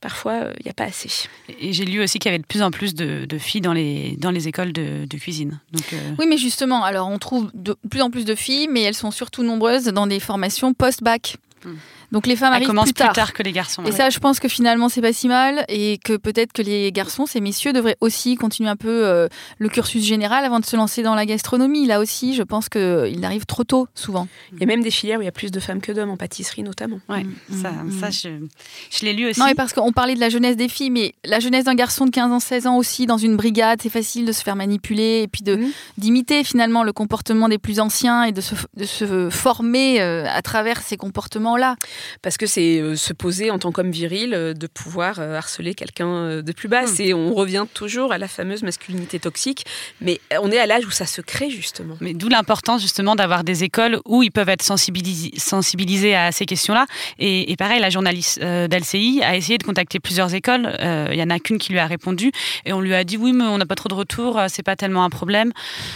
parfois, 0.00 0.34
il 0.34 0.42
euh, 0.42 0.52
n'y 0.64 0.70
a 0.70 0.74
pas 0.74 0.84
assez. 0.84 1.28
Et 1.60 1.72
j'ai 1.72 1.84
lu 1.84 2.02
aussi 2.02 2.18
qu'il 2.18 2.30
y 2.30 2.34
avait 2.34 2.42
de 2.42 2.46
plus 2.46 2.62
en 2.62 2.70
plus 2.70 2.94
de, 2.94 3.26
filles 3.38 3.60
dans 3.60 3.72
les, 3.72 4.16
dans 4.18 4.30
les 4.30 4.48
écoles 4.48 4.72
de, 4.72 5.16
cuisine. 5.16 5.60
Donc, 5.72 5.94
Oui, 6.18 6.26
mais 6.28 6.38
justement, 6.38 6.84
alors 6.84 7.08
on 7.08 7.18
trouve 7.18 7.50
de 7.54 7.76
plus 7.90 8.02
en 8.02 8.10
plus 8.10 8.24
de 8.24 8.34
filles, 8.34 8.68
mais 8.68 8.82
elles 8.82 8.94
sont 8.94 9.10
surtout 9.10 9.42
nombreuses 9.42 9.84
dans 9.84 10.06
des 10.06 10.20
formations 10.20 10.74
post-bac. 10.74 11.36
Mm. 11.64 11.70
Donc 12.12 12.26
les 12.26 12.36
femmes 12.36 12.52
arrivent 12.52 12.68
plus 12.68 12.92
tard. 12.92 13.32
que 13.32 13.42
les 13.42 13.52
garçons. 13.52 13.84
Et 13.84 13.92
ça, 13.92 14.10
je 14.10 14.18
pense 14.18 14.40
que 14.40 14.48
finalement, 14.48 14.88
c'est 14.88 15.00
pas 15.00 15.12
si 15.12 15.28
mal 15.28 15.64
et 15.68 15.98
que 15.98 16.16
peut-être 16.16 16.52
que 16.52 16.62
les 16.62 16.90
garçons, 16.92 17.26
ces 17.26 17.40
messieurs, 17.40 17.72
devraient 17.72 17.96
aussi 18.00 18.34
continuer 18.36 18.68
un 18.68 18.76
peu 18.76 19.06
euh, 19.06 19.28
le 19.58 19.68
cursus 19.68 20.04
général 20.04 20.44
avant 20.44 20.60
de 20.60 20.64
se 20.64 20.76
lancer 20.76 21.02
dans 21.02 21.14
la 21.14 21.26
gastronomie. 21.26 21.86
Là 21.86 22.00
aussi, 22.00 22.34
je 22.34 22.42
pense 22.42 22.68
qu'ils 22.68 23.24
arrivent 23.24 23.46
trop 23.46 23.64
tôt, 23.64 23.86
souvent. 23.94 24.28
Il 24.52 24.60
y 24.60 24.64
a 24.64 24.66
même 24.66 24.82
des 24.82 24.90
filières 24.90 25.18
où 25.18 25.22
il 25.22 25.26
y 25.26 25.28
a 25.28 25.32
plus 25.32 25.50
de 25.50 25.60
femmes 25.60 25.80
que 25.80 25.92
d'hommes 25.92 26.10
en 26.10 26.16
pâtisserie, 26.16 26.62
notamment. 26.62 27.00
Ouais, 27.08 27.24
mm, 27.24 27.62
ça, 27.62 27.70
mm, 27.70 28.00
ça 28.00 28.08
mm. 28.08 28.12
je, 28.12 28.98
je 28.98 29.04
l'ai 29.04 29.12
lu 29.12 29.30
aussi. 29.30 29.40
Non, 29.40 29.46
et 29.46 29.54
parce 29.54 29.72
qu'on 29.72 29.92
parlait 29.92 30.14
de 30.14 30.20
la 30.20 30.28
jeunesse 30.28 30.56
des 30.56 30.68
filles, 30.68 30.90
mais 30.90 31.14
la 31.24 31.40
jeunesse 31.40 31.64
d'un 31.64 31.74
garçon 31.74 32.06
de 32.06 32.10
15 32.10 32.32
ans, 32.32 32.40
16 32.40 32.66
ans 32.66 32.76
aussi, 32.76 33.06
dans 33.06 33.18
une 33.18 33.36
brigade, 33.36 33.80
c'est 33.82 33.90
facile 33.90 34.24
de 34.24 34.32
se 34.32 34.42
faire 34.42 34.56
manipuler 34.56 35.22
et 35.22 35.28
puis 35.28 35.42
de 35.42 35.58
d'imiter 35.98 36.44
finalement 36.44 36.82
le 36.82 36.92
comportement 36.92 37.48
des 37.48 37.58
plus 37.58 37.80
anciens 37.80 38.24
et 38.24 38.32
de 38.32 38.40
se, 38.40 38.54
de 38.76 38.84
se 38.84 39.30
former 39.30 40.00
euh, 40.00 40.24
à 40.28 40.42
travers 40.42 40.80
ces 40.82 40.96
comportements-là. 40.96 41.76
Parce 42.22 42.36
que 42.36 42.46
c'est 42.46 42.80
euh, 42.80 42.96
se 42.96 43.12
poser 43.12 43.50
en 43.50 43.58
tant 43.58 43.72
qu'homme 43.72 43.90
viril 43.90 44.34
euh, 44.34 44.54
de 44.54 44.66
pouvoir 44.66 45.18
euh, 45.18 45.36
harceler 45.36 45.74
quelqu'un 45.74 46.42
de 46.42 46.52
plus 46.52 46.68
bas. 46.68 46.82
Hmm. 46.82 47.00
Et 47.00 47.14
on 47.14 47.34
revient 47.34 47.66
toujours 47.72 48.12
à 48.12 48.18
la 48.18 48.28
fameuse 48.28 48.62
masculinité 48.62 49.18
toxique, 49.18 49.64
mais 50.00 50.20
on 50.40 50.50
est 50.50 50.58
à 50.58 50.66
l'âge 50.66 50.86
où 50.86 50.90
ça 50.90 51.06
se 51.06 51.20
crée 51.20 51.50
justement. 51.50 51.96
Mais 52.00 52.14
d'où 52.14 52.28
l'importance 52.28 52.82
justement 52.82 53.14
d'avoir 53.14 53.44
des 53.44 53.64
écoles 53.64 54.00
où 54.06 54.22
ils 54.22 54.30
peuvent 54.30 54.48
être 54.48 54.62
sensibilisés, 54.62 55.32
sensibilisés 55.36 56.14
à 56.14 56.32
ces 56.32 56.46
questions-là. 56.46 56.86
Et, 57.18 57.54
pareil, 57.56 57.80
la 57.80 57.90
journaliste 57.90 58.40
d'LCI 58.40 59.22
a 59.22 59.36
essayé 59.36 59.58
de 59.58 59.64
contacter 59.64 60.00
plusieurs 60.00 60.34
écoles. 60.34 60.76
Il 60.80 61.18
y 61.18 61.22
en 61.22 61.30
a 61.30 61.38
qu'une 61.38 61.58
qui 61.58 61.72
lui 61.72 61.78
a 61.78 61.86
répondu 61.86 62.32
et 62.64 62.72
on 62.72 62.80
lui 62.80 62.94
a 62.94 63.04
dit 63.04 63.16
oui, 63.16 63.32
mais 63.32 63.44
on 63.44 63.58
n'a 63.58 63.66
pas 63.66 63.74
trop 63.74 63.88
de 63.88 63.94
retour, 63.94 64.40
c'est 64.48 64.62
pas 64.62 64.76
tellement 64.76 65.04
un 65.04 65.10
problème. 65.10 65.52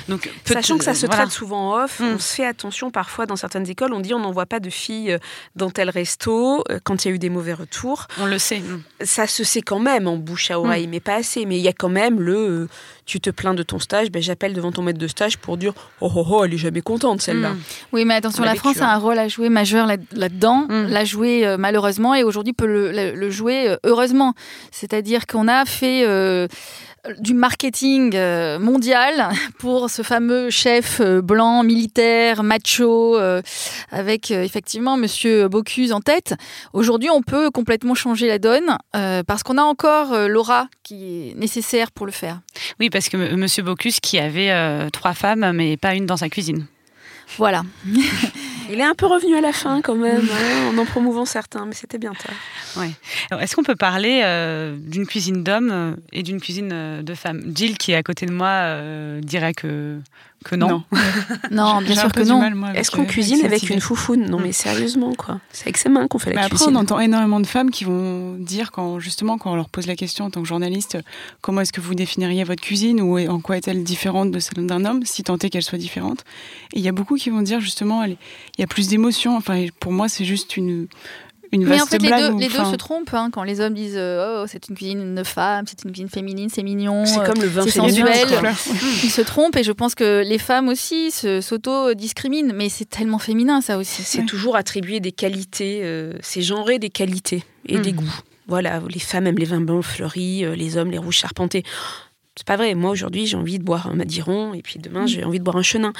Donc, 0.08 0.30
Sachant 0.44 0.78
que 0.78 0.84
ça 0.84 0.94
se 0.94 1.06
traite 1.06 1.30
souvent 1.30 1.72
en 1.72 1.84
off, 1.84 2.00
on 2.00 2.14
hmm. 2.14 2.18
se 2.18 2.34
fait 2.34 2.46
attention 2.46 2.90
parfois 2.90 3.26
dans 3.26 3.36
certaines 3.36 3.68
écoles, 3.68 3.92
on 3.92 4.00
dit 4.00 4.14
on 4.14 4.20
n'envoie 4.20 4.46
pas 4.46 4.60
de 4.60 4.70
filles 4.70 5.18
dans 5.56 5.70
tel 5.70 5.90
resto 5.94 6.64
euh, 6.70 6.78
quand 6.82 7.04
il 7.04 7.08
y 7.08 7.10
a 7.12 7.14
eu 7.14 7.18
des 7.18 7.30
mauvais 7.30 7.54
retours. 7.54 8.06
On 8.20 8.26
le 8.26 8.38
sait. 8.38 8.62
Ça 9.02 9.26
se 9.26 9.44
sait 9.44 9.62
quand 9.62 9.78
même 9.78 10.06
en 10.06 10.16
bouche 10.16 10.50
à 10.50 10.60
oreille, 10.60 10.86
mm. 10.86 10.90
mais 10.90 11.00
pas 11.00 11.14
assez. 11.14 11.46
Mais 11.46 11.56
il 11.56 11.62
y 11.62 11.68
a 11.68 11.72
quand 11.72 11.88
même 11.88 12.20
le 12.20 12.34
euh, 12.34 12.68
tu 13.06 13.20
te 13.20 13.30
plains 13.30 13.54
de 13.54 13.62
ton 13.62 13.78
stage, 13.78 14.10
ben, 14.10 14.22
j'appelle 14.22 14.54
devant 14.54 14.72
ton 14.72 14.82
maître 14.82 14.98
de 14.98 15.08
stage 15.08 15.36
pour 15.36 15.56
dire 15.56 15.74
oh 16.00 16.10
oh 16.14 16.26
oh, 16.28 16.44
elle 16.44 16.54
est 16.54 16.58
jamais 16.58 16.80
contente 16.80 17.22
celle-là. 17.22 17.50
Mm. 17.50 17.60
Oui, 17.92 18.04
mais 18.04 18.14
attention, 18.14 18.44
la 18.44 18.54
France 18.54 18.80
a 18.80 18.92
un 18.92 18.98
rôle 18.98 19.18
à 19.18 19.28
jouer 19.28 19.48
majeur 19.48 19.86
là-dedans, 19.86 20.66
mm. 20.68 20.88
l'a 20.88 21.04
joué 21.04 21.46
euh, 21.46 21.56
malheureusement 21.58 22.14
et 22.14 22.22
aujourd'hui 22.22 22.52
peut 22.52 22.66
le, 22.66 23.30
jouer 23.30 23.76
heureusement. 23.84 24.34
C'est-à-dire 24.70 25.26
qu'on 25.26 25.48
a 25.48 25.64
fait 25.64 26.04
du 27.18 27.34
marketing 27.34 28.12
euh, 28.14 28.58
mondial 28.58 29.28
pour 29.58 29.90
ce 29.90 30.02
fameux 30.02 30.50
chef 30.50 31.00
euh, 31.00 31.20
blanc, 31.20 31.62
militaire, 31.62 32.42
macho, 32.42 33.16
euh, 33.16 33.42
avec 33.90 34.30
effectivement 34.30 34.96
Monsieur 34.96 35.48
Bocuse 35.48 35.92
en 35.92 36.00
tête. 36.00 36.34
Aujourd'hui, 36.72 37.10
on 37.10 37.22
peut 37.22 37.50
complètement 37.50 37.94
changer 37.94 38.26
la 38.26 38.38
donne 38.38 38.76
parce 39.26 39.42
qu'on 39.42 39.58
a 39.58 39.62
encore 39.62 40.28
l'aura 40.28 40.68
qui 40.82 41.30
est 41.30 41.34
nécessaire 41.36 41.90
pour 41.90 42.06
le 42.06 42.12
faire. 42.12 42.40
Oui, 42.80 42.90
parce 42.90 43.08
que 43.08 43.16
Monsieur 43.16 43.62
Bocuse 43.62 44.00
qui 44.00 44.18
avait 44.18 44.52
trois 44.90 45.14
femmes, 45.14 45.52
mais 45.52 45.76
pas 45.76 45.94
une 45.94 46.06
dans 46.06 46.16
sa 46.16 46.28
cuisine. 46.28 46.66
Voilà. 47.38 47.62
Il 48.70 48.80
est 48.80 48.84
un 48.84 48.94
peu 48.94 49.06
revenu 49.06 49.36
à 49.36 49.40
la 49.40 49.52
fin 49.52 49.80
quand 49.82 49.94
même, 49.94 50.28
hein, 50.30 50.72
en 50.72 50.78
en 50.78 50.84
promouvant 50.84 51.24
certains, 51.24 51.66
mais 51.66 51.74
c'était 51.74 51.98
bien 51.98 52.12
tard. 52.12 52.90
Est-ce 53.40 53.56
qu'on 53.56 53.62
peut 53.62 53.76
parler 53.76 54.22
euh, 54.24 54.76
d'une 54.78 55.06
cuisine 55.06 55.42
d'hommes 55.42 55.70
euh, 55.70 55.94
et 56.12 56.22
d'une 56.22 56.40
cuisine 56.40 56.70
euh, 56.72 57.02
de 57.02 57.14
femmes? 57.14 57.42
Jill, 57.54 57.78
qui 57.78 57.92
est 57.92 57.96
à 57.96 58.02
côté 58.02 58.26
de 58.26 58.32
moi, 58.32 58.80
dirait 59.20 59.54
que 59.54 59.98
que 60.44 60.54
non. 60.54 60.84
Non, 61.50 61.80
bien 61.82 61.96
sûr 61.96 62.12
que 62.12 62.22
non. 62.22 62.42
Est-ce 62.74 62.90
qu'on 62.90 63.04
cuisine 63.04 63.44
avec 63.44 63.68
une 63.70 63.80
foufoune 63.80 64.26
Non, 64.30 64.38
mais 64.38 64.52
sérieusement, 64.52 65.14
quoi. 65.14 65.40
C'est 65.50 65.64
avec 65.64 65.78
ses 65.78 65.88
mains 65.88 66.06
qu'on 66.06 66.18
fait 66.18 66.32
la 66.32 66.42
mais 66.42 66.48
cuisine. 66.48 66.68
Après, 66.68 66.76
on 66.76 66.80
entend 66.80 67.00
énormément 67.00 67.40
de 67.40 67.46
femmes 67.46 67.70
qui 67.70 67.84
vont 67.84 68.34
dire, 68.34 68.70
quand 68.70 69.00
justement, 69.00 69.38
quand 69.38 69.52
on 69.52 69.56
leur 69.56 69.68
pose 69.68 69.86
la 69.86 69.96
question 69.96 70.26
en 70.26 70.30
tant 70.30 70.42
que 70.42 70.48
journaliste, 70.48 70.98
comment 71.40 71.62
est-ce 71.62 71.72
que 71.72 71.80
vous 71.80 71.94
définiriez 71.94 72.44
votre 72.44 72.62
cuisine 72.62 73.00
ou 73.00 73.18
en 73.18 73.40
quoi 73.40 73.56
est-elle 73.56 73.82
différente 73.82 74.30
de 74.30 74.38
celle 74.38 74.66
d'un 74.66 74.84
homme, 74.84 75.04
si 75.04 75.24
tant 75.24 75.38
est 75.38 75.50
qu'elle 75.50 75.62
soit 75.62 75.78
différente. 75.78 76.24
Et 76.72 76.78
il 76.78 76.84
y 76.84 76.88
a 76.88 76.92
beaucoup 76.92 77.16
qui 77.16 77.30
vont 77.30 77.42
dire, 77.42 77.60
justement, 77.60 78.04
il 78.04 78.16
y 78.58 78.62
a 78.62 78.66
plus 78.66 78.88
d'émotions. 78.88 79.36
Enfin, 79.36 79.66
pour 79.80 79.92
moi, 79.92 80.08
c'est 80.08 80.24
juste 80.24 80.56
une, 80.56 80.86
une 81.54 81.66
Mais 81.66 81.80
en 81.80 81.86
fait, 81.86 81.98
les 82.02 82.08
deux, 82.10 82.30
ou- 82.30 82.38
les 82.38 82.48
deux 82.48 82.58
enfin, 82.60 82.70
se 82.70 82.76
trompent 82.76 83.14
hein, 83.14 83.30
quand 83.32 83.42
les 83.42 83.60
hommes 83.60 83.74
disent 83.74 83.94
euh, 83.96 84.42
oh 84.42 84.46
c'est 84.48 84.68
une 84.68 84.74
cuisine 84.76 85.14
de 85.14 85.22
femme, 85.24 85.64
c'est 85.68 85.82
une 85.84 85.92
cuisine 85.92 86.08
féminine, 86.08 86.48
c'est 86.52 86.62
mignon. 86.62 87.04
C'est 87.06 87.20
euh, 87.20 87.24
comme 87.24 87.40
le 87.40 87.48
vin 87.48 87.66
sensuel. 87.66 88.28
Ils 89.02 89.10
se 89.10 89.22
trompent 89.22 89.56
et 89.56 89.62
je 89.64 89.72
pense 89.72 89.94
que 89.94 90.22
les 90.26 90.38
femmes 90.38 90.68
aussi 90.68 91.10
se- 91.10 91.40
s'auto-discriminent, 91.40 92.52
mais 92.54 92.68
c'est 92.68 92.88
tellement 92.88 93.18
féminin 93.18 93.60
ça 93.60 93.78
aussi. 93.78 94.02
C'est 94.02 94.26
toujours 94.26 94.56
attribuer 94.56 95.00
des 95.00 95.12
qualités, 95.12 95.80
euh, 95.82 96.12
c'est 96.20 96.42
genrer 96.42 96.78
des 96.78 96.90
qualités 96.90 97.44
et 97.66 97.78
Mm. 97.78 97.82
des 97.82 97.92
goûts. 97.92 98.20
Voilà, 98.46 98.82
les 98.92 99.00
femmes 99.00 99.26
aiment 99.26 99.38
les 99.38 99.46
vins 99.46 99.60
blancs 99.62 99.82
fleuris, 99.84 100.44
les 100.54 100.76
hommes 100.76 100.90
les 100.90 100.98
rouges 100.98 101.16
charpentés. 101.16 101.62
C'est 102.36 102.46
pas 102.46 102.56
vrai. 102.56 102.74
Moi 102.74 102.90
aujourd'hui, 102.90 103.26
j'ai 103.26 103.36
envie 103.36 103.60
de 103.60 103.64
boire 103.64 103.86
un 103.86 103.94
Madiron 103.94 104.54
et 104.54 104.62
puis 104.62 104.80
demain, 104.80 105.06
j'ai 105.06 105.22
envie 105.22 105.38
de 105.38 105.44
boire 105.44 105.56
un 105.56 105.62
Chenin. 105.62 105.92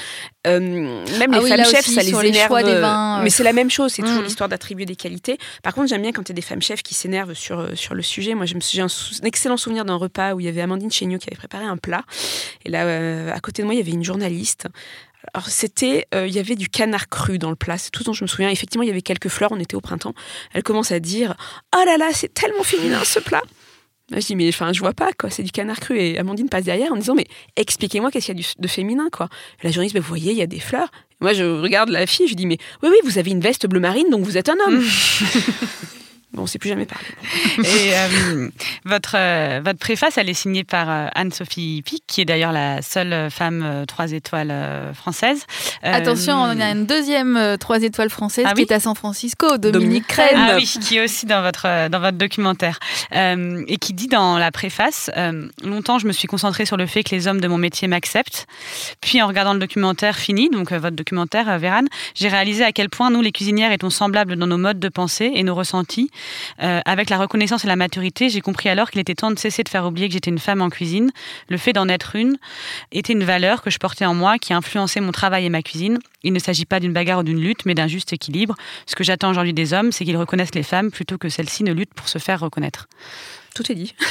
Euh, 0.49 0.59
même 0.61 1.31
Ah 1.33 1.37
les 1.39 1.45
oui, 1.45 1.49
femmes 1.49 1.65
chefs, 1.65 1.81
aussi, 1.87 1.95
ça 1.95 2.03
les 2.03 2.11
les 2.11 2.29
énerve. 2.29 2.63
des 2.65 2.71
euh, 2.71 2.81
vins, 2.81 3.19
euh, 3.21 3.23
mais 3.23 3.31
c'est 3.31 3.45
la 3.45 3.53
même 3.53 3.71
chose. 3.71 3.93
C'est 3.93 4.03
toujours 4.03 4.21
Mm. 4.23 4.25
l'histoire 4.25 4.49
d'attribuer 4.49 4.85
des 4.85 4.97
qualités. 4.97 5.39
Par 5.63 5.75
contre, 5.75 5.89
j'aime 5.89 6.03
bien 6.03 6.11
quand 6.11 6.23
il 6.23 6.31
y 6.31 6.33
a 6.33 6.35
des 6.35 6.43
femmes 6.43 6.61
chefs 6.63 6.83
qui 6.83 6.95
s'énervent 6.95 7.35
sur 7.35 7.69
sur 7.79 7.95
le 7.95 8.03
sujet. 8.03 8.35
Moi, 8.35 8.47
j'ai 8.47 8.81
un, 8.83 8.89
sou- 8.89 9.15
un 9.23 9.27
excellent 9.27 9.57
souvenir 9.57 9.85
d'un 9.85 9.95
repas 9.95 10.35
où 10.35 10.41
il 10.41 10.47
y 10.47 10.49
avait 10.49 10.61
Amandine 10.61 10.91
Chéniaud 10.91 11.19
qui 11.19 11.29
avait 11.29 11.37
préparé 11.37 11.65
un 11.67 11.77
plat. 11.77 12.03
Et 12.65 12.69
là, 12.71 12.85
euh, 12.85 13.33
à 13.33 13.39
côté 13.39 13.63
de 13.63 13.67
moi, 13.67 13.75
il 13.75 13.79
y 13.79 13.81
avait 13.83 13.93
une 13.93 14.05
journaliste. 14.05 14.67
Alors 15.33 15.49
c'était, 15.49 16.07
euh, 16.15 16.27
il 16.27 16.35
y 16.35 16.39
avait 16.39 16.55
du 16.57 16.69
canard 16.69 17.09
cru 17.09 17.39
dans 17.39 17.49
le 17.49 17.57
plat, 17.57 17.79
c'est 17.79 17.91
tout 17.91 18.01
ce 18.01 18.05
dont 18.07 18.13
je 18.13 18.25
me 18.25 18.29
souviens. 18.29 18.51
Effectivement, 18.51 18.83
il 18.83 18.89
y 18.89 18.91
avait 18.91 19.01
quelques 19.03 19.29
fleurs, 19.29 19.53
on 19.53 19.59
était 19.61 19.75
au 19.77 19.81
printemps. 19.81 20.15
Elle 20.53 20.63
commence 20.65 20.91
à 20.93 20.99
dire 21.01 21.35
Oh 21.75 21.83
là 21.87 21.97
là, 21.97 22.09
c'est 22.13 22.35
tellement 22.35 22.63
féminin 22.65 23.03
ce 23.05 23.21
plat 23.21 23.41
Je 24.11 24.19
dis 24.19 24.37
Mais 24.37 24.51
je 24.51 24.79
vois 24.79 24.93
pas, 24.93 25.11
quoi, 25.19 25.31
c'est 25.31 25.43
du 25.43 25.51
canard 25.51 25.81
cru. 25.81 25.99
Et 25.99 26.19
Amandine 26.19 26.49
passe 26.49 26.65
derrière 26.65 26.93
en 26.93 26.97
disant 26.97 27.15
Mais 27.15 27.27
expliquez-moi 27.57 28.11
qu'est-ce 28.11 28.27
qu'il 28.27 28.39
y 28.39 28.45
a 28.45 28.47
de 28.59 28.69
féminin, 28.69 29.09
quoi. 29.11 29.29
La 29.63 29.71
journaliste, 29.71 29.95
Mais 29.95 30.01
vous 30.01 30.09
voyez, 30.09 30.33
il 30.33 30.39
y 30.39 30.43
a 30.43 30.47
des 30.47 30.61
fleurs. 30.61 30.91
Moi, 31.21 31.33
je 31.33 31.45
regarde 31.45 31.89
la 31.89 32.07
fille, 32.07 32.29
je 32.29 32.35
dis 32.35 32.47
Mais 32.47 32.59
oui, 32.83 32.91
oui, 32.91 32.99
vous 33.05 33.19
avez 33.19 33.31
une 33.31 33.41
veste 33.41 33.67
bleu 33.67 33.81
marine, 33.81 34.11
donc 34.11 34.25
vous 34.25 34.37
êtes 34.37 34.49
un 34.49 34.57
homme. 34.67 34.83
bon, 36.35 36.43
on 36.43 36.47
s'est 36.47 36.59
plus 36.59 36.69
jamais 36.69 36.87
parlé. 36.87 37.05
Et 37.59 37.95
euh, 37.95 38.49
votre, 38.85 39.15
euh, 39.17 39.61
votre 39.65 39.79
préface, 39.79 40.19
elle 40.19 40.29
est 40.29 40.35
signée 40.35 40.65
par 40.65 40.91
euh, 40.91 41.07
Anne-Sophie 41.15 41.83
Pic, 41.85 42.05
qui 42.07 42.21
est 42.21 42.25
d'ailleurs 42.25 42.53
la 42.53 42.83
seule 42.83 43.31
femme 43.31 43.63
euh, 43.65 43.85
trois 43.87 44.13
étoiles 44.13 44.51
euh, 44.51 44.93
française. 44.95 45.45
Euh, 45.85 45.93
Attention, 45.93 46.35
on 46.37 46.61
a 46.61 46.71
une 46.71 46.87
deuxième 46.87 47.37
euh, 47.37 47.57
trois 47.57 47.83
étoiles 47.83 48.11
française 48.11 48.45
Ah 48.49 48.53
qui 48.53 48.63
oui 48.63 48.67
est 48.69 48.73
à 48.75 48.81
San 48.81 48.95
Francisco, 48.95 49.57
Dominique, 49.59 49.73
Dominique 49.73 50.07
Crène. 50.07 50.37
Ah 50.37 50.57
oui, 50.57 50.65
qui 50.65 50.97
est 50.97 51.05
aussi 51.05 51.27
dans 51.27 51.43
votre, 51.43 51.67
euh, 51.67 51.89
dans 51.89 52.01
votre 52.01 52.19
documentaire. 52.19 52.79
Euh, 53.15 53.63
et 53.69 53.77
qui 53.77 53.95
dit 53.95 54.09
dans 54.09 54.39
la 54.39 54.51
préface 54.51 55.11
euh, 55.17 55.49
Longtemps, 55.65 55.99
je 55.99 56.07
me 56.07 56.13
suis 56.13 56.29
concentrée 56.29 56.67
sur 56.67 56.77
le 56.77 56.87
fait 56.87 57.03
que 57.03 57.15
les 57.15 57.27
hommes 57.29 57.41
de 57.41 57.49
mon 57.49 57.59
métier 57.59 57.89
m'acceptent. 57.89 58.47
Puis, 59.01 59.23
en 59.23 59.27
regardant 59.27 59.55
le 59.55 59.61
documentaire 59.61 60.17
fini, 60.17 60.51
donc 60.51 60.73
euh, 60.73 60.79
votre 60.79 60.97
documentaire, 60.97 61.49
euh, 61.49 61.59
Vérane, 61.59 61.87
j'ai 62.15 62.29
réalisé 62.29 62.65
à 62.65 62.73
quel 62.73 62.89
point 62.91 63.11
nous, 63.11 63.23
les 63.23 63.33
cuisinières, 63.33 63.73
étions 63.73 63.91
semblables 63.91 64.37
dans 64.37 64.47
nos 64.47 64.59
modes 64.59 64.79
de 64.79 64.89
pensée 64.89 65.31
et 65.35 65.43
nos 65.43 65.55
ressentis. 65.55 66.11
Euh, 66.63 66.81
avec 66.85 67.11
la 67.11 67.19
reconnaissance 67.19 67.65
et 67.65 67.69
la 67.69 67.77
maturité, 67.77 68.29
j'ai 68.29 68.41
compris 68.41 68.69
alors 68.69 68.91
qu'il 68.91 69.01
était 69.01 69.15
temps 69.15 69.31
de 69.31 69.39
cesser 69.39 69.63
de 69.63 69.69
faire 69.69 69.87
oublier 69.87 70.09
que 70.09 70.15
j'étais 70.15 70.31
une 70.31 70.39
femme 70.39 70.63
en 70.63 70.71
cuisine. 70.71 71.11
Le 71.49 71.57
fait 71.57 71.73
d'en 71.73 71.89
être 71.89 72.17
une 72.17 72.37
était 72.93 73.13
une 73.13 73.25
valeur 73.25 73.63
que 73.63 73.71
je 73.71 73.79
portais 73.79 74.07
en 74.07 74.15
moi, 74.15 74.39
qui 74.39 74.53
influençait 74.53 75.01
mon 75.01 75.13
travail 75.13 75.47
et 75.47 75.51
ma 75.51 75.63
cuisine. 75.63 75.99
Il 76.23 76.33
ne 76.33 76.39
s'agit 76.39 76.65
pas 76.65 76.81
d'une 76.81 76.93
bagarre 76.93 77.21
ou 77.21 77.23
d'une 77.23 77.41
lutte, 77.41 77.67
mais 77.67 77.75
d'un 77.75 77.87
juste 77.87 78.13
équilibre. 78.13 78.55
Ce 78.87 78.95
que 78.95 79.05
j'attends 79.05 79.31
aujourd'hui 79.31 79.53
des 79.53 79.73
hommes, 79.73 79.93
c'est 79.93 80.05
qu'ils 80.05 80.17
reconnaissent 80.17 80.55
les 80.55 80.63
femmes 80.63 80.91
plutôt 80.91 81.19
que 81.19 81.29
celles-ci 81.29 81.65
ne 81.65 81.73
luttent 81.73 81.95
pour 81.95 82.09
se 82.09 82.19
faire 82.19 82.41
reconnaître. 82.41 82.89
Tout 83.55 83.71
est 83.71 83.75
dit. 83.75 83.95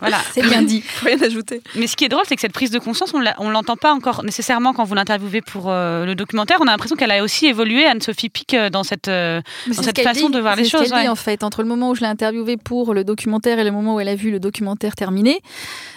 Voilà. 0.00 0.20
C'est 0.32 0.42
bien 0.42 0.60
dit. 0.60 0.80
Faut 0.86 1.06
rien 1.06 1.22
ajouter. 1.22 1.62
Mais 1.76 1.86
ce 1.86 1.96
qui 1.96 2.04
est 2.04 2.08
drôle, 2.08 2.24
c'est 2.26 2.34
que 2.34 2.40
cette 2.40 2.52
prise 2.52 2.70
de 2.70 2.78
conscience, 2.78 3.14
on 3.14 3.50
l'entend 3.50 3.76
pas 3.76 3.94
encore 3.94 4.22
nécessairement 4.22 4.74
quand 4.74 4.84
vous 4.84 4.94
l'interviewez 4.94 5.40
pour 5.40 5.70
euh, 5.70 6.04
le 6.04 6.14
documentaire. 6.14 6.58
On 6.60 6.66
a 6.66 6.72
l'impression 6.72 6.96
qu'elle 6.96 7.12
a 7.12 7.22
aussi 7.22 7.46
évolué, 7.46 7.86
Anne-Sophie 7.86 8.28
Pic, 8.28 8.52
euh, 8.52 8.68
dans 8.68 8.82
cette, 8.82 9.08
euh, 9.08 9.40
dans 9.68 9.82
ce 9.82 10.02
façon 10.02 10.28
dit. 10.28 10.34
de 10.34 10.40
voir 10.40 10.56
les 10.56 10.64
ce 10.64 10.70
choses. 10.70 10.92
dit, 10.92 11.08
en 11.08 11.14
fait, 11.14 11.42
entre 11.42 11.62
le 11.62 11.68
moment 11.68 11.90
où 11.90 11.94
je 11.94 12.00
l'ai 12.00 12.08
interviewée 12.08 12.58
pour 12.58 12.92
le 12.92 13.04
documentaire 13.04 13.58
et 13.58 13.64
le 13.64 13.70
moment 13.70 13.94
où 13.94 14.00
elle 14.00 14.08
a 14.08 14.16
vu 14.16 14.30
le 14.30 14.40
documentaire 14.40 14.94
terminé, 14.94 15.40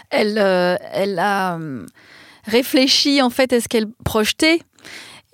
elle, 0.10 0.38
euh, 0.38 0.76
elle 0.94 1.20
a 1.20 1.58
euh, 1.58 1.86
réfléchi 2.46 3.22
en 3.22 3.30
fait 3.30 3.54
à 3.54 3.62
ce 3.62 3.68
qu'elle 3.68 3.88
projetait. 4.06 4.62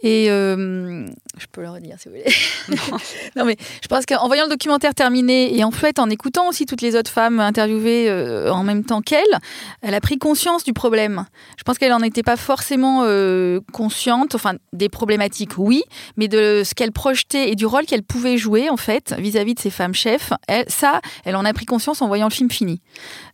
Et 0.05 0.29
euh, 0.29 1.05
je 1.37 1.45
peux 1.49 1.61
le 1.61 1.69
redire 1.69 1.95
si 1.97 2.09
vous 2.09 2.15
voulez. 2.15 2.25
non 3.37 3.45
mais 3.45 3.55
je 3.81 3.87
pense 3.87 4.05
qu'en 4.05 4.27
voyant 4.27 4.43
le 4.43 4.49
documentaire 4.49 4.93
terminé 4.93 5.57
et 5.57 5.63
en 5.63 5.71
fait 5.71 5.97
en 5.97 6.09
écoutant 6.09 6.49
aussi 6.49 6.65
toutes 6.65 6.81
les 6.81 6.97
autres 6.97 7.09
femmes 7.09 7.39
interviewées 7.39 8.09
euh, 8.09 8.51
en 8.51 8.63
même 8.63 8.83
temps 8.83 9.01
qu'elle, 9.01 9.23
elle 9.81 9.93
a 9.93 10.01
pris 10.01 10.17
conscience 10.17 10.65
du 10.65 10.73
problème. 10.73 11.25
Je 11.57 11.63
pense 11.63 11.77
qu'elle 11.77 11.91
n'en 11.91 12.01
était 12.01 12.21
pas 12.21 12.35
forcément 12.35 13.03
euh, 13.05 13.61
consciente, 13.71 14.35
enfin 14.35 14.55
des 14.73 14.89
problématiques 14.89 15.57
oui, 15.57 15.83
mais 16.17 16.27
de 16.27 16.63
ce 16.65 16.73
qu'elle 16.75 16.91
projetait 16.91 17.49
et 17.51 17.55
du 17.55 17.65
rôle 17.65 17.85
qu'elle 17.85 18.03
pouvait 18.03 18.37
jouer 18.37 18.69
en 18.69 18.77
fait 18.77 19.15
vis-à-vis 19.17 19.53
de 19.53 19.59
ces 19.59 19.69
femmes 19.69 19.95
chefs. 19.95 20.33
Elle- 20.49 20.65
ça, 20.67 20.99
elle 21.23 21.37
en 21.37 21.45
a 21.45 21.53
pris 21.53 21.65
conscience 21.65 22.01
en 22.01 22.07
voyant 22.07 22.27
le 22.27 22.33
film 22.33 22.51
fini. 22.51 22.81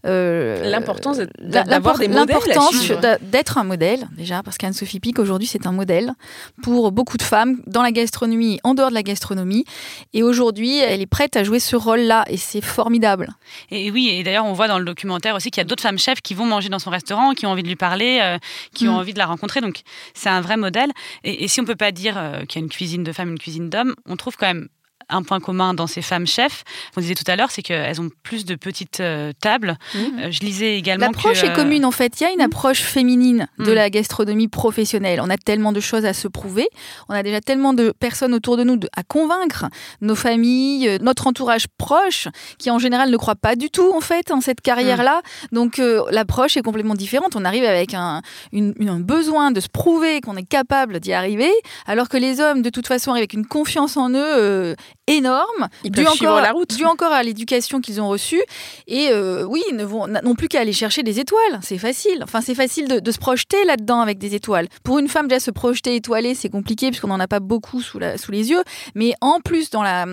L'importance 0.03 1.17
d'avoir 1.39 1.97
des 1.97 2.08
modèles 2.08 2.36
L'importance 2.38 2.91
d'être 3.21 3.58
un 3.58 3.63
modèle 3.63 4.08
déjà 4.15 4.43
parce 4.43 4.58
qu'Anne-Sophie 4.58 4.99
Pic 4.99 5.17
aujourd'hui 5.17 5.47
c'est 5.47 5.65
un 5.65 5.71
modèle 5.71 6.13
pour 6.62 6.91
beaucoup 6.91 7.17
de 7.17 7.24
femmes 7.24 7.62
dans 7.67 7.82
la 7.82 7.91
gastronomie, 7.91 8.60
en 8.63 8.74
dehors 8.74 8.89
de 8.89 8.93
la 8.93 9.04
gastronomie. 9.04 9.65
Et 10.13 10.24
aujourd'hui, 10.24 10.78
elle 10.78 11.02
est 11.02 11.06
prête 11.06 11.36
à 11.36 11.43
jouer 11.43 11.60
ce 11.60 11.76
rôle-là 11.76 12.26
et 12.30 12.38
c'est 12.38 12.62
formidable. 12.62 13.30
Et 13.72 13.91
oui, 13.91 14.10
et 14.10 14.24
d'ailleurs, 14.24 14.45
on 14.45 14.54
voit 14.54 14.67
dans 14.67 14.80
le 14.80 14.86
documentaire 14.86 15.36
aussi 15.36 15.52
qu'il 15.52 15.62
y 15.62 15.65
a 15.65 15.67
d'autres 15.67 15.84
femmes 15.84 16.00
chefs 16.00 16.22
qui 16.22 16.34
vont 16.34 16.45
manger 16.45 16.69
dans 16.69 16.80
son 16.80 16.89
restaurant, 16.89 17.34
qui 17.34 17.45
ont 17.45 17.50
envie 17.52 17.63
de 17.63 17.67
lui 17.67 17.76
parler, 17.76 18.19
euh, 18.22 18.38
qui 18.74 18.88
ont 18.88 18.93
Mm. 18.93 18.95
envie 18.98 19.13
de 19.13 19.19
la 19.19 19.26
rencontrer. 19.26 19.62
Donc, 19.62 19.82
c'est 20.13 20.30
un 20.30 20.41
vrai 20.41 20.58
modèle. 20.58 20.91
Et, 21.24 21.43
et 21.43 21.48
si 21.48 21.62
on 21.62 21.65
peut 21.65 21.76
pas 21.76 21.91
dire 21.91 22.15
euh, 22.17 22.45
qu'il 22.45 22.60
y 22.60 22.63
a 22.63 22.65
une 22.65 22.69
cuisine 22.72 23.04
de 23.04 23.12
femmes, 23.12 23.30
une 23.32 23.39
cuisine 23.39 23.69
d'hommes, 23.69 23.95
on 24.06 24.15
trouve 24.15 24.36
quand 24.38 24.48
même 24.48 24.67
un 25.10 25.24
point 25.24 25.39
commun 25.39 25.74
dans 25.74 25.88
ces 25.88 26.02
femmes 26.02 26.28
chefs, 26.28 26.63
on 26.98 27.02
disait 27.02 27.15
tout 27.15 27.24
à 27.28 27.36
l'heure, 27.36 27.52
c'est 27.52 27.62
qu'elles 27.62 28.00
ont 28.02 28.10
plus 28.24 28.45
de 28.45 28.56
petites 28.56 29.00
euh, 29.00 29.32
tables. 29.41 29.78
Mhm. 29.95 30.19
Euh, 30.19 30.32
je 30.32 30.39
lisais 30.41 30.78
également 30.78 31.08
L'approche 31.08 31.41
que, 31.41 31.48
est 31.48 31.54
commune 31.54 31.86
en 31.86 31.91
fait. 31.91 32.19
Il 32.19 32.24
y 32.24 32.28
a 32.28 32.32
une 32.32 32.41
approche 32.41 32.82
féminine 32.82 33.48
de 33.60 33.72
Mm. 33.72 33.76
la 33.76 33.89
gastronomie 33.89 34.48
professionnelle. 34.48 35.19
On 35.24 35.30
a 35.30 35.38
tellement 35.38 35.72
de 35.72 35.80
choses 35.80 36.06
à 36.06 36.13
se 36.13 36.28
prouver. 36.28 36.67
On 37.10 37.13
a 37.13 37.24
déjà 37.24 37.41
tellement 37.41 37.74
de 37.74 37.91
personnes 38.00 38.34
autour 38.34 38.58
de 38.58 38.63
nous 38.63 38.80
à 38.95 39.04
convaincre. 39.04 39.65
Nos 40.02 40.15
familles, 40.15 40.88
euh, 40.88 40.98
notre 41.02 41.28
entourage 41.28 41.67
proche, 41.78 42.28
qui 42.58 42.69
en 42.72 42.80
général 42.80 43.10
ne 43.10 43.17
croient 43.17 43.36
pas 43.36 43.56
du 43.56 43.69
tout 43.69 43.91
en 43.95 44.02
fait 44.02 44.32
en 44.32 44.41
cette 44.41 44.62
carrière-là. 44.62 45.22
Donc 45.52 45.80
euh, 45.80 46.04
l'approche 46.12 46.58
est 46.58 46.62
complètement 46.62 46.95
différente. 46.95 47.36
On 47.36 47.45
arrive 47.45 47.63
avec 47.63 47.93
un, 47.93 48.22
une- 48.52 48.74
une- 48.80 48.89
un 48.89 49.00
besoin 49.00 49.52
de 49.52 49.60
se 49.60 49.67
prouver 49.69 50.22
qu'on 50.22 50.36
est 50.36 50.48
capable 50.48 51.00
d'y 51.00 51.13
arriver, 51.13 51.52
alors 51.86 52.10
que 52.10 52.17
les 52.17 52.39
hommes 52.39 52.62
de 52.62 52.69
toute 52.69 52.88
façon 52.88 53.12
arrivent 53.12 53.22
avec 53.22 53.34
une 53.34 53.45
confiance 53.45 53.98
en 53.98 54.10
eux 54.12 54.15
euh, 54.17 54.76
énorme 55.10 55.67
Ils 55.84 55.91
dû 55.91 56.06
encore, 56.08 56.41
la 56.41 56.52
route. 56.52 56.76
dû 56.76 56.86
encore 56.86 57.12
à 57.12 57.24
l'éducation 57.24 57.82
qu'ils 57.82 58.00
ont 58.02 58.08
reçue. 58.10 58.41
Et 58.88 59.10
euh, 59.12 59.43
oui, 59.43 59.62
ils 59.69 59.76
n'ont 59.76 60.36
plus 60.36 60.48
qu'à 60.48 60.62
aller 60.62 60.74
chercher 60.74 61.04
des 61.04 61.19
étoiles. 61.19 61.60
C'est 61.62 61.78
facile. 61.78 62.19
Enfin, 62.24 62.41
c'est 62.41 62.56
facile 62.56 62.88
de, 62.88 63.00
de 63.00 63.12
se 63.12 63.17
projeter 63.17 63.63
là-dedans 63.65 64.00
avec 64.00 64.17
des 64.17 64.36
étoiles. 64.36 64.67
Pour 64.84 65.00
une 65.00 65.08
femme, 65.08 65.28
déjà 65.28 65.39
se 65.39 65.52
projeter 65.52 65.95
étoilée, 65.95 66.36
c'est 66.36 66.50
compliqué 66.50 66.89
puisqu'on 66.89 67.08
n'en 67.08 67.19
a 67.19 67.28
pas 67.28 67.39
beaucoup 67.39 67.82
sous, 67.82 68.00
la, 68.00 68.17
sous 68.17 68.32
les 68.32 68.50
yeux. 68.52 68.63
Mais 68.95 69.13
en 69.22 69.39
plus, 69.39 69.69
dans 69.69 69.84
la, 69.84 70.06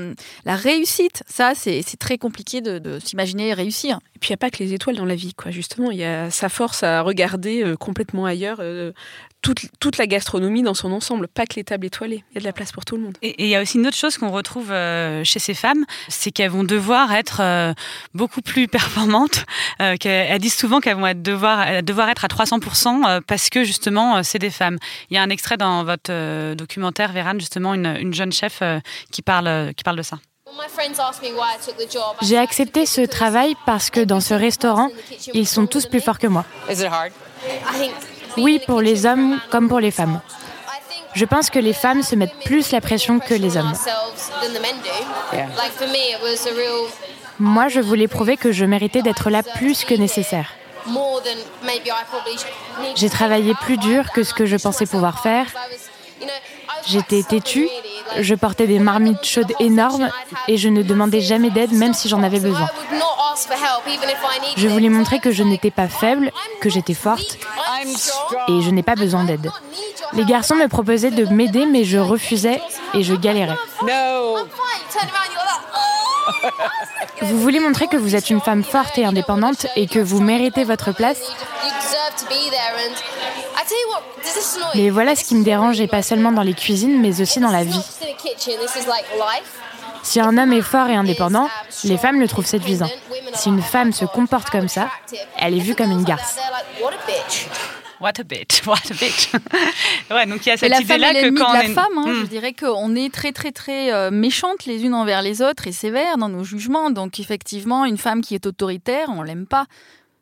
la 0.45 0.57
réussite, 0.57 1.23
ça, 1.29 1.53
c'est 1.55 1.83
c'est 1.87 1.99
très 1.99 2.19
compliqué 2.19 2.61
de, 2.61 2.79
de 2.79 2.99
s'imaginer 2.99 3.53
réussir. 3.55 3.99
Et 4.15 4.19
puis 4.19 4.29
il 4.29 4.33
n'y 4.33 4.35
a 4.35 4.39
pas 4.39 4.51
que 4.51 4.63
les 4.63 4.73
étoiles 4.73 4.97
dans 4.97 5.05
la 5.05 5.15
vie, 5.15 5.35
quoi. 5.35 5.51
Justement, 5.51 5.91
il 5.91 5.99
y 5.99 6.05
a 6.05 6.31
sa 6.31 6.49
force 6.49 6.83
à 6.83 7.03
regarder 7.03 7.63
euh, 7.63 7.77
complètement 7.77 8.25
ailleurs 8.25 8.59
euh, 8.61 8.93
toute, 9.43 9.61
toute 9.79 9.99
la 9.99 10.07
gastronomie 10.07 10.63
dans 10.63 10.75
son 10.75 10.93
ensemble, 10.93 11.29
pas 11.29 11.47
que 11.47 11.55
les 11.55 11.65
tables 11.65 11.87
étoilées. 11.87 12.25
Il 12.31 12.35
y 12.35 12.39
a 12.39 12.41
de 12.41 12.45
la 12.47 12.53
place 12.53 12.73
pour 12.73 12.85
tout 12.85 12.97
le 12.97 13.03
monde. 13.03 13.17
Et 13.23 13.45
il 13.45 13.49
y 13.49 13.55
a 13.55 13.63
aussi 13.63 13.79
une 13.79 13.87
autre 13.87 13.97
chose 13.97 14.19
qu'on 14.19 14.31
retrouve 14.31 14.73
euh, 14.73 15.23
chez 15.25 15.39
ces 15.39 15.55
femmes, 15.55 15.85
c'est 16.09 16.31
qu'elles 16.33 16.51
vont 16.51 16.65
devoir 16.65 17.13
être 17.13 17.41
euh, 17.41 17.73
beaucoup 18.15 18.41
plus 18.43 18.67
performantes. 18.69 19.45
Euh, 19.81 19.97
qu'elles 19.97 20.27
elles 20.31 20.41
disent 20.41 20.57
souvent 20.57 20.81
qu'elles 20.81 20.97
vont 20.97 21.07
être 21.07 21.23
devoir, 21.23 21.83
devoir 21.83 22.09
être 22.09 22.25
à 22.25 22.29
300% 22.29 23.07
euh, 23.07 23.21
parce 23.27 23.49
que 23.49 23.63
justement, 23.65 24.17
euh, 24.17 24.21
c'est 24.23 24.39
des 24.39 24.51
femmes. 24.51 24.79
Il 25.11 25.15
y 25.15 25.19
a 25.19 25.23
un 25.23 25.31
extrait 25.31 25.57
dans 25.57 25.85
votre 25.85 26.11
euh, 26.11 26.55
documentaire, 26.55 27.13
Vérane, 27.13 27.39
justement, 27.41 27.75
une, 27.75 27.87
une 28.01 28.15
jeune 28.15 28.33
chef 28.33 28.59
euh, 28.63 28.81
qui, 29.13 29.23
parle, 29.23 29.47
euh, 29.47 29.73
qui 29.73 29.85
parle 29.85 29.97
de 29.97 30.03
ça. 30.03 30.19
J'ai 32.23 32.39
accepté 32.39 32.87
ce 32.87 33.01
travail 33.03 33.55
parce 33.67 33.91
que 33.91 34.01
dans 34.01 34.21
ce 34.21 34.35
restaurant, 34.35 34.91
ils 35.35 35.47
sont 35.47 35.67
tous 35.67 35.87
plus 35.87 36.01
forts 36.01 36.19
que 36.19 36.27
moi. 36.27 36.45
Oui, 38.37 38.61
pour 38.67 38.81
les 38.81 39.07
hommes 39.07 39.41
comme 39.51 39.69
pour 39.69 39.81
les 39.81 39.91
femmes. 39.91 40.21
Je 41.15 41.25
pense 41.25 41.49
que 41.49 41.59
les 41.59 41.73
femmes 41.73 42.03
se 42.03 42.15
mettent 42.15 42.39
plus 42.45 42.73
la 42.73 42.81
pression 42.81 43.19
que 43.19 43.35
les 43.35 43.57
hommes. 43.57 43.73
Moi, 47.39 47.69
je 47.69 47.81
voulais 47.81 48.09
prouver 48.09 48.37
que 48.37 48.53
je 48.53 48.65
méritais 48.65 49.03
d'être 49.03 49.31
là 49.31 49.43
plus 49.43 49.85
que 49.85 49.95
nécessaire. 49.95 50.53
J'ai 52.95 53.11
travaillé 53.11 53.55
plus 53.55 53.79
dur 53.79 54.13
que 54.13 54.23
ce 54.23 54.35
que 54.35 54.47
je 54.47 54.57
pensais 54.57 54.87
pouvoir 54.87 55.21
faire. 55.21 55.47
J'étais 56.87 57.23
têtue, 57.23 57.69
je 58.21 58.35
portais 58.35 58.67
des 58.67 58.79
marmites 58.79 59.25
chaudes 59.25 59.53
énormes 59.59 60.11
et 60.49 60.57
je 60.57 60.69
ne 60.69 60.83
demandais 60.83 61.21
jamais 61.21 61.51
d'aide 61.51 61.73
même 61.73 61.95
si 61.95 62.09
j'en 62.09 62.23
avais 62.23 62.41
besoin. 62.41 62.69
Je 64.57 64.69
voulais 64.69 64.89
montrer 64.89 65.19
que 65.19 65.31
je 65.31 65.43
n'étais 65.43 65.71
pas 65.71 65.89
faible, 65.89 66.33
que 66.61 66.71
j'étais 66.71 66.95
forte 66.95 67.39
et 68.49 68.63
je 68.63 68.71
n'ai 68.71 68.83
pas 68.83 68.95
besoin 68.95 69.25
d'aide. 69.25 69.51
Les 70.15 70.25
garçons 70.25 70.55
me 70.55 70.69
proposaient 70.69 71.11
de 71.11 71.27
m'aider 71.27 71.67
mais 71.67 71.85
je 71.85 71.99
refusais 71.99 72.61
et 72.95 73.03
je 73.03 73.15
galérais. 73.15 73.57
Vous 77.23 77.39
voulez 77.39 77.61
montrer 77.61 77.87
que 77.89 77.97
vous 77.97 78.15
êtes 78.15 78.31
une 78.31 78.41
femme 78.41 78.65
forte 78.65 78.99
et 78.99 79.05
indépendante 79.05 79.67
et 79.77 79.87
que 79.87 79.99
vous 79.99 80.21
méritez 80.21 80.65
votre 80.65 80.93
place? 80.93 81.21
Mais 84.75 84.91
voilà 84.91 85.15
ce 85.15 85.25
qui 85.25 85.35
me 85.35 85.45
dérange 85.45 85.81
et 85.81 85.87
pas 85.89 86.03
seulement 86.03 86.33
dans 86.33 86.43
les 86.43 86.55
cuisines 86.55 87.01
mais 87.01 87.21
aussi 87.21 87.41
dans 87.41 87.51
la 87.51 87.65
vie. 87.65 87.81
Si 90.07 90.21
un 90.21 90.39
homme 90.39 90.53
est 90.53 90.63
fort 90.63 90.87
et 90.89 90.95
indépendant, 90.95 91.49
les 91.85 91.99
femmes 91.99 92.21
le 92.21 92.29
trouvent 92.29 92.47
séduisant. 92.47 92.89
Si 93.35 93.49
une 93.49 93.61
femme 93.61 93.93
se 93.93 94.05
comporte 94.05 94.51
comme 94.51 94.69
ça, 94.69 94.89
elle 95.37 95.55
est 95.55 95.59
vue 95.61 95.75
comme 95.75 95.91
une 95.91 96.05
garce. 96.05 96.39
What 98.01 98.21
a 98.21 98.23
bitch, 98.25 98.65
what 98.67 98.75
a 98.91 98.95
bitch. 98.95 99.33
ouais, 100.11 100.27
donc 100.27 100.45
il 100.45 100.51
y 100.51 100.53
a 100.53 100.57
cette 100.59 100.69
la 100.71 100.81
idée-là 100.83 101.15
que 101.15 101.31
quand 101.31 101.47
de 101.47 101.51
on 101.51 101.53
la 101.55 101.65
est... 101.65 101.69
femme, 101.75 101.97
hein, 101.97 102.05
Hmm. 102.07 102.21
je 102.21 102.27
dirais 102.27 102.53
qu'on 102.53 102.95
est 102.95 103.13
très 103.13 103.33
très 103.33 103.53
très 103.53 103.93
euh, 103.93 104.11
méchantes 104.11 104.67
les 104.67 104.85
unes 104.85 104.93
envers 104.95 105.23
les 105.23 105.41
autres 105.43 105.67
et 105.67 105.73
sévères 105.73 106.19
dans 106.19 106.29
nos 106.29 106.45
jugements. 106.45 106.91
Donc 106.91 107.19
effectivement, 107.19 107.85
une 107.87 107.97
femme 107.99 108.21
qui 108.21 108.35
est 108.35 108.47
autoritaire, 108.47 109.09
on 109.09 109.23
l'aime 109.23 109.47
pas. 109.47 109.65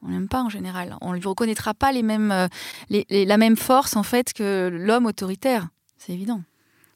On 0.07 0.11
l'aime 0.11 0.29
pas 0.29 0.41
en 0.43 0.49
général. 0.51 0.97
On 1.01 1.13
lui 1.13 1.27
reconnaîtra 1.27 1.75
pas 1.75 1.91
les 1.93 2.03
mêmes, 2.03 2.31
euh, 2.31 2.47
les- 2.91 3.07
les- 3.11 3.25
la 3.27 3.37
même 3.39 3.57
force 3.57 3.97
en 3.97 4.03
fait 4.05 4.33
que 4.33 4.71
l'homme 4.73 5.07
autoritaire. 5.07 5.67
C'est 5.99 6.13
évident. 6.13 6.41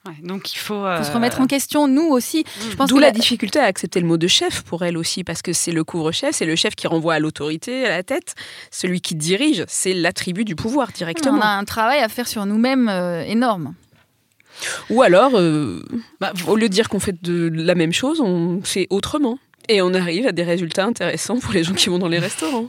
Ouais, 0.07 0.15
donc 0.23 0.53
il 0.55 0.59
faut... 0.59 0.87
Il 0.91 0.97
faut 0.99 1.05
se 1.05 1.11
euh, 1.11 1.15
remettre 1.15 1.41
en 1.41 1.47
question, 1.47 1.89
nous 1.89 2.07
aussi. 2.09 2.45
Je 2.71 2.77
pense 2.77 2.89
D'où 2.89 2.97
que 2.97 3.01
la 3.01 3.09
la- 3.09 3.13
difficulté 3.13 3.59
à 3.59 3.65
accepter 3.65 4.01
le 4.01 4.07
mot 4.07 4.17
de 4.17 4.27
chef 4.29 4.63
pour 4.63 4.85
elle 4.85 4.97
aussi, 4.97 5.25
parce 5.25 5.43
que 5.43 5.53
c'est 5.53 5.73
le 5.73 5.85
couvre-chef, 5.85 6.35
c'est 6.37 6.47
le 6.47 6.57
chef 6.57 6.75
qui 6.77 6.87
renvoie 6.87 7.15
à 7.15 7.19
l'autorité, 7.19 7.85
à 7.85 7.91
la 7.91 8.03
tête. 8.03 8.35
Celui 8.71 9.01
qui 9.01 9.15
dirige, 9.17 9.65
c'est 9.69 9.95
l'attribut 9.95 10.45
du 10.45 10.55
pouvoir 10.57 10.89
on 10.91 10.97
directement. 10.97 11.41
a 11.43 11.49
un 11.49 11.65
travail 11.65 11.99
à 12.01 12.09
faire 12.09 12.29
sur 12.29 12.47
nous-mêmes 12.47 12.89
euh, 12.89 13.23
énorme. 13.25 13.75
Ou 14.91 15.03
alors, 15.03 15.33
euh, 15.35 15.83
bah, 16.21 16.33
au 16.47 16.57
lieu 16.57 16.69
de 16.69 16.75
dire 16.75 16.89
qu'on 16.89 17.01
fait 17.01 17.21
de 17.23 17.51
la 17.53 17.75
même 17.75 17.93
chose, 17.93 18.21
on 18.21 18.61
fait 18.63 18.87
autrement. 18.91 19.39
Et 19.69 19.83
on 19.83 19.93
arrive 19.93 20.27
à 20.27 20.33
des 20.33 20.45
résultats 20.45 20.85
intéressants 20.87 21.39
pour 21.39 21.53
les 21.53 21.63
gens 21.63 21.75
qui 21.75 21.91
vont 21.91 21.99
dans 21.99 22.09
les 22.09 22.19
restaurants. 22.19 22.69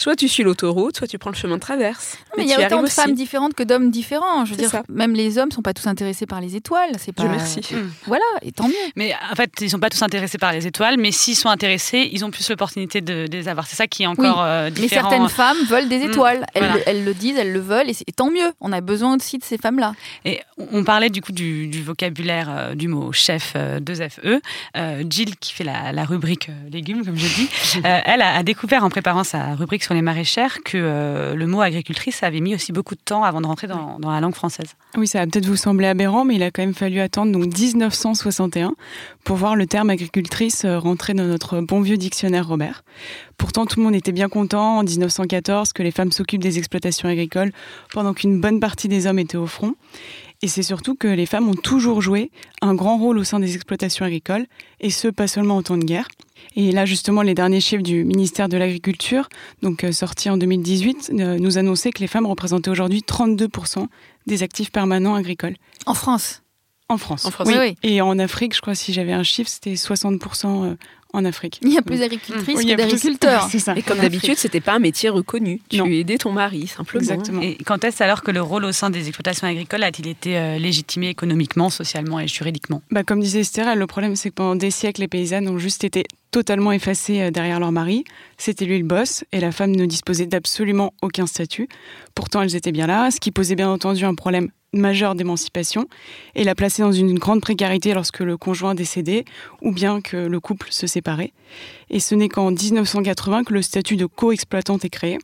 Soit 0.00 0.16
tu 0.16 0.28
suis 0.28 0.42
l'autoroute, 0.42 0.96
soit 0.96 1.06
tu 1.06 1.18
prends 1.18 1.28
le 1.28 1.36
chemin 1.36 1.56
de 1.56 1.60
traverse. 1.60 2.16
Mais 2.38 2.44
il 2.44 2.48
y 2.48 2.54
a 2.54 2.64
autant 2.66 2.78
de 2.80 2.86
aussi. 2.86 2.94
femmes 2.94 3.12
différentes 3.12 3.52
que 3.52 3.62
d'hommes 3.62 3.90
différents. 3.90 4.46
Je 4.46 4.52
veux 4.52 4.56
dire, 4.56 4.70
ça. 4.70 4.82
même 4.88 5.12
les 5.12 5.36
hommes 5.36 5.50
sont 5.52 5.60
pas 5.60 5.74
tous 5.74 5.86
intéressés 5.86 6.24
par 6.24 6.40
les 6.40 6.56
étoiles. 6.56 6.92
C'est 6.98 7.12
pas. 7.12 7.24
Dieu 7.24 7.30
merci. 7.32 7.60
Voilà, 8.06 8.24
et 8.40 8.50
tant 8.50 8.66
mieux. 8.66 8.74
Mais 8.96 9.12
en 9.30 9.34
fait, 9.34 9.50
ils 9.60 9.68
sont 9.68 9.78
pas 9.78 9.90
tous 9.90 10.00
intéressés 10.00 10.38
par 10.38 10.52
les 10.52 10.66
étoiles, 10.66 10.96
mais 10.98 11.12
s'ils 11.12 11.36
sont 11.36 11.50
intéressés, 11.50 12.08
ils 12.12 12.24
ont 12.24 12.30
plus 12.30 12.48
l'opportunité 12.48 13.02
de, 13.02 13.26
de 13.26 13.36
les 13.36 13.46
avoir. 13.48 13.66
C'est 13.66 13.76
ça 13.76 13.86
qui 13.86 14.04
est 14.04 14.06
encore 14.06 14.38
Oui, 14.38 14.42
euh, 14.46 14.64
Mais 14.64 14.70
différent. 14.70 15.10
certaines 15.10 15.28
femmes 15.28 15.58
veulent 15.68 15.88
des 15.90 15.98
Mm, 15.98 16.10
étoiles. 16.10 16.46
Elles, 16.54 16.64
voilà. 16.64 16.80
elles 16.86 17.04
le 17.04 17.12
disent, 17.12 17.36
elles 17.36 17.52
le 17.52 17.60
veulent, 17.60 17.90
et, 17.90 18.12
tant 18.16 18.30
mieux. 18.30 18.52
On 18.62 18.72
a 18.72 18.80
besoin 18.80 19.16
aussi 19.16 19.36
de 19.36 19.44
ces 19.44 19.58
femmes-là. 19.58 19.92
Et 20.24 20.40
on 20.72 20.82
parlait 20.82 21.10
du 21.10 21.20
coup 21.20 21.32
du, 21.32 21.66
du 21.66 21.82
vocabulaire 21.82 22.48
euh, 22.50 22.74
du 22.74 22.88
mot 22.88 23.12
chef 23.12 23.52
euh, 23.54 23.80
2FE. 23.80 24.40
Euh, 24.78 25.04
Jill, 25.10 25.36
qui 25.36 25.52
fait 25.52 25.64
la, 25.64 25.92
la 25.92 26.04
rubrique 26.04 26.48
euh, 26.48 26.70
légumes, 26.72 27.04
comme 27.04 27.16
je 27.18 27.26
dis, 27.26 27.48
euh, 27.84 28.00
elle 28.06 28.22
a, 28.22 28.36
a 28.36 28.42
découvert 28.42 28.82
en 28.82 28.88
préparant 28.88 29.24
sa 29.24 29.54
rubrique 29.56 29.82
sur 29.84 29.89
les 29.94 30.02
maraîchères 30.02 30.62
que 30.62 30.76
euh, 30.76 31.34
le 31.34 31.46
mot 31.46 31.60
agricultrice 31.60 32.22
avait 32.22 32.40
mis 32.40 32.54
aussi 32.54 32.72
beaucoup 32.72 32.94
de 32.94 33.00
temps 33.00 33.24
avant 33.24 33.40
de 33.40 33.46
rentrer 33.46 33.66
dans, 33.66 33.98
dans 33.98 34.10
la 34.10 34.20
langue 34.20 34.34
française. 34.34 34.74
Oui, 34.96 35.06
ça 35.06 35.20
va 35.20 35.26
peut-être 35.26 35.46
vous 35.46 35.56
sembler 35.56 35.86
aberrant, 35.86 36.24
mais 36.24 36.36
il 36.36 36.42
a 36.42 36.50
quand 36.50 36.62
même 36.62 36.74
fallu 36.74 37.00
attendre 37.00 37.32
donc 37.32 37.46
1961 37.46 38.74
pour 39.24 39.36
voir 39.36 39.56
le 39.56 39.66
terme 39.66 39.90
agricultrice 39.90 40.64
euh, 40.64 40.78
rentrer 40.78 41.14
dans 41.14 41.24
notre 41.24 41.60
bon 41.60 41.80
vieux 41.80 41.96
dictionnaire 41.96 42.48
Robert. 42.48 42.84
Pourtant, 43.36 43.66
tout 43.66 43.78
le 43.78 43.84
monde 43.84 43.94
était 43.94 44.12
bien 44.12 44.28
content 44.28 44.78
en 44.78 44.82
1914 44.82 45.72
que 45.72 45.82
les 45.82 45.90
femmes 45.90 46.12
s'occupent 46.12 46.42
des 46.42 46.58
exploitations 46.58 47.08
agricoles 47.08 47.52
pendant 47.92 48.12
qu'une 48.12 48.40
bonne 48.40 48.60
partie 48.60 48.88
des 48.88 49.06
hommes 49.06 49.18
étaient 49.18 49.36
au 49.36 49.46
front. 49.46 49.74
Et 50.42 50.48
c'est 50.48 50.62
surtout 50.62 50.94
que 50.94 51.08
les 51.08 51.26
femmes 51.26 51.48
ont 51.48 51.54
toujours 51.54 52.00
joué 52.00 52.30
un 52.62 52.74
grand 52.74 52.96
rôle 52.96 53.18
au 53.18 53.24
sein 53.24 53.40
des 53.40 53.54
exploitations 53.54 54.06
agricoles, 54.06 54.46
et 54.80 54.90
ce, 54.90 55.08
pas 55.08 55.26
seulement 55.26 55.56
en 55.56 55.62
temps 55.62 55.76
de 55.76 55.84
guerre. 55.84 56.08
Et 56.56 56.72
là, 56.72 56.86
justement, 56.86 57.22
les 57.22 57.34
derniers 57.34 57.60
chiffres 57.60 57.82
du 57.82 58.04
ministère 58.04 58.48
de 58.48 58.56
l'Agriculture, 58.56 59.28
donc 59.62 59.84
euh, 59.84 59.92
sortis 59.92 60.30
en 60.30 60.38
2018, 60.38 61.12
euh, 61.12 61.38
nous 61.38 61.58
annonçaient 61.58 61.90
que 61.90 62.00
les 62.00 62.06
femmes 62.06 62.26
représentaient 62.26 62.70
aujourd'hui 62.70 63.04
32% 63.06 63.86
des 64.26 64.42
actifs 64.42 64.72
permanents 64.72 65.14
agricoles. 65.14 65.56
En 65.84 65.94
France? 65.94 66.42
En 66.88 66.96
France. 66.96 67.24
En 67.26 67.30
France. 67.30 67.48
Oui. 67.48 67.54
Oui, 67.56 67.76
oui. 67.82 67.88
Et 67.88 68.00
en 68.00 68.18
Afrique, 68.18 68.54
je 68.54 68.60
crois, 68.60 68.74
si 68.74 68.92
j'avais 68.92 69.12
un 69.12 69.22
chiffre, 69.22 69.50
c'était 69.50 69.74
60% 69.74 70.64
euh, 70.64 70.76
en 71.12 71.24
Afrique. 71.24 71.58
Il 71.62 71.72
y 71.72 71.78
a 71.78 71.82
plus 71.82 71.98
d'agricultrices 72.00 72.46
que 72.46 72.60
a 72.60 72.62
plus- 72.62 72.76
d'agriculteurs. 72.76 73.48
Et 73.76 73.82
comme 73.82 73.98
d'habitude, 73.98 74.36
c'était 74.36 74.60
pas 74.60 74.74
un 74.74 74.78
métier 74.78 75.08
reconnu. 75.08 75.60
Tu 75.68 75.78
Non. 75.78 75.86
aidais 75.86 76.18
ton 76.18 76.32
mari, 76.32 76.66
simplement. 76.66 77.00
Exactement. 77.00 77.42
Et 77.42 77.56
quand 77.64 77.82
est-ce 77.84 78.02
alors 78.02 78.22
que 78.22 78.30
le 78.30 78.40
rôle 78.42 78.64
au 78.64 78.72
sein 78.72 78.90
des 78.90 79.08
exploitations 79.08 79.46
agricoles 79.46 79.82
a-t-il 79.82 80.08
été 80.08 80.38
euh, 80.38 80.58
légitimé 80.58 81.08
économiquement, 81.08 81.70
socialement 81.70 82.20
et 82.20 82.28
juridiquement? 82.28 82.82
Bah, 82.90 83.02
comme 83.02 83.20
disait 83.20 83.40
Esther, 83.40 83.74
le 83.76 83.86
problème 83.86 84.16
c'est 84.16 84.30
que 84.30 84.34
pendant 84.34 84.56
des 84.56 84.70
siècles, 84.70 85.00
les 85.00 85.08
paysannes 85.08 85.48
ont 85.48 85.58
juste 85.58 85.84
été 85.84 86.04
totalement 86.30 86.72
effacées 86.72 87.20
euh, 87.22 87.30
derrière 87.30 87.58
leur 87.60 87.72
mari. 87.72 88.04
C'était 88.38 88.64
lui 88.64 88.78
le 88.78 88.84
boss 88.84 89.24
et 89.32 89.40
la 89.40 89.52
femme 89.52 89.72
ne 89.74 89.86
disposait 89.86 90.26
d'absolument 90.26 90.94
aucun 91.02 91.26
statut. 91.26 91.68
Pourtant, 92.14 92.42
elles 92.42 92.54
étaient 92.56 92.72
bien 92.72 92.86
là, 92.86 93.10
ce 93.10 93.18
qui 93.20 93.30
posait 93.32 93.56
bien 93.56 93.68
entendu 93.70 94.04
un 94.04 94.14
problème 94.14 94.50
majeur 94.72 95.14
d'émancipation 95.14 95.86
et 96.34 96.44
la 96.44 96.54
plaçait 96.54 96.82
dans 96.82 96.92
une 96.92 97.18
grande 97.18 97.40
précarité 97.40 97.94
lorsque 97.94 98.20
le 98.20 98.36
conjoint 98.36 98.74
décédait 98.74 99.24
ou 99.62 99.72
bien 99.72 100.00
que 100.00 100.16
le 100.16 100.40
couple 100.40 100.68
se 100.70 100.86
séparait. 100.86 101.32
Et 101.90 102.00
ce 102.00 102.14
n'est 102.14 102.28
qu'en 102.28 102.50
1980 102.50 103.44
que 103.44 103.54
le 103.54 103.62
statut 103.62 103.96
de 103.96 104.06
co-exploitante 104.06 104.84
est 104.84 104.90
créé. 104.90 105.18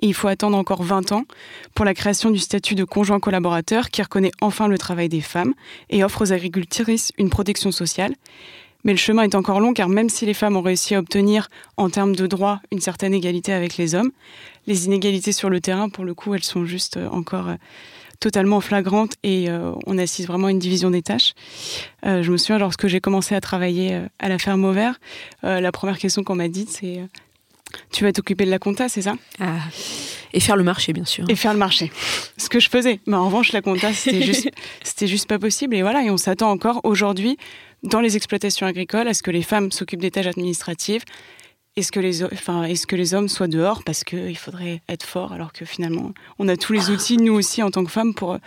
Et 0.00 0.06
il 0.06 0.14
faut 0.14 0.28
attendre 0.28 0.56
encore 0.56 0.82
20 0.82 1.12
ans 1.12 1.24
pour 1.74 1.84
la 1.84 1.94
création 1.94 2.30
du 2.30 2.38
statut 2.38 2.74
de 2.74 2.84
conjoint 2.84 3.20
collaborateur 3.20 3.90
qui 3.90 4.02
reconnaît 4.02 4.32
enfin 4.40 4.68
le 4.68 4.78
travail 4.78 5.08
des 5.08 5.20
femmes 5.20 5.54
et 5.90 6.02
offre 6.02 6.22
aux 6.22 6.32
agricultrices 6.32 7.12
une 7.18 7.30
protection 7.30 7.70
sociale. 7.70 8.14
Mais 8.84 8.92
le 8.92 8.98
chemin 8.98 9.24
est 9.24 9.34
encore 9.34 9.60
long 9.60 9.74
car 9.74 9.88
même 9.88 10.08
si 10.08 10.26
les 10.26 10.34
femmes 10.34 10.56
ont 10.56 10.62
réussi 10.62 10.94
à 10.94 11.00
obtenir 11.00 11.48
en 11.76 11.90
termes 11.90 12.14
de 12.14 12.26
droits 12.26 12.60
une 12.70 12.80
certaine 12.80 13.14
égalité 13.14 13.52
avec 13.52 13.76
les 13.76 13.94
hommes, 13.94 14.12
les 14.66 14.86
inégalités 14.86 15.32
sur 15.32 15.50
le 15.50 15.60
terrain, 15.60 15.88
pour 15.88 16.04
le 16.04 16.14
coup, 16.14 16.34
elles 16.34 16.44
sont 16.44 16.64
juste 16.64 16.96
euh, 16.96 17.08
encore 17.08 17.48
euh, 17.48 17.56
totalement 18.20 18.60
flagrantes 18.60 19.14
et 19.22 19.48
euh, 19.48 19.72
on 19.86 19.98
assiste 19.98 20.28
vraiment 20.28 20.48
à 20.48 20.50
une 20.50 20.58
division 20.58 20.90
des 20.90 21.02
tâches. 21.02 21.34
Euh, 22.04 22.22
je 22.22 22.30
me 22.30 22.36
souviens 22.36 22.58
lorsque 22.58 22.86
j'ai 22.86 23.00
commencé 23.00 23.34
à 23.34 23.40
travailler 23.40 23.94
euh, 23.94 24.06
à 24.18 24.28
la 24.28 24.38
ferme 24.38 24.64
au 24.64 24.72
vert, 24.72 24.98
euh, 25.44 25.60
la 25.60 25.72
première 25.72 25.98
question 25.98 26.24
qu'on 26.24 26.36
m'a 26.36 26.48
dite 26.48 26.70
c'est 26.70 27.00
tu 27.90 28.04
vas 28.04 28.12
t'occuper 28.12 28.44
de 28.44 28.50
la 28.50 28.58
compta, 28.58 28.88
c'est 28.88 29.02
ça? 29.02 29.14
Ah. 29.40 29.58
Et 30.32 30.40
faire 30.40 30.56
le 30.56 30.62
marché, 30.62 30.92
bien 30.92 31.04
sûr. 31.04 31.24
et 31.28 31.34
faire 31.34 31.52
le 31.52 31.58
marché. 31.58 31.90
Ce 32.36 32.48
que 32.48 32.60
je 32.60 32.68
faisais. 32.68 33.00
Mais 33.06 33.16
en 33.16 33.26
revanche, 33.26 33.52
la 33.52 33.60
compta, 33.60 33.92
c'était 33.92 34.22
juste, 34.22 34.48
c'était 34.82 35.06
juste 35.06 35.28
pas 35.28 35.38
possible. 35.38 35.74
Et 35.74 35.82
voilà, 35.82 36.02
et 36.02 36.10
on 36.10 36.16
s'attend 36.16 36.50
encore 36.50 36.80
aujourd'hui, 36.84 37.36
dans 37.82 38.00
les 38.00 38.16
exploitations 38.16 38.66
agricoles, 38.66 39.08
à 39.08 39.14
ce 39.14 39.22
que 39.22 39.30
les 39.30 39.42
femmes 39.42 39.72
s'occupent 39.72 40.00
des 40.00 40.10
tâches 40.10 40.26
administratives. 40.26 41.02
Est-ce 41.76 41.92
que, 41.92 42.00
les, 42.00 42.22
ho- 42.24 42.28
enfin, 42.32 42.62
est-ce 42.64 42.86
que 42.86 42.96
les 42.96 43.12
hommes 43.12 43.28
soient 43.28 43.48
dehors 43.48 43.84
parce 43.84 44.02
qu'il 44.02 44.36
faudrait 44.38 44.80
être 44.88 45.04
fort 45.04 45.32
alors 45.34 45.52
que 45.52 45.64
finalement 45.66 46.12
on 46.38 46.48
a 46.48 46.56
tous 46.56 46.72
les 46.72 46.88
outils, 46.90 47.18
nous 47.18 47.34
aussi 47.34 47.62
en 47.62 47.70
tant 47.70 47.84
que 47.84 47.90
femmes, 47.90 48.14
pour, 48.14 48.38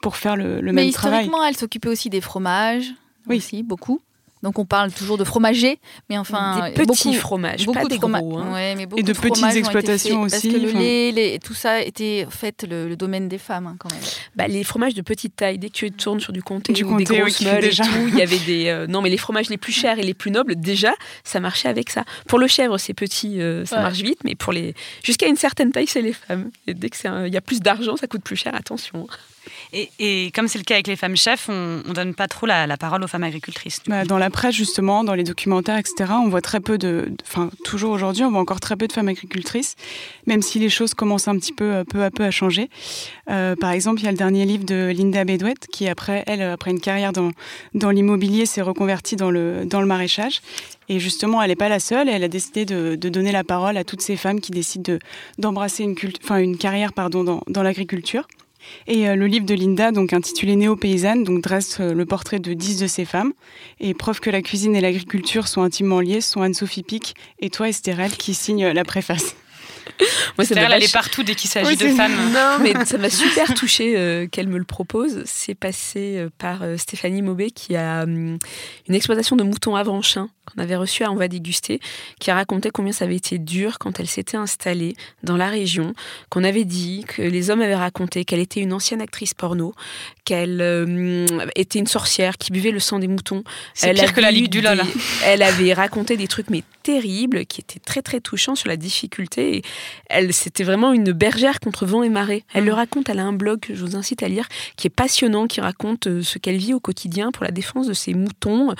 pour 0.00 0.16
faire 0.16 0.34
le, 0.36 0.56
le 0.60 0.72
Mais 0.72 0.82
même 0.84 0.92
travail 0.92 1.20
historiquement, 1.20 1.44
elle 1.46 1.56
s'occupait 1.56 1.88
aussi 1.88 2.10
des 2.10 2.20
fromages. 2.20 2.88
Oui. 3.28 3.36
Aussi, 3.36 3.62
beaucoup. 3.62 4.00
Donc 4.42 4.58
on 4.58 4.64
parle 4.64 4.90
toujours 4.92 5.18
de 5.18 5.24
fromager, 5.24 5.78
mais 6.10 6.18
enfin 6.18 6.66
des 6.68 6.72
petits 6.74 6.86
beaucoup, 7.08 7.12
fromages, 7.18 7.64
beaucoup 7.64 7.78
pas 7.78 7.84
de 7.84 7.88
des 7.90 7.98
froma- 7.98 8.18
gros. 8.18 8.38
hein. 8.38 8.52
Ouais, 8.52 8.74
mais 8.74 8.86
beaucoup 8.86 8.98
Et 9.00 9.04
de 9.04 9.12
petites 9.12 9.44
exploitations 9.56 10.28
faits, 10.28 10.34
aussi, 10.38 10.48
Parce 10.50 10.62
que 10.62 10.66
le 10.76 10.78
lait, 10.80 11.12
les- 11.12 11.38
tout 11.38 11.54
ça 11.54 11.80
était 11.80 12.24
en 12.26 12.30
fait 12.30 12.66
le, 12.68 12.88
le 12.88 12.96
domaine 12.96 13.28
des 13.28 13.38
femmes 13.38 13.68
hein, 13.68 13.76
quand 13.78 13.90
même. 13.92 14.02
Bah, 14.34 14.48
les 14.48 14.64
fromages 14.64 14.94
de 14.94 15.02
petite 15.02 15.36
taille, 15.36 15.58
dès 15.58 15.68
que 15.68 15.74
tu 15.74 15.90
tournes 15.92 16.18
sur 16.20 16.32
du 16.32 16.42
comté 16.42 16.72
Du 16.72 16.82
ou 16.82 16.96
des 16.98 17.04
comté, 17.04 17.14
oui, 17.14 17.20
grosses 17.20 17.36
qui- 17.38 17.44
meules 17.46 17.60
déjà. 17.60 17.84
et 17.84 17.88
tout, 17.88 18.08
il 18.08 18.16
y 18.16 18.22
avait 18.22 18.38
des... 18.40 18.66
euh, 18.66 18.86
non, 18.88 19.00
mais 19.00 19.10
les 19.10 19.16
fromages 19.16 19.48
les 19.48 19.58
plus 19.58 19.72
chers 19.72 19.98
et 19.98 20.02
les 20.02 20.14
plus 20.14 20.32
nobles, 20.32 20.56
déjà, 20.56 20.92
ça 21.22 21.38
marchait 21.38 21.68
avec 21.68 21.90
ça. 21.90 22.04
Pour 22.26 22.38
le 22.40 22.46
chèvre, 22.48 22.78
c'est 22.78 22.94
petit, 22.94 23.40
euh, 23.40 23.64
ça 23.64 23.76
Ouais. 23.76 23.82
marche 23.82 24.00
vite, 24.00 24.18
mais 24.24 24.34
pour 24.34 24.52
les... 24.52 24.74
Jusqu'à 25.04 25.28
une 25.28 25.36
certaine 25.36 25.70
taille, 25.70 25.86
c'est 25.86 26.02
les 26.02 26.12
femmes. 26.14 26.50
Et 26.66 26.74
dès 26.74 26.90
qu'il 26.90 27.28
y 27.32 27.36
a 27.36 27.40
plus 27.40 27.60
d'argent, 27.60 27.96
ça 27.96 28.06
coûte 28.08 28.22
plus 28.24 28.36
cher, 28.36 28.54
attention. 28.56 29.06
Et, 29.72 30.30
comme 30.34 30.48
c'est 30.48 30.58
le 30.58 30.64
cas 30.64 30.74
avec 30.74 30.86
les 30.86 30.96
femmes 30.96 31.16
chefs, 31.16 31.48
on 31.48 31.82
ne 31.86 31.92
donne 31.92 32.14
pas 32.14 32.28
trop 32.28 32.46
la, 32.46 32.66
parole 32.76 33.02
aux 33.04 33.06
femmes 33.06 33.24
agricultrices. 33.24 33.80
coup. 33.80 33.90
dans 34.06 34.18
la 34.18 34.30
presse, 34.30 34.54
justement, 34.54 35.04
dans 35.04 35.14
les 35.14 35.24
documentaires, 35.24 35.78
etc., 35.78 36.12
on 36.14 36.28
voit 36.28 36.40
très 36.40 36.60
peu 36.60 36.78
de. 36.78 37.06
de- 37.08 37.16
Enfin, 37.26 37.50
toujours 37.64 37.92
aujourd'hui, 37.92 38.24
on 38.24 38.30
voit 38.30 38.40
encore 38.40 38.60
très 38.60 38.76
peu 38.76 38.86
de 38.86 38.92
femmes 38.92 39.08
agricultrices, 39.08 39.76
même 40.26 40.42
si 40.42 40.58
les 40.58 40.68
choses 40.68 40.94
commencent 40.94 41.28
un 41.28 41.36
petit 41.38 41.52
peu, 41.52 41.64
euh, 41.76 41.84
peu 41.84 42.02
à 42.04 42.10
peu 42.10 42.24
à 42.24 42.30
changer. 42.30 42.68
Euh, 43.30 43.56
par 43.56 43.70
exemple, 43.70 44.00
il 44.00 44.04
y 44.04 44.08
a 44.08 44.10
le 44.10 44.16
dernier 44.18 44.44
livre 44.44 44.64
de 44.64 44.92
Linda 44.94 45.24
Bedouette, 45.24 45.66
qui, 45.72 45.88
après, 45.88 46.22
elle, 46.26 46.42
après 46.42 46.70
une 46.70 46.80
carrière 46.80 47.12
dans, 47.12 47.30
dans 47.74 47.90
l'immobilier, 47.90 48.46
s'est 48.46 48.62
reconvertie 48.62 49.16
dans 49.16 49.30
le, 49.30 49.64
dans 49.64 49.80
le 49.80 49.86
maraîchage. 49.86 50.40
Et 50.88 50.98
justement, 51.00 51.40
elle 51.40 51.48
n'est 51.48 51.56
pas 51.56 51.68
la 51.70 51.80
seule, 51.80 52.08
elle 52.08 52.24
a 52.24 52.28
décidé 52.28 52.64
de, 52.66 52.96
de 52.96 53.08
donner 53.08 53.32
la 53.32 53.44
parole 53.44 53.76
à 53.76 53.84
toutes 53.84 54.02
ces 54.02 54.16
femmes 54.16 54.40
qui 54.40 54.50
décident 54.50 54.92
de- 54.94 54.98
d'embrasser 55.38 55.84
une, 55.84 55.94
culte- 55.94 56.18
enfin, 56.22 56.38
une 56.38 56.58
carrière 56.58 56.92
pardon, 56.92 57.24
dans, 57.24 57.40
dans 57.46 57.62
l'agriculture. 57.62 58.26
Et 58.86 59.08
euh, 59.08 59.16
le 59.16 59.26
livre 59.26 59.46
de 59.46 59.54
Linda, 59.54 59.92
donc 59.92 60.12
intitulé 60.12 60.56
Néo-paysanne, 60.56 61.24
donc 61.24 61.42
dresse 61.42 61.78
euh, 61.80 61.92
le 61.92 62.06
portrait 62.06 62.38
de 62.38 62.52
10 62.52 62.78
de 62.80 62.86
ces 62.86 63.04
femmes. 63.04 63.32
Et 63.80 63.94
preuve 63.94 64.20
que 64.20 64.30
la 64.30 64.42
cuisine 64.42 64.74
et 64.74 64.80
l'agriculture 64.80 65.48
sont 65.48 65.62
intimement 65.62 66.00
liées, 66.00 66.20
ce 66.20 66.32
sont 66.32 66.42
Anne-Sophie 66.42 66.82
Pic 66.82 67.14
et 67.38 67.50
toi, 67.50 67.68
Estérelle, 67.68 68.12
qui 68.12 68.34
signent 68.34 68.66
euh, 68.66 68.72
la 68.72 68.84
préface. 68.84 69.34
Moi, 70.38 70.44
ça 70.44 70.54
elle 70.60 70.82
est 70.82 70.92
partout 70.92 71.22
dès 71.22 71.34
qu'il 71.34 71.50
s'agit 71.50 71.68
Oui, 71.68 71.76
de 71.76 71.88
femmes. 71.88 72.14
Non, 72.32 72.58
mais 72.60 72.72
ça 72.84 72.98
m'a 72.98 73.10
super 73.10 73.54
touchée 73.54 73.94
euh, 73.96 74.26
qu'elle 74.26 74.48
me 74.48 74.58
le 74.58 74.64
propose. 74.64 75.22
C'est 75.26 75.54
passé 75.54 76.16
euh, 76.16 76.30
par 76.38 76.62
euh, 76.62 76.76
Stéphanie 76.76 77.22
Maubé 77.22 77.50
qui 77.50 77.76
a 77.76 78.02
hum, 78.02 78.38
une 78.88 78.94
exploitation 78.94 79.36
de 79.36 79.42
moutons 79.42 79.76
avanchins 79.76 80.28
qu'on 80.46 80.62
avait 80.62 80.76
reçue 80.76 81.04
à 81.04 81.10
On 81.10 81.16
va 81.16 81.28
déguster, 81.28 81.80
qui 82.18 82.30
a 82.30 82.34
raconté 82.34 82.70
combien 82.70 82.92
ça 82.92 83.04
avait 83.04 83.16
été 83.16 83.38
dur 83.38 83.78
quand 83.78 84.00
elle 84.00 84.06
s'était 84.06 84.36
installée 84.36 84.94
dans 85.22 85.36
la 85.36 85.48
région, 85.48 85.94
qu'on 86.30 86.44
avait 86.44 86.64
dit, 86.64 87.04
que 87.06 87.22
les 87.22 87.50
hommes 87.50 87.62
avaient 87.62 87.74
raconté 87.74 88.24
qu'elle 88.24 88.40
était 88.40 88.60
une 88.60 88.72
ancienne 88.72 89.00
actrice 89.00 89.34
porno, 89.34 89.74
qu'elle 90.24 90.60
euh, 90.60 91.26
était 91.56 91.78
une 91.78 91.86
sorcière 91.86 92.38
qui 92.38 92.52
buvait 92.52 92.70
le 92.70 92.80
sang 92.80 92.98
des 92.98 93.08
moutons. 93.08 93.42
C'est 93.74 93.92
pire 93.92 94.12
que 94.12 94.20
la 94.20 94.30
Ligue 94.30 94.50
du 94.50 94.60
LOL. 94.60 94.82
Elle 95.24 95.42
avait 95.42 95.72
raconté 95.72 96.16
des 96.16 96.28
trucs 96.28 96.50
mais 96.50 96.62
terribles, 96.82 97.46
qui 97.46 97.60
étaient 97.60 97.78
très 97.78 98.02
très 98.02 98.20
touchants 98.20 98.54
sur 98.54 98.68
la 98.68 98.76
difficulté. 98.76 99.56
Et 99.56 99.62
elle, 100.06 100.32
c'était 100.32 100.64
vraiment 100.64 100.92
une 100.92 101.12
bergère 101.12 101.60
contre 101.60 101.86
vent 101.86 102.02
et 102.02 102.08
marée. 102.08 102.44
Elle 102.54 102.64
le 102.64 102.72
raconte, 102.72 103.08
elle 103.08 103.20
a 103.20 103.24
un 103.24 103.32
blog 103.32 103.60
que 103.60 103.74
je 103.74 103.84
vous 103.84 103.96
incite 103.96 104.22
à 104.22 104.28
lire, 104.28 104.48
qui 104.76 104.88
est 104.88 104.90
passionnant, 104.90 105.46
qui 105.46 105.60
raconte 105.60 106.08
euh, 106.08 106.22
ce 106.22 106.38
qu'elle 106.38 106.56
vit 106.56 106.74
au 106.74 106.80
quotidien 106.80 107.30
pour 107.30 107.44
la 107.44 107.50
défense 107.50 107.86
de 107.86 107.92
ses 107.92 108.14
moutons 108.14 108.74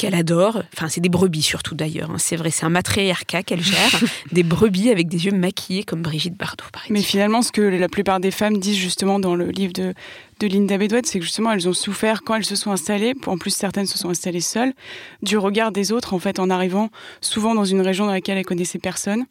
qu'elle 0.00 0.14
adore. 0.14 0.62
Enfin, 0.74 0.88
c'est 0.88 1.02
des 1.02 1.10
brebis 1.10 1.42
surtout 1.42 1.74
d'ailleurs. 1.74 2.10
Hein. 2.10 2.18
C'est 2.18 2.36
vrai, 2.36 2.50
c'est 2.50 2.64
un 2.64 2.70
matriarcat 2.70 3.42
qu'elle 3.42 3.62
gère. 3.62 4.00
des 4.32 4.42
brebis 4.42 4.90
avec 4.90 5.08
des 5.08 5.26
yeux 5.26 5.32
maquillés 5.32 5.84
comme 5.84 6.00
Brigitte 6.00 6.36
Bardot, 6.36 6.64
par 6.72 6.84
exemple. 6.84 6.94
Mais 6.94 7.02
finalement, 7.02 7.42
ce 7.42 7.52
que 7.52 7.60
la 7.60 7.88
plupart 7.88 8.18
des 8.18 8.30
femmes 8.30 8.58
disent 8.58 8.78
justement 8.78 9.18
dans 9.18 9.34
le 9.34 9.50
livre 9.50 9.74
de, 9.74 9.92
de 10.40 10.46
Linda 10.46 10.78
Bedouet, 10.78 11.02
c'est 11.04 11.18
que 11.18 11.24
justement, 11.24 11.52
elles 11.52 11.68
ont 11.68 11.74
souffert 11.74 12.22
quand 12.22 12.34
elles 12.34 12.46
se 12.46 12.56
sont 12.56 12.70
installées. 12.70 13.14
En 13.26 13.36
plus, 13.36 13.50
certaines 13.50 13.86
se 13.86 13.98
sont 13.98 14.08
installées 14.08 14.40
seules, 14.40 14.72
du 15.22 15.36
regard 15.36 15.70
des 15.70 15.92
autres, 15.92 16.14
en 16.14 16.18
fait, 16.18 16.38
en 16.38 16.48
arrivant 16.48 16.88
souvent 17.20 17.54
dans 17.54 17.66
une 17.66 17.82
région 17.82 18.06
dans 18.06 18.12
laquelle 18.12 18.38
elles 18.38 18.46
connaissaient 18.46 18.78
personne. 18.78 19.26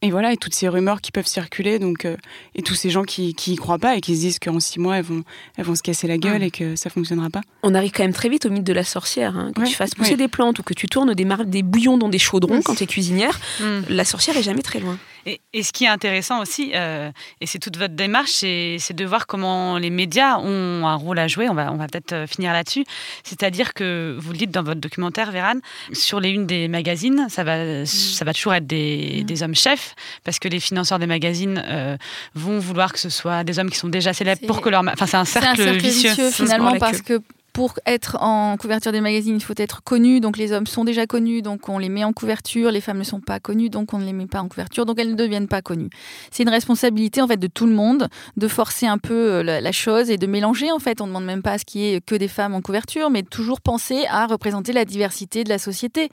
Et 0.00 0.10
voilà, 0.10 0.32
et 0.32 0.36
toutes 0.36 0.54
ces 0.54 0.68
rumeurs 0.68 1.00
qui 1.00 1.12
peuvent 1.12 1.26
circuler, 1.26 1.78
donc, 1.78 2.04
euh, 2.04 2.16
et 2.54 2.62
tous 2.62 2.74
ces 2.74 2.90
gens 2.90 3.02
qui, 3.02 3.34
qui 3.34 3.52
y 3.52 3.56
croient 3.56 3.78
pas 3.78 3.96
et 3.96 4.00
qui 4.00 4.16
se 4.16 4.20
disent 4.20 4.38
qu'en 4.38 4.58
six 4.58 4.80
mois, 4.80 4.96
elles 4.96 5.04
vont, 5.04 5.22
elles 5.56 5.64
vont 5.64 5.74
se 5.74 5.82
casser 5.82 6.06
la 6.06 6.16
gueule 6.16 6.42
et 6.42 6.50
que 6.50 6.76
ça 6.76 6.88
fonctionnera 6.88 7.28
pas. 7.28 7.42
On 7.62 7.74
arrive 7.74 7.92
quand 7.92 8.02
même 8.02 8.14
très 8.14 8.28
vite 8.28 8.46
au 8.46 8.50
mythe 8.50 8.64
de 8.64 8.72
la 8.72 8.84
sorcière. 8.84 9.36
Hein. 9.36 9.52
Que 9.54 9.64
tu 9.66 9.74
fasses 9.74 9.94
pousser 9.94 10.16
des 10.16 10.28
plantes 10.28 10.58
ou 10.58 10.62
que 10.62 10.74
tu 10.74 10.86
tournes 10.86 11.14
des, 11.14 11.26
des 11.46 11.62
bouillons 11.62 11.98
dans 11.98 12.08
des 12.08 12.18
chaudrons 12.18 12.62
quand 12.62 12.74
tu 12.74 12.84
es 12.84 12.86
cuisinière, 12.86 13.38
mm. 13.60 13.80
la 13.90 14.04
sorcière 14.04 14.36
est 14.36 14.42
jamais 14.42 14.62
très 14.62 14.80
loin. 14.80 14.98
Et, 15.26 15.40
et 15.52 15.62
ce 15.62 15.72
qui 15.72 15.84
est 15.84 15.88
intéressant 15.88 16.40
aussi, 16.40 16.72
euh, 16.74 17.10
et 17.40 17.46
c'est 17.46 17.58
toute 17.58 17.76
votre 17.76 17.94
démarche, 17.94 18.30
c'est 18.30 18.92
de 18.92 19.04
voir 19.04 19.26
comment 19.26 19.78
les 19.78 19.90
médias 19.90 20.38
ont 20.38 20.86
un 20.86 20.94
rôle 20.94 21.18
à 21.18 21.28
jouer. 21.28 21.48
On 21.48 21.54
va, 21.54 21.72
on 21.72 21.76
va 21.76 21.86
peut-être 21.86 22.12
euh, 22.12 22.26
finir 22.26 22.52
là-dessus. 22.52 22.84
C'est-à-dire 23.22 23.74
que 23.74 24.16
vous 24.18 24.32
le 24.32 24.38
dites 24.38 24.50
dans 24.50 24.62
votre 24.62 24.80
documentaire, 24.80 25.30
Véran, 25.30 25.60
sur 25.92 26.20
les 26.20 26.30
unes 26.30 26.46
des 26.46 26.68
magazines, 26.68 27.26
ça 27.28 27.44
va, 27.44 27.86
ça 27.86 28.24
va 28.24 28.32
toujours 28.32 28.54
être 28.54 28.66
des, 28.66 29.20
mm. 29.22 29.24
des 29.24 29.42
hommes 29.42 29.54
chefs, 29.54 29.94
parce 30.24 30.38
que 30.38 30.48
les 30.48 30.60
financeurs 30.60 30.98
des 30.98 31.06
magazines 31.06 31.62
euh, 31.66 31.96
vont 32.34 32.58
vouloir 32.58 32.92
que 32.92 32.98
ce 32.98 33.10
soit 33.10 33.44
des 33.44 33.58
hommes 33.58 33.70
qui 33.70 33.78
sont 33.78 33.88
déjà 33.88 34.12
célèbres 34.12 34.46
pour 34.46 34.60
que 34.60 34.68
leur. 34.68 34.82
Enfin, 34.82 35.06
c'est 35.06 35.16
un 35.16 35.24
cercle, 35.24 35.70
vicieux. 35.78 36.10
vicieux 36.10 36.30
finalement, 36.30 36.76
parce 36.78 37.02
que 37.02 37.20
pour 37.52 37.78
être 37.86 38.16
en 38.20 38.56
couverture 38.56 38.92
des 38.92 39.00
magazines, 39.00 39.36
il 39.36 39.42
faut 39.42 39.54
être 39.56 39.82
connu. 39.82 40.20
Donc 40.20 40.36
les 40.36 40.52
hommes 40.52 40.66
sont 40.66 40.84
déjà 40.84 41.06
connus, 41.06 41.42
donc 41.42 41.68
on 41.68 41.78
les 41.78 41.88
met 41.88 42.04
en 42.04 42.12
couverture. 42.12 42.70
Les 42.70 42.80
femmes 42.80 42.98
ne 42.98 43.04
sont 43.04 43.20
pas 43.20 43.40
connues, 43.40 43.68
donc 43.68 43.92
on 43.92 43.98
ne 43.98 44.04
les 44.04 44.12
met 44.12 44.26
pas 44.26 44.40
en 44.40 44.48
couverture. 44.48 44.86
Donc 44.86 44.98
elles 44.98 45.10
ne 45.10 45.14
deviennent 45.14 45.48
pas 45.48 45.62
connues. 45.62 45.90
C'est 46.30 46.42
une 46.44 46.48
responsabilité 46.48 47.20
en 47.20 47.28
fait 47.28 47.36
de 47.36 47.46
tout 47.46 47.66
le 47.66 47.74
monde 47.74 48.08
de 48.36 48.48
forcer 48.48 48.86
un 48.86 48.98
peu 48.98 49.14
euh, 49.14 49.42
la, 49.42 49.72
chose 49.72 50.10
et 50.10 50.16
de 50.16 50.26
mélanger. 50.26 50.70
En 50.72 50.78
fait, 50.78 51.00
on 51.00 51.04
ne 51.04 51.10
demande 51.10 51.24
même 51.24 51.42
pas 51.42 51.52
à 51.52 51.58
ce 51.58 51.64
qu'il 51.64 51.80
y 51.82 51.94
ait 51.94 52.00
que 52.00 52.14
des 52.14 52.28
femmes 52.28 52.54
en 52.54 52.62
couverture, 52.62 53.10
mais 53.10 53.22
toujours 53.22 53.60
penser 53.60 54.04
à 54.08 54.26
représenter 54.26 54.72
la 54.72 54.84
diversité 54.84 55.44
de 55.44 55.48
la 55.50 55.58
société. 55.58 56.08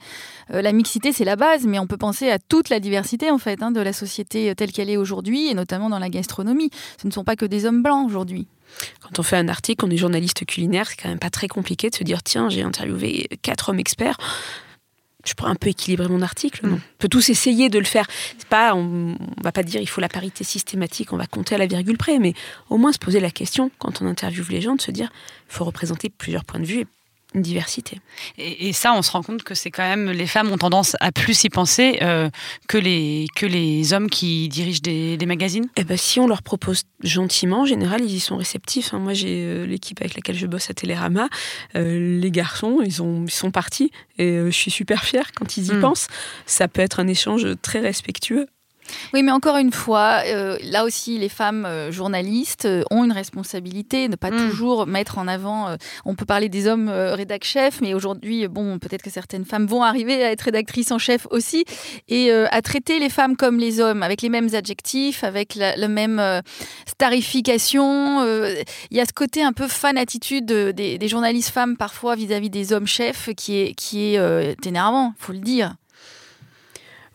Euh, 0.52 0.60
la 0.62 0.72
mixité, 0.72 1.12
c'est 1.12 1.24
la 1.24 1.36
base, 1.36 1.66
mais 1.66 1.78
on 1.78 1.86
peut 1.86 1.96
penser 1.96 2.30
à 2.30 2.38
toute 2.38 2.68
la 2.68 2.80
diversité 2.80 3.30
en 3.30 3.38
fait 3.38 3.62
hein, 3.62 3.70
de 3.70 3.80
la 3.80 3.92
société 3.92 4.54
telle 4.54 4.72
qu'elle 4.72 4.90
est 4.90 4.96
aujourd'hui, 4.96 5.48
et 5.48 5.54
notamment 5.54 5.88
dans 5.88 5.98
la 5.98 6.10
gastronomie. 6.10 6.70
Ce 7.00 7.06
ne 7.06 7.12
sont 7.12 7.24
pas 7.24 7.36
que 7.36 7.46
des 7.46 7.64
hommes 7.64 7.82
blancs 7.82 8.06
aujourd'hui. 8.06 8.46
Quand 9.00 9.18
on 9.18 9.22
fait 9.22 9.36
un 9.36 9.48
article, 9.48 9.84
on 9.84 9.90
est 9.90 9.96
journaliste 9.96 10.44
culinaire, 10.46 10.88
c'est 10.88 10.96
quand 10.96 11.08
même 11.08 11.18
pas 11.18 11.30
très 11.30 11.48
compliqué 11.48 11.90
de 11.90 11.94
se 11.94 12.04
dire 12.04 12.22
tiens, 12.22 12.48
j'ai 12.48 12.62
interviewé 12.62 13.28
quatre 13.42 13.70
hommes 13.70 13.78
experts. 13.78 14.16
Je 15.26 15.34
pourrais 15.34 15.50
un 15.50 15.56
peu 15.56 15.68
équilibrer 15.68 16.08
mon 16.08 16.22
article. 16.22 16.66
Non. 16.66 16.76
Mm. 16.76 16.80
On 16.80 16.98
peut 16.98 17.08
tous 17.08 17.28
essayer 17.28 17.68
de 17.68 17.78
le 17.78 17.84
faire. 17.84 18.06
Pas, 18.48 18.74
on, 18.74 19.16
on 19.18 19.42
va 19.42 19.52
pas 19.52 19.62
dire 19.62 19.80
il 19.80 19.88
faut 19.88 20.00
la 20.00 20.08
parité 20.08 20.44
systématique, 20.44 21.12
on 21.12 21.16
va 21.16 21.26
compter 21.26 21.54
à 21.54 21.58
la 21.58 21.66
virgule 21.66 21.98
près, 21.98 22.18
mais 22.18 22.34
au 22.70 22.78
moins 22.78 22.92
se 22.92 22.98
poser 22.98 23.20
la 23.20 23.30
question 23.30 23.70
quand 23.78 24.00
on 24.00 24.06
interviewe 24.06 24.48
les 24.50 24.60
gens 24.60 24.76
de 24.76 24.80
se 24.80 24.90
dire 24.90 25.10
il 25.48 25.54
faut 25.54 25.64
représenter 25.64 26.08
plusieurs 26.08 26.44
points 26.44 26.60
de 26.60 26.64
vue 26.66 26.80
et 26.80 26.86
une 27.34 27.42
diversité. 27.42 28.00
Et, 28.38 28.72
ça, 28.72 28.92
on 28.94 29.02
se 29.02 29.10
rend 29.10 29.22
compte 29.22 29.42
que 29.42 29.54
c'est 29.54 29.70
quand 29.70 29.86
même 29.86 30.10
les 30.10 30.26
femmes 30.26 30.50
ont 30.50 30.58
tendance 30.58 30.96
à 31.00 31.12
plus 31.12 31.44
y 31.44 31.48
penser 31.48 31.98
euh, 32.02 32.28
que 32.68 32.78
les 32.78 33.26
que 33.36 33.46
les 33.46 33.92
hommes 33.92 34.10
qui 34.10 34.48
dirigent 34.48 34.80
des, 34.82 35.18
magazines. 35.26 35.68
Eh 35.76 35.84
ben, 35.84 35.96
si 35.96 36.18
on 36.18 36.26
leur 36.26 36.42
propose 36.42 36.82
gentiment, 37.02 37.62
en 37.62 37.66
général, 37.66 38.00
ils 38.02 38.14
y 38.14 38.20
sont 38.20 38.36
réceptifs. 38.36 38.92
Hein. 38.94 38.98
Moi, 38.98 39.12
j'ai 39.12 39.44
euh, 39.44 39.66
l'équipe 39.66 40.00
avec 40.00 40.14
laquelle 40.14 40.36
je 40.36 40.46
bosse 40.46 40.70
à 40.70 40.74
Télérama. 40.74 41.28
Euh, 41.76 42.18
les 42.20 42.30
garçons, 42.30 42.80
ils 42.84 43.02
ont 43.02 43.24
ils 43.24 43.30
sont 43.30 43.50
partis 43.50 43.92
et 44.18 44.38
je 44.46 44.50
suis 44.50 44.70
super 44.70 45.04
fière 45.04 45.30
quand 45.32 45.56
ils 45.56 45.68
y 45.68 45.72
hmm. 45.72 45.80
pensent. 45.80 46.08
Ça 46.46 46.68
peut 46.68 46.82
être 46.82 47.00
un 47.00 47.06
échange 47.06 47.46
très 47.62 47.80
respectueux 47.80 48.46
oui, 49.12 49.22
mais 49.22 49.32
encore 49.32 49.56
une 49.56 49.72
fois, 49.72 50.22
euh, 50.26 50.56
là 50.62 50.84
aussi, 50.84 51.18
les 51.18 51.28
femmes 51.28 51.64
euh, 51.66 51.90
journalistes 51.90 52.64
euh, 52.64 52.82
ont 52.90 53.04
une 53.04 53.12
responsabilité, 53.12 54.08
ne 54.08 54.16
pas 54.16 54.30
mm. 54.30 54.50
toujours 54.50 54.86
mettre 54.86 55.18
en 55.18 55.26
avant. 55.28 55.76
on 56.04 56.14
peut 56.14 56.24
parler 56.24 56.48
des 56.48 56.66
hommes 56.66 56.88
rédac 56.88 57.44
chefs, 57.44 57.80
mais 57.80 57.94
aujourd'hui, 57.94 58.46
bon, 58.48 58.78
peut-être 58.78 59.02
que 59.02 59.10
certaines 59.10 59.44
femmes 59.44 59.66
vont 59.66 59.82
arriver 59.82 60.22
à 60.24 60.30
être 60.30 60.42
rédactrices 60.42 60.92
en 60.92 60.98
chef 60.98 61.26
aussi, 61.30 61.64
et 62.08 62.32
à 62.32 62.62
traiter 62.62 62.98
les 62.98 63.08
femmes 63.08 63.36
comme 63.36 63.58
les 63.58 63.80
hommes, 63.80 64.02
avec 64.02 64.22
les 64.22 64.28
mêmes 64.28 64.48
adjectifs, 64.54 65.24
avec 65.24 65.54
la, 65.54 65.88
même 65.88 66.22
starification. 66.86 68.24
Il 68.90 68.96
y 68.96 69.00
a 69.00 69.04
ce 69.04 69.12
côté 69.12 69.42
un 69.42 69.52
peu 69.52 69.68
fan 69.68 69.96
attitude 69.98 70.46
des, 70.46 70.98
des 70.98 71.08
journalistes 71.08 71.50
femmes 71.50 71.76
parfois 71.76 72.14
vis-à-vis 72.14 72.50
des 72.50 72.72
hommes 72.72 72.86
chefs 72.86 73.30
qui 73.36 73.60
est, 73.60 73.74
qui 73.74 74.14
est 74.14 74.66
énervant, 74.66 75.14
faut 75.18 75.32
le 75.32 75.38
dire. 75.38 75.74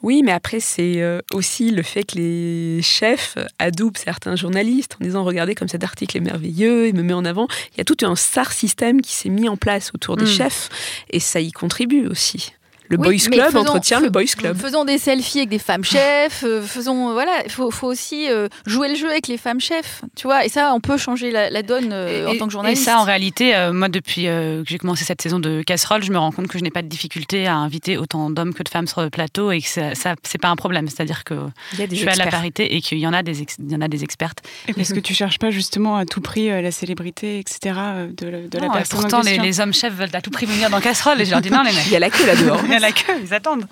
Oui, 0.01 0.21
mais 0.23 0.31
après, 0.31 0.59
c'est 0.59 1.01
euh, 1.01 1.19
aussi 1.33 1.71
le 1.71 1.81
fait 1.81 2.03
que 2.03 2.17
les 2.17 2.81
chefs 2.81 3.37
adoubent 3.59 3.97
certains 3.97 4.35
journalistes 4.35 4.97
en 5.01 5.03
disant 5.03 5.23
Regardez 5.23 5.55
comme 5.55 5.67
cet 5.67 5.83
article 5.83 6.17
est 6.17 6.21
merveilleux, 6.21 6.87
il 6.87 6.95
me 6.95 7.01
met 7.01 7.13
en 7.13 7.25
avant. 7.25 7.47
Il 7.73 7.77
y 7.79 7.81
a 7.81 7.85
tout 7.85 7.97
un 8.03 8.15
star 8.15 8.51
système 8.51 9.01
qui 9.01 9.13
s'est 9.13 9.29
mis 9.29 9.49
en 9.49 9.57
place 9.57 9.91
autour 9.93 10.17
des 10.17 10.25
hmm. 10.25 10.27
chefs 10.27 10.69
et 11.09 11.19
ça 11.19 11.39
y 11.39 11.51
contribue 11.51 12.07
aussi. 12.07 12.53
Le 12.89 12.97
Boys 12.97 13.17
Club 13.31 13.55
entretient 13.55 13.99
le 13.99 14.09
Boys 14.09 14.23
Club. 14.37 14.57
Faisons 14.57 14.85
des 14.85 14.97
selfies 14.97 15.39
avec 15.39 15.49
des 15.49 15.59
femmes 15.59 15.83
chefs. 15.83 16.43
Euh, 16.43 16.61
faisons 16.61 17.13
voilà, 17.13 17.31
il 17.45 17.51
faut, 17.51 17.69
aussi 17.81 18.29
euh, 18.29 18.47
jouer 18.65 18.89
le 18.89 18.95
jeu 18.95 19.09
avec 19.09 19.27
les 19.27 19.37
femmes 19.37 19.59
chefs, 19.59 20.01
tu 20.15 20.27
vois. 20.27 20.45
Et 20.45 20.49
ça, 20.49 20.73
on 20.73 20.79
peut 20.79 20.97
changer 20.97 21.31
la, 21.31 21.61
donne 21.61 21.89
euh, 21.91 22.27
en 22.27 22.35
tant 22.37 22.45
que 22.47 22.51
journaliste. 22.51 22.81
Et 22.81 22.85
ça, 22.85 22.99
en 22.99 23.03
réalité, 23.03 23.53
moi, 23.73 23.89
depuis 23.89 24.23
que 24.23 24.63
j'ai 24.67 24.77
commencé 24.77 25.03
cette 25.03 25.21
saison 25.21 25.39
de 25.39 25.61
casserole, 25.61 26.03
je 26.03 26.11
me 26.11 26.17
rends 26.17 26.31
compte 26.31 26.47
que 26.47 26.57
je 26.57 26.63
n'ai 26.63 26.71
pas 26.71 26.81
de 26.81 26.87
difficulté 26.87 27.47
à 27.47 27.55
inviter 27.55 27.97
autant 27.97 28.29
d'hommes 28.29 28.53
que 28.53 28.63
de 28.63 28.69
femmes 28.69 28.87
sur 28.87 29.01
le 29.01 29.09
plateau 29.09 29.51
et 29.51 29.61
que 29.61 29.67
ça, 29.67 29.95
ça 29.95 30.15
c'est 30.23 30.41
pas 30.41 30.49
un 30.49 30.55
problème. 30.55 30.87
C'est-à-dire 30.87 31.23
que 31.23 31.35
je 31.77 31.95
suis 31.95 32.07
à 32.07 32.15
la 32.15 32.27
parité 32.27 32.75
et 32.75 32.81
qu'il 32.81 32.99
y 32.99 33.07
en 33.07 33.13
a 33.13 33.23
des, 33.23 33.41
il 33.41 33.71
y 33.71 33.75
en 33.75 33.81
a 33.81 33.87
des 33.87 34.03
expertes. 34.03 34.39
Est-ce 34.77 34.93
que 34.93 34.99
tu 34.99 35.13
cherches 35.13 35.39
pas 35.39 35.51
justement 35.51 35.97
à 35.97 36.05
tout 36.05 36.21
prix 36.21 36.49
la 36.49 36.71
célébrité, 36.71 37.39
etc. 37.39 37.79
de, 38.09 38.47
de 38.47 38.59
la 38.59 38.69
personne 38.69 38.99
Pourtant, 38.99 39.21
les, 39.21 39.37
les, 39.37 39.59
hommes 39.59 39.73
chefs 39.73 39.93
veulent 39.93 40.09
à 40.13 40.21
tout 40.21 40.31
prix 40.31 40.45
venir 40.45 40.69
dans 40.69 40.79
casserole 40.79 41.19
et 41.21 41.25
je 41.25 41.31
leur 41.31 41.41
dis 41.41 41.49
non, 41.49 41.63
les 41.63 41.71
mecs. 41.75 41.85
Il 41.87 41.91
y 41.91 41.95
a 41.95 41.99
la 41.99 42.09
queue 42.09 42.25
là-dehors. 42.25 42.61
il 42.65 42.74
a 42.75 42.79
la 42.79 42.91
queue, 42.91 43.13
ils 43.21 43.33
attendent. 43.33 43.67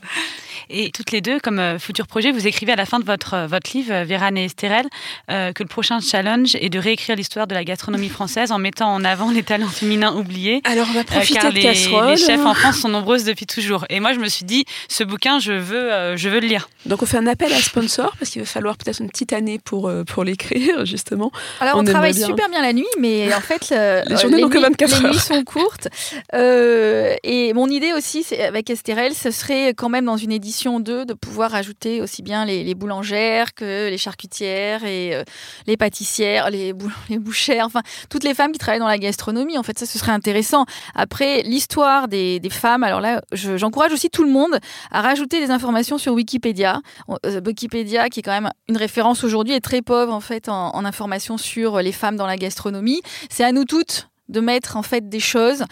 Et 0.70 0.92
toutes 0.92 1.12
les 1.12 1.22
deux, 1.22 1.40
comme 1.40 1.60
euh, 1.60 1.80
futur 1.80 2.08
projet, 2.08 2.32
vous 2.32 2.48
écrivez 2.48 2.72
à 2.74 2.76
la 2.76 2.86
fin 2.86 3.00
de 3.00 3.06
votre, 3.06 3.34
euh, 3.34 3.48
votre 3.48 3.70
livre, 3.76 3.94
euh, 3.94 4.04
Véran 4.04 4.36
et 4.36 4.46
Estérel, 4.46 4.88
que 5.28 5.64
le 5.64 5.68
prochain 5.68 6.00
challenge 6.00 6.56
est 6.56 6.70
de 6.70 6.80
réécrire 6.80 7.16
l'histoire 7.16 7.48
de 7.48 7.54
la 7.54 7.64
gastronomie 7.64 8.10
française 8.10 8.52
en 8.52 8.60
mettant 8.60 8.94
en 8.94 9.04
avant 9.04 9.32
les 9.32 9.44
talents 9.44 9.68
féminins 9.68 10.16
oubliés. 10.16 10.62
Alors 10.64 10.88
on 10.90 10.94
va 10.94 11.04
profiter 11.04 11.34
car 11.34 11.52
de 11.52 11.56
les, 11.56 11.64
les 11.64 12.18
chefs 12.18 12.46
en 12.46 12.54
France 12.54 12.80
sont 12.80 12.90
nombreuses 12.90 13.24
depuis 13.24 13.46
toujours. 13.46 13.86
Et 13.90 14.00
moi, 14.00 14.14
je 14.14 14.20
me 14.20 14.28
suis 14.28 14.46
dit, 14.46 14.66
ce 14.90 15.04
bouquin, 15.04 15.40
je 15.40 15.54
veux, 15.54 16.16
je 16.16 16.30
veux 16.30 16.40
le 16.40 16.48
lire. 16.48 16.70
Donc 16.86 17.02
on 17.02 17.06
fait 17.06 17.18
un 17.18 17.28
appel 17.28 17.52
à 17.54 17.62
sponsor 17.62 18.14
parce 18.20 18.32
qu'il 18.32 18.42
va 18.42 18.48
falloir 18.48 18.78
peut-être 18.78 19.00
une 19.00 19.10
petite 19.10 19.34
année 19.34 19.60
pour, 19.60 19.92
pour 20.08 20.24
l'écrire, 20.24 20.86
justement. 20.86 21.32
Alors 21.60 21.78
on, 21.78 21.84
travaille 21.84 22.14
super 22.14 22.50
bien 22.50 22.62
la 22.62 22.74
nuit, 22.74 22.86
mais 23.00 23.34
en 23.34 23.42
fait, 23.42 23.74
les 24.08 24.18
journées 24.18 24.42
n'ont 24.42 24.50
que 24.50 24.60
24 24.60 24.94
heures. 24.94 25.02
Les 25.04 25.10
nuits 25.10 25.18
sont 25.18 25.44
courtes. 25.44 25.88
et 26.34 27.54
mon 27.54 27.68
idée 27.68 27.94
aussi, 27.94 28.26
avec 28.40 28.70
Estérel, 28.70 28.93
ce 29.14 29.32
serait 29.32 29.70
quand 29.74 29.90
même 29.90 30.06
dans 30.06 30.18
une 30.18 30.32
édition 30.32 30.80
2 30.80 31.06
de 31.06 31.14
pouvoir 31.14 31.56
ajouter 31.56 32.02
aussi 32.02 32.22
bien 32.22 32.46
les, 32.46 32.76
boulangères 32.76 33.54
que 33.54 33.90
les 33.90 33.98
charcutières 33.98 34.84
et 34.84 35.16
euh, 35.16 35.24
les 35.68 35.78
pâtissières, 35.78 36.50
les, 36.50 36.74
les 37.10 37.20
bouchères, 37.20 37.66
enfin 37.66 37.82
toutes 38.10 38.24
les 38.24 38.34
femmes 38.34 38.52
qui 38.52 38.60
travaillent 38.60 38.80
dans 38.80 38.88
la 38.88 38.98
gastronomie. 38.98 39.58
En 39.58 39.64
fait, 39.64 39.78
ça, 39.78 39.86
ce 39.86 40.00
serait 40.00 40.12
intéressant. 40.12 40.66
Après, 40.96 41.42
l'histoire 41.44 42.08
des, 42.08 42.42
femmes, 42.52 42.84
alors 42.84 43.02
là, 43.02 43.22
j'encourage 43.32 43.92
aussi 43.92 44.10
tout 44.10 44.24
le 44.24 44.32
monde 44.32 44.60
à 44.92 45.02
rajouter 45.02 45.40
des 45.40 45.52
informations 45.52 45.98
sur 45.98 46.14
Wikipédia. 46.14 46.82
Euh, 47.26 47.42
Wikipédia, 47.46 48.10
qui 48.10 48.20
est 48.20 48.24
quand 48.24 48.32
même 48.32 48.52
une 48.68 48.78
référence 48.78 49.24
aujourd'hui, 49.24 49.54
est 49.54 49.62
très 49.62 49.82
pauvre 49.82 50.14
en 50.14 50.22
fait 50.22 50.50
en, 50.50 50.76
en 50.76 50.86
informations 50.86 51.38
sur 51.38 51.80
les 51.80 51.92
femmes 51.92 52.16
dans 52.16 52.28
la 52.28 52.38
gastronomie. 52.38 53.02
C'est 53.30 53.44
à 53.44 53.52
nous 53.52 53.66
toutes 53.66 54.08
de 54.30 54.40
mettre 54.40 54.78
en 54.78 54.84
fait 54.84 55.10
des 55.10 55.20
choses 55.20 55.64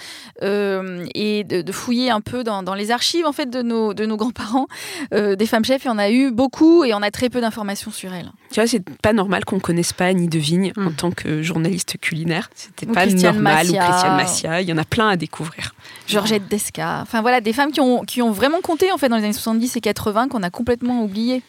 euh, 0.41 1.05
et 1.15 1.43
de, 1.43 1.71
fouiller 1.71 2.09
un 2.11 2.21
peu 2.21 2.43
dans, 2.43 2.73
les 2.73 2.91
archives 2.91 3.25
en 3.25 3.31
fait 3.31 3.49
de 3.49 3.61
nos, 3.61 3.93
de 3.93 4.05
nos 4.05 4.17
grands-parents 4.17 4.67
euh, 5.13 5.35
des 5.35 5.45
femmes 5.45 5.63
chefs. 5.63 5.83
Il 5.85 5.87
y 5.87 5.91
en 5.91 5.97
a 5.97 6.09
eu 6.09 6.31
beaucoup 6.31 6.83
et 6.83 6.93
on 6.93 7.01
a 7.01 7.11
très 7.11 7.29
peu 7.29 7.39
d'informations 7.41 7.91
sur 7.91 8.13
elles. 8.13 8.31
Tu 8.51 8.59
vois, 8.59 8.67
c'est 8.67 8.83
pas 9.01 9.13
normal 9.13 9.45
qu'on 9.45 9.59
connaisse 9.59 9.93
pas 9.93 10.05
Annie 10.05 10.27
Devigne 10.27 10.73
en 10.77 10.89
hmm. 10.89 10.95
tant 10.95 11.11
que 11.11 11.41
journaliste 11.41 11.97
culinaire. 11.99 12.49
C'était 12.53 12.85
pas 12.85 13.05
normal 13.05 13.69
ou 13.69 13.73
Christiane 13.73 14.17
Massia. 14.17 14.61
Il 14.61 14.67
y 14.67 14.73
en 14.73 14.77
a 14.77 14.85
plein 14.85 15.09
à 15.09 15.15
découvrir. 15.15 15.73
Georgette 16.07 16.47
Desca. 16.49 16.99
Enfin 17.01 17.21
voilà, 17.21 17.39
des 17.39 17.53
femmes 17.53 17.71
qui 17.71 17.79
ont, 17.79 18.03
qui 18.03 18.21
ont 18.21 18.31
vraiment 18.31 18.61
compté 18.61 18.91
en 18.91 18.97
fait 18.97 19.07
dans 19.07 19.17
les 19.17 19.23
années 19.23 19.33
70 19.33 19.77
et 19.77 19.81
80 19.81 20.27
qu'on 20.27 20.43
a 20.43 20.49
complètement 20.49 21.03
oubliées. 21.03 21.41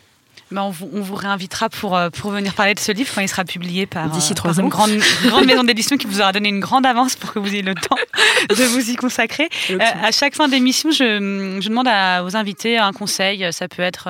On, 0.56 0.70
vous, 0.70 0.90
on, 0.92 1.00
vous, 1.00 1.14
réinvitera 1.14 1.68
pour, 1.68 1.96
euh, 1.96 2.10
pour 2.10 2.30
venir 2.30 2.54
parler 2.54 2.74
de 2.74 2.80
ce 2.80 2.92
livre 2.92 3.10
quand 3.14 3.20
il 3.20 3.28
sera 3.28 3.44
publié 3.44 3.86
par, 3.86 4.08
D'ici 4.10 4.32
euh, 4.32 4.52
une 4.58 4.68
grande, 4.68 4.98
grande 5.24 5.46
maison 5.46 5.64
d'édition 5.64 5.96
qui 5.96 6.06
vous 6.06 6.20
aura 6.20 6.32
donné 6.32 6.48
une 6.48 6.60
grande 6.60 6.84
avance 6.84 7.16
pour 7.16 7.32
que 7.32 7.38
vous 7.38 7.48
ayez 7.48 7.62
le 7.62 7.74
temps 7.74 7.96
de 8.48 8.64
vous 8.64 8.90
y 8.90 8.96
consacrer. 8.96 9.48
Euh, 9.70 9.78
à 9.80 10.12
chaque 10.12 10.34
fin 10.34 10.48
d'émission, 10.48 10.90
je, 10.90 11.58
je, 11.60 11.68
demande 11.68 11.88
à, 11.88 12.24
aux 12.24 12.36
invités 12.36 12.78
un 12.78 12.92
conseil. 12.92 13.46
Ça 13.52 13.68
peut 13.68 13.82
être 13.82 14.08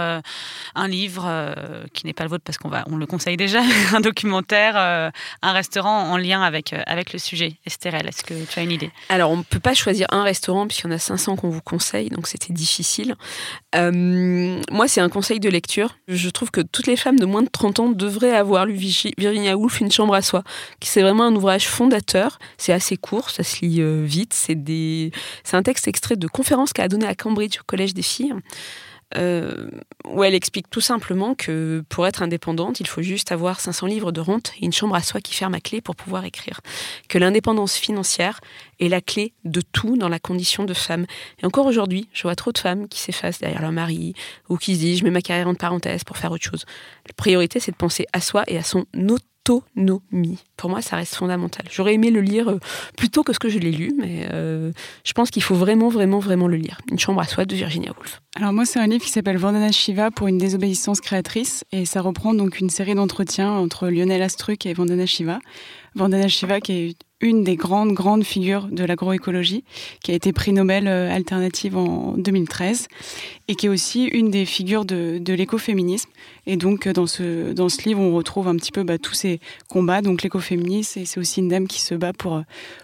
un 0.75 0.89
livre 0.89 1.55
qui 1.93 2.07
n'est 2.07 2.13
pas 2.13 2.25
le 2.25 2.31
vôtre 2.31 2.45
parce 2.45 2.59
qu'on 2.59 2.69
va, 2.69 2.85
on 2.91 2.97
le 2.97 3.07
conseille 3.07 3.37
déjà, 3.37 3.61
un 3.95 4.01
documentaire, 4.01 4.77
un 4.77 5.53
restaurant 5.53 6.11
en 6.11 6.17
lien 6.17 6.43
avec, 6.43 6.75
avec 6.87 7.13
le 7.13 7.19
sujet. 7.19 7.57
Estherelle, 7.67 8.09
est-ce 8.09 8.25
que 8.25 8.35
tu 8.51 8.59
as 8.59 8.63
une 8.63 8.73
idée? 8.73 8.91
Alors, 9.09 9.31
on 9.31 9.37
ne 9.37 9.43
peut 9.43 9.61
pas 9.61 9.75
choisir 9.75 10.07
un 10.11 10.23
restaurant 10.23 10.67
puisqu'il 10.67 10.89
y 10.89 10.93
en 10.93 10.97
a 10.97 10.99
500 10.99 11.37
qu'on 11.37 11.51
vous 11.51 11.63
conseille, 11.63 12.09
donc 12.11 12.27
c'était 12.27 12.53
difficile. 12.53 13.15
moi, 13.75 14.89
c'est 14.89 15.01
un 15.01 15.09
conseil 15.09 15.41
de 15.41 15.49
lecture. 15.49 15.97
Je 16.09 16.32
trouve 16.33 16.51
que 16.51 16.61
toutes 16.61 16.87
les 16.87 16.97
femmes 16.97 17.19
de 17.19 17.27
moins 17.27 17.43
de 17.43 17.49
30 17.49 17.81
ans 17.81 17.89
devraient 17.89 18.35
avoir 18.35 18.67
lu 18.67 18.75
Virginia 18.75 19.57
Woolf, 19.57 19.81
Une 19.81 19.91
chambre 19.91 20.15
à 20.15 20.23
soi, 20.23 20.43
qui 20.81 20.89
c'est 20.89 21.03
vraiment 21.03 21.25
un 21.25 21.35
ouvrage 21.35 21.69
fondateur. 21.69 22.39
C'est 22.59 22.73
assez 22.73 22.97
court, 22.97 23.31
ça 23.31 23.43
se 23.43 23.65
lit 23.65 23.81
euh, 23.81 24.05
vite. 24.05 24.33
C'est 24.35 24.55
des... 24.55 25.13
un 25.53 25.63
texte 25.63 25.89
extrait 25.89 26.17
de 26.17 26.27
conférence 26.27 26.73
qu'elle 26.73 26.87
a 26.87 26.89
donné 26.89 27.07
à 27.07 27.15
Cambridge 27.15 27.59
au 27.61 27.65
Collège 27.67 27.95
des 27.95 28.03
filles. 28.03 28.35
Euh, 29.17 29.69
où 30.05 30.25
elle 30.25 30.35
explique 30.35 30.71
tout 30.71 30.81
simplement 30.81 31.35
que 31.35 31.85
pour 31.89 32.07
être 32.07 32.23
indépendante, 32.23 32.81
il 32.81 32.87
faut 32.87 33.03
juste 33.03 33.33
avoir 33.33 33.61
500 33.61 33.87
livres 33.87 34.13
de 34.13 34.21
rente 34.21 34.53
et 34.61 34.65
une 34.65 34.73
chambre 34.73 34.95
à 34.95 35.03
soi 35.03 35.21
qui 35.21 35.35
ferme 35.35 35.55
à 35.55 35.61
clé 35.61 35.81
pour 35.81 35.97
pouvoir 35.97 36.25
écrire. 36.25 36.61
Que 37.09 37.19
l'indépendance 37.19 37.77
financière 37.77 38.41
est 38.81 38.89
la 38.89 39.01
clé 39.01 39.33
de 39.45 39.61
tout 39.61 39.97
dans 39.97 40.09
la 40.09 40.19
condition 40.19 40.65
de 40.65 40.75
femme. 40.75 41.07
Et 41.43 41.47
encore 41.47 41.67
aujourd'hui, 41.67 42.09
je 42.13 42.23
vois 42.23 42.35
trop 42.35 42.53
de 42.53 42.59
femmes 42.59 42.89
qui 42.89 43.01
s'effacent 43.01 43.39
derrière 43.39 43.63
leur 43.63 43.73
mari 43.73 44.15
ou 44.49 44.57
qui 44.57 44.75
se 44.75 44.81
disent 44.81 44.99
je 44.99 45.05
mets 45.05 45.11
ma 45.11 45.23
carrière 45.23 45.49
en 45.49 45.55
parenthèse 45.55 46.05
pour 46.05 46.17
faire 46.17 46.33
autre 46.33 46.45
chose. 46.45 46.65
La 47.07 47.13
priorité, 47.15 47.61
c'est 47.61 47.73
de 47.73 47.77
penser 47.77 48.07
à 48.13 48.21
soi 48.21 48.45
et 48.47 48.59
à 48.59 48.63
son 48.63 48.87
autre 49.09 49.25
autonomie. 49.51 50.39
Pour 50.57 50.71
moi, 50.71 50.83
ça 50.83 50.97
reste 50.97 51.15
fondamental. 51.15 51.65
J'aurais 51.71 51.95
aimé 51.95 52.11
le 52.11 52.21
lire 52.21 52.49
euh, 52.49 52.61
plus 52.97 53.11
tôt 53.11 53.23
que 53.23 53.33
ce 53.33 53.39
que 53.39 53.49
je 53.49 53.59
l'ai 53.59 53.73
lu, 53.73 53.93
mais 53.99 54.29
euh, 54.33 54.73
je 55.05 55.13
pense 55.13 55.31
qu'il 55.31 55.43
faut 55.43 55.55
vraiment, 55.55 55.89
vraiment, 55.89 56.19
vraiment 56.19 56.49
le 56.49 56.57
lire. 56.57 56.81
Une 56.91 56.99
chambre 56.99 57.21
à 57.21 57.25
soi 57.25 57.45
de 57.45 57.55
Virginia 57.55 57.93
Woolf. 57.97 58.23
Alors 58.37 58.53
moi, 58.53 58.65
c'est 58.65 58.79
un 58.79 58.87
livre 58.87 59.05
qui 59.05 59.11
s'appelle 59.11 59.39
Vandana 59.39 59.73
Shiva 59.73 60.11
pour 60.11 60.29
une 60.29 60.39
désobéissance 60.39 61.01
créatrice, 61.01 61.65
et 61.73 61.85
ça 61.85 62.01
reprend 62.01 62.35
donc 62.35 62.61
une 62.61 62.71
série 62.71 62.95
d'entretiens 62.95 63.51
entre 63.51 63.89
Lionel 63.89 64.23
Astruc 64.23 64.67
et 64.67 64.73
Vandana 64.75 65.07
Shiva. 65.07 65.41
Vandana 65.95 66.29
Shiva 66.29 66.61
qui 66.61 66.73
est 66.73 66.97
une 67.23 67.45
des 67.45 67.57
grandes, 67.57 67.93
grandes 67.93 68.25
figures 68.25 68.67
de 68.67 68.85
l'agroécologie, 68.85 69.65
qui 70.03 70.11
a 70.11 70.15
été 70.15 70.33
prix 70.33 70.53
Nobel 70.53 70.89
euh, 70.89 71.11
alternative 71.11 71.77
en 71.77 72.15
2013, 72.19 72.89
et 73.49 73.55
qui 73.55 73.67
est 73.67 73.69
aussi 73.69 74.05
une 74.07 74.31
des 74.31 74.45
figures 74.45 74.85
de, 74.85 75.19
de 75.19 75.33
l'écoféminisme. 75.33 76.11
Et 76.47 76.57
donc, 76.57 76.87
euh, 76.87 76.93
dans 76.93 77.07
ce, 77.07 77.53
dans 77.53 77.69
ce 77.69 77.83
livre, 77.83 78.01
on 78.01 78.15
retrouve 78.15 78.49
un 78.49 78.57
petit 78.57 78.73
peu 78.73 78.83
bah, 78.83 78.99
tous 78.99 79.15
ces 79.15 79.41
combats. 79.69 80.03
Donc, 80.03 80.23
l'écoféminisme, 80.23 81.05
c'est 81.05 81.21
aussi 81.21 81.41
une 81.41 81.49
dame 81.49 81.69
qui 81.69 81.81
se 81.81 81.95
bat 81.95 82.13
pour, 82.13 82.43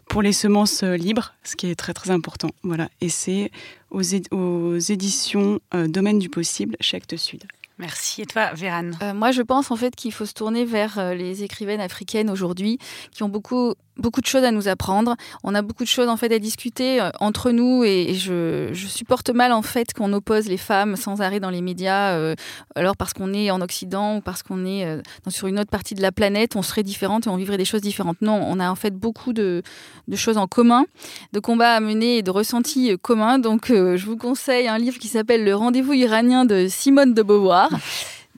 pour 0.09 0.23
les 0.23 0.33
semences 0.33 0.85
euh, 0.85 0.97
libres, 0.97 1.35
ce 1.43 1.57
qui 1.57 1.69
est 1.69 1.75
très, 1.75 1.93
très 1.93 2.13
important. 2.13 2.51
Voilà. 2.63 2.89
Et 3.01 3.09
c'est 3.09 3.51
aux, 3.91 4.03
aux 4.31 4.79
éditions 4.79 5.59
Domaine 5.73 6.19
du 6.19 6.29
possible, 6.29 6.77
Chèque 6.81 7.09
de 7.09 7.17
Sud. 7.17 7.45
Merci. 7.79 8.23
Et 8.23 8.27
toi, 8.27 8.53
Vérane 8.55 8.97
Moi, 9.15 9.31
je 9.31 9.43
pense 9.43 9.71
en 9.71 9.77
fait 9.77 9.95
qu'il 9.95 10.13
faut 10.13 10.27
se 10.27 10.35
tourner 10.35 10.65
vers 10.65 11.15
les 11.15 11.43
écrivaines 11.43 11.81
africaines 11.81 12.31
aujourd'hui 12.31 12.79
qui 13.13 13.23
ont 13.23 13.29
beaucoup 13.29 13.75
beaucoup 13.99 14.21
de 14.21 14.27
choses 14.27 14.45
à 14.45 14.51
nous 14.51 14.69
apprendre. 14.69 15.17
On 15.45 15.55
a 15.55 15.63
beaucoup 15.63 15.85
de 15.85 15.89
choses 15.89 16.09
en 16.09 16.17
fait 16.17 16.33
à 16.33 16.39
discuter 16.39 17.01
euh, 17.01 17.11
entre 17.21 17.51
nous 17.51 17.85
et, 17.85 18.15
je, 18.15 18.73
supporte 18.89 19.31
mal 19.31 19.53
en 19.53 19.63
fait 19.63 19.93
qu'on 19.93 20.13
oppose 20.13 20.49
les 20.49 20.57
femmes 20.57 20.97
sans 20.97 21.21
arrêt 21.21 21.41
dans 21.41 21.51
les 21.51 21.61
médias. 21.61 22.13
Euh, 22.13 22.35
alors 22.75 22.97
parce 22.97 23.13
qu'on 23.13 23.33
est 23.33 23.51
en 23.51 23.61
Occident 23.61 24.17
ou 24.17 24.21
parce 24.21 24.43
qu'on 24.43 24.65
est 24.65 24.85
euh, 24.85 25.03
sur 25.29 25.47
une 25.47 25.59
autre 25.59 25.71
partie 25.71 25.95
de 25.95 26.03
la 26.03 26.13
planète, 26.13 26.57
on 26.57 26.63
serait 26.63 26.83
différente 26.83 27.27
et 27.27 27.31
on 27.31 27.37
vivrait 27.37 27.59
des 27.59 27.65
choses 27.65 27.83
différentes. 27.83 28.21
Non, 28.23 28.41
on 28.47 28.61
a 28.61 28.71
en 28.71 28.75
fait 28.75 28.95
beaucoup 28.95 29.33
de, 29.33 29.63
de 30.09 30.17
choses 30.17 30.39
en 30.39 30.47
commun, 30.47 30.87
de 31.33 31.41
combats 31.41 31.75
à 31.75 31.81
mener 31.81 32.19
et 32.19 32.23
de 32.23 32.31
ressentis 32.31 32.97
communs. 33.01 33.39
Donc 33.39 33.67
je 33.69 34.05
vous 34.07 34.17
conseille 34.17 34.69
un 34.69 34.79
livre 34.79 34.99
qui 34.99 35.09
s'appelle 35.09 35.45
Le 35.45 35.55
rendez-vous 35.55 35.93
iranien 35.93 36.45
de 36.45 36.67
Simone 36.69 37.15
de 37.15 37.23
Beauvoir 37.23 37.71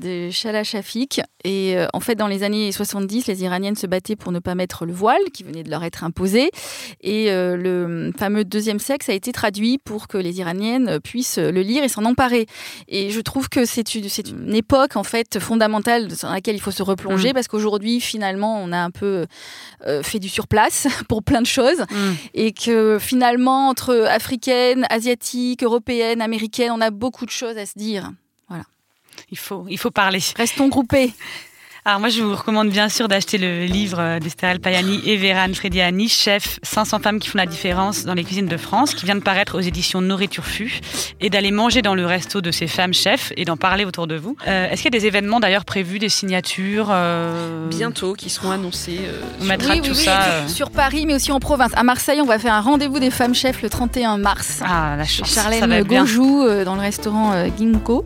de 0.01 0.31
Shala 0.31 0.65
Shafik. 0.65 1.21
Et 1.45 1.77
euh, 1.77 1.87
en 1.93 2.01
fait, 2.01 2.15
dans 2.15 2.27
les 2.27 2.43
années 2.43 2.73
70, 2.73 3.27
les 3.27 3.43
Iraniennes 3.43 3.77
se 3.77 3.87
battaient 3.87 4.17
pour 4.17 4.33
ne 4.33 4.39
pas 4.39 4.55
mettre 4.55 4.85
le 4.85 4.93
voile 4.93 5.23
qui 5.33 5.43
venait 5.43 5.63
de 5.63 5.71
leur 5.71 5.85
être 5.85 6.05
imposé. 6.05 6.51
Et 7.01 7.31
euh, 7.31 7.57
le 7.57 8.13
fameux 8.19 8.45
deuxième 8.45 8.79
sexe 8.79 9.09
a 9.09 9.13
été 9.13 9.33
traduit 9.33 9.79
pour 9.79 10.09
que 10.09 10.19
les 10.19 10.39
Iraniennes 10.39 10.99
puissent 11.01 11.39
le 11.39 11.61
lire 11.61 11.85
et 11.85 11.89
s'en 11.89 12.05
emparer. 12.05 12.47
Et 12.89 13.11
je 13.11 13.21
trouve 13.21 13.49
que 13.49 13.65
c'est 13.65 13.95
une, 13.95 14.07
une, 14.27 14.55
époque 14.55 14.97
en 14.97 15.05
fait 15.05 15.39
fondamentale 15.39 16.09
dans 16.09 16.33
laquelle 16.33 16.57
il 16.57 16.61
faut 16.61 16.71
se 16.71 16.83
replonger 16.83 17.31
mm. 17.31 17.35
parce 17.35 17.49
qu'aujourd'hui, 17.49 18.01
finalement, 18.01 18.61
on 18.63 18.73
a 18.73 18.79
un 18.79 18.91
peu 18.91 19.27
euh, 19.87 20.03
fait 20.03 20.19
du 20.19 20.29
surplace 20.29 20.87
pour 21.09 21.23
plein 21.23 21.43
de 21.43 21.47
choses. 21.47 21.81
Mm. 21.81 22.13
Et 22.35 22.53
que 22.53 22.99
finalement, 23.01 23.69
entre 23.69 23.95
africaines, 23.95 24.87
asiatiques, 24.91 25.63
européennes, 25.63 26.21
américaines, 26.21 26.73
on 26.73 26.81
a 26.81 26.91
beaucoup 26.91 27.27
de 27.27 27.31
choses 27.31 27.57
à 27.57 27.67
se 27.67 27.79
dire. 27.79 28.11
Il 29.31 29.39
faut, 29.39 29.65
il 29.69 29.79
faut 29.79 29.91
parler. 29.91 30.21
Restons 30.37 30.69
groupés. 30.69 31.13
Alors 31.87 31.99
moi, 31.99 32.11
je 32.11 32.21
vous 32.21 32.35
recommande 32.35 32.69
bien 32.69 32.91
sûr 32.91 33.09
d'acheter 33.09 33.39
le 33.39 33.65
livre 33.65 34.19
d'Esther 34.19 34.61
Payani 34.61 35.01
et 35.07 35.17
Véran 35.17 35.55
Frediani, 35.55 36.11
chef 36.11 36.59
500 36.63 36.99
femmes 36.99 37.19
qui 37.19 37.31
font 37.31 37.39
la 37.39 37.47
différence 37.47 38.05
dans 38.05 38.13
les 38.13 38.23
cuisines 38.23 38.49
de 38.49 38.57
France, 38.59 38.93
qui 38.93 39.07
vient 39.07 39.15
de 39.15 39.23
paraître 39.23 39.57
aux 39.57 39.63
éditions 39.63 40.03
Nourriture 40.03 40.45
Fu, 40.45 40.81
et 41.23 41.31
d'aller 41.31 41.51
manger 41.51 41.81
dans 41.81 41.95
le 41.95 42.05
resto 42.05 42.43
de 42.43 42.51
ces 42.51 42.67
femmes 42.67 42.93
chefs 42.93 43.33
et 43.39 43.47
d'en 43.47 43.57
parler 43.57 43.87
autour 43.87 44.07
de 44.07 44.17
vous. 44.17 44.37
Euh, 44.47 44.69
est-ce 44.69 44.83
qu'il 44.83 44.95
y 44.95 44.97
a 44.97 45.01
des 45.01 45.07
événements 45.07 45.41
d'ailleurs 45.41 45.65
prévus, 45.65 45.99
des 45.99 46.11
signatures 46.11 46.89
euh, 46.91 47.67
Bientôt, 47.69 48.13
qui 48.13 48.29
seront 48.29 48.51
annoncés. 48.51 49.01
Euh, 49.03 49.23
on 49.41 49.45
mettra 49.45 49.79
tout 49.79 49.95
ça. 49.95 50.47
Sur 50.49 50.71
Paris, 50.71 51.07
mais 51.07 51.15
aussi 51.15 51.33
en 51.33 51.41
province. 51.41 51.73
À 51.77 51.83
Marseille, 51.83 52.21
on 52.21 52.27
va 52.27 52.39
faire 52.39 52.53
un 52.53 52.61
rendez-vous 52.61 52.99
des 52.99 53.11
femmes 53.11 53.35
chefs 53.35 53.63
le 53.63 53.71
31 53.71 54.19
mars. 54.19 54.61
Ah, 54.63 54.97
la 54.99 55.07
chance. 55.07 55.33
Charlène 55.33 55.83
Gonjou 55.85 56.47
dans 56.63 56.75
le 56.75 56.83
restaurant 56.83 57.33
Ginkgo. 57.59 58.05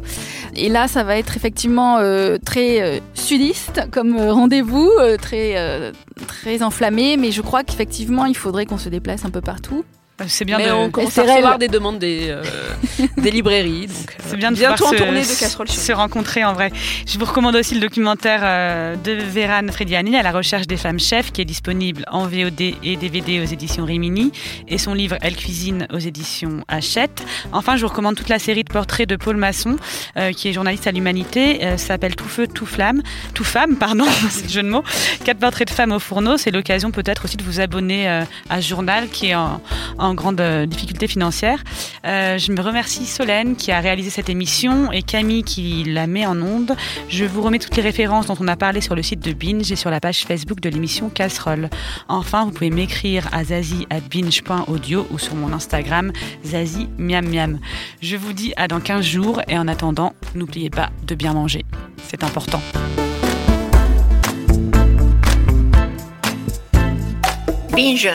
Et 0.54 0.68
là, 0.68 0.86
ça 0.86 1.02
va 1.02 1.16
être 1.18 1.36
effectivement 1.36 1.98
très 2.44 3.02
sudiste 3.14 3.63
comme 3.90 4.16
euh, 4.16 4.32
rendez-vous, 4.32 4.90
euh, 5.00 5.16
très, 5.16 5.56
euh, 5.56 5.92
enflammé, 6.60 7.16
mais 7.16 7.30
je 7.32 7.42
crois 7.42 7.64
qu'effectivement, 7.64 8.26
il 8.26 8.36
faudrait 8.36 8.66
qu'on 8.66 8.78
se 8.78 8.88
déplace 8.88 9.24
un 9.24 9.30
peu 9.30 9.40
partout 9.40 9.84
c'est 10.28 10.44
bien 10.44 10.58
Mais 10.58 10.70
on 10.70 10.90
commence 10.90 11.18
à 11.18 11.22
recevoir 11.22 11.58
des 11.58 11.66
demandes 11.66 11.98
des, 11.98 12.28
euh, 12.28 12.42
des 13.16 13.30
librairies. 13.32 13.88
Donc, 13.88 14.16
c'est 14.24 14.36
bien 14.36 14.52
de 14.52 14.56
bientôt 14.56 14.86
en 14.86 14.92
tournée 14.92 15.22
de 15.22 15.38
casserole 15.40 15.68
se 15.68 15.92
rencontrer 15.92 16.44
en 16.44 16.52
vrai. 16.52 16.70
Je 17.06 17.18
vous 17.18 17.24
recommande 17.24 17.56
aussi 17.56 17.74
le 17.74 17.80
documentaire 17.80 18.40
euh, 18.44 18.94
de 18.96 19.12
Véran 19.12 19.66
Frediani 19.72 20.16
à 20.16 20.22
la 20.22 20.30
recherche 20.30 20.68
des 20.68 20.76
femmes 20.76 21.00
chefs 21.00 21.32
qui 21.32 21.40
est 21.40 21.44
disponible 21.44 22.04
en 22.10 22.26
VOD 22.28 22.60
et 22.60 22.96
DVD 22.96 23.40
aux 23.40 23.44
éditions 23.44 23.84
Rimini 23.84 24.30
et 24.68 24.78
son 24.78 24.94
livre 24.94 25.16
Elle 25.20 25.34
cuisine 25.34 25.88
aux 25.92 25.98
éditions 25.98 26.64
Hachette. 26.68 27.24
Enfin, 27.52 27.76
je 27.76 27.82
vous 27.82 27.88
recommande 27.88 28.14
toute 28.14 28.28
la 28.28 28.38
série 28.38 28.62
de 28.62 28.72
portraits 28.72 29.08
de 29.08 29.16
Paul 29.16 29.36
Masson 29.36 29.76
euh, 30.16 30.32
qui 30.32 30.48
est 30.48 30.52
journaliste 30.52 30.86
à 30.86 30.92
l'Humanité. 30.92 31.58
ça 31.60 31.78
s'appelle 31.78 32.14
Tout 32.14 32.28
feu, 32.28 32.46
tout 32.46 32.66
flamme, 32.66 33.02
tout 33.34 33.44
femme, 33.44 33.76
pardon, 33.76 34.04
c'est 34.30 34.44
le 34.44 34.50
jeu 34.50 34.62
de 34.62 34.68
mots. 34.68 34.84
Quatre 35.24 35.38
portraits 35.38 35.66
de 35.66 35.74
femmes 35.74 35.92
au 35.92 35.98
fourneau. 35.98 36.36
C'est 36.36 36.52
l'occasion 36.52 36.92
peut-être 36.92 37.24
aussi 37.24 37.36
de 37.36 37.42
vous 37.42 37.58
abonner 37.58 38.06
à 38.08 38.60
ce 38.62 38.68
journal 38.68 39.08
qui 39.08 39.28
est 39.30 39.34
en 39.34 39.60
en 40.03 40.03
grande 40.12 40.40
euh, 40.40 40.66
difficulté 40.66 41.06
financière. 41.06 41.64
Euh, 42.04 42.36
je 42.36 42.52
me 42.52 42.60
remercie 42.60 43.06
Solène 43.06 43.56
qui 43.56 43.72
a 43.72 43.80
réalisé 43.80 44.10
cette 44.10 44.28
émission 44.28 44.92
et 44.92 45.02
Camille 45.02 45.44
qui 45.44 45.84
la 45.84 46.06
met 46.06 46.26
en 46.26 46.40
onde. 46.42 46.76
Je 47.08 47.24
vous 47.24 47.40
remets 47.40 47.58
toutes 47.58 47.76
les 47.76 47.82
références 47.82 48.26
dont 48.26 48.36
on 48.40 48.48
a 48.48 48.56
parlé 48.56 48.82
sur 48.82 48.94
le 48.94 49.02
site 49.02 49.20
de 49.20 49.32
Binge 49.32 49.72
et 49.72 49.76
sur 49.76 49.90
la 49.90 50.00
page 50.00 50.24
Facebook 50.24 50.60
de 50.60 50.68
l'émission 50.68 51.08
Casserole. 51.08 51.70
Enfin, 52.08 52.44
vous 52.44 52.50
pouvez 52.50 52.70
m'écrire 52.70 53.28
à 53.32 53.44
zazie 53.44 53.86
at 53.88 54.00
binge.audio 54.00 55.06
ou 55.10 55.18
sur 55.18 55.34
mon 55.34 55.52
Instagram 55.52 56.12
zazie 56.44 56.88
miam 56.98 57.26
miam. 57.26 57.58
Je 58.02 58.16
vous 58.16 58.34
dis 58.34 58.52
à 58.56 58.68
dans 58.68 58.80
15 58.80 59.02
jours 59.02 59.40
et 59.48 59.56
en 59.56 59.68
attendant, 59.68 60.12
n'oubliez 60.34 60.68
pas 60.68 60.90
de 61.06 61.14
bien 61.14 61.32
manger. 61.32 61.64
C'est 62.02 62.24
important. 62.24 62.60
Binge 67.74 68.08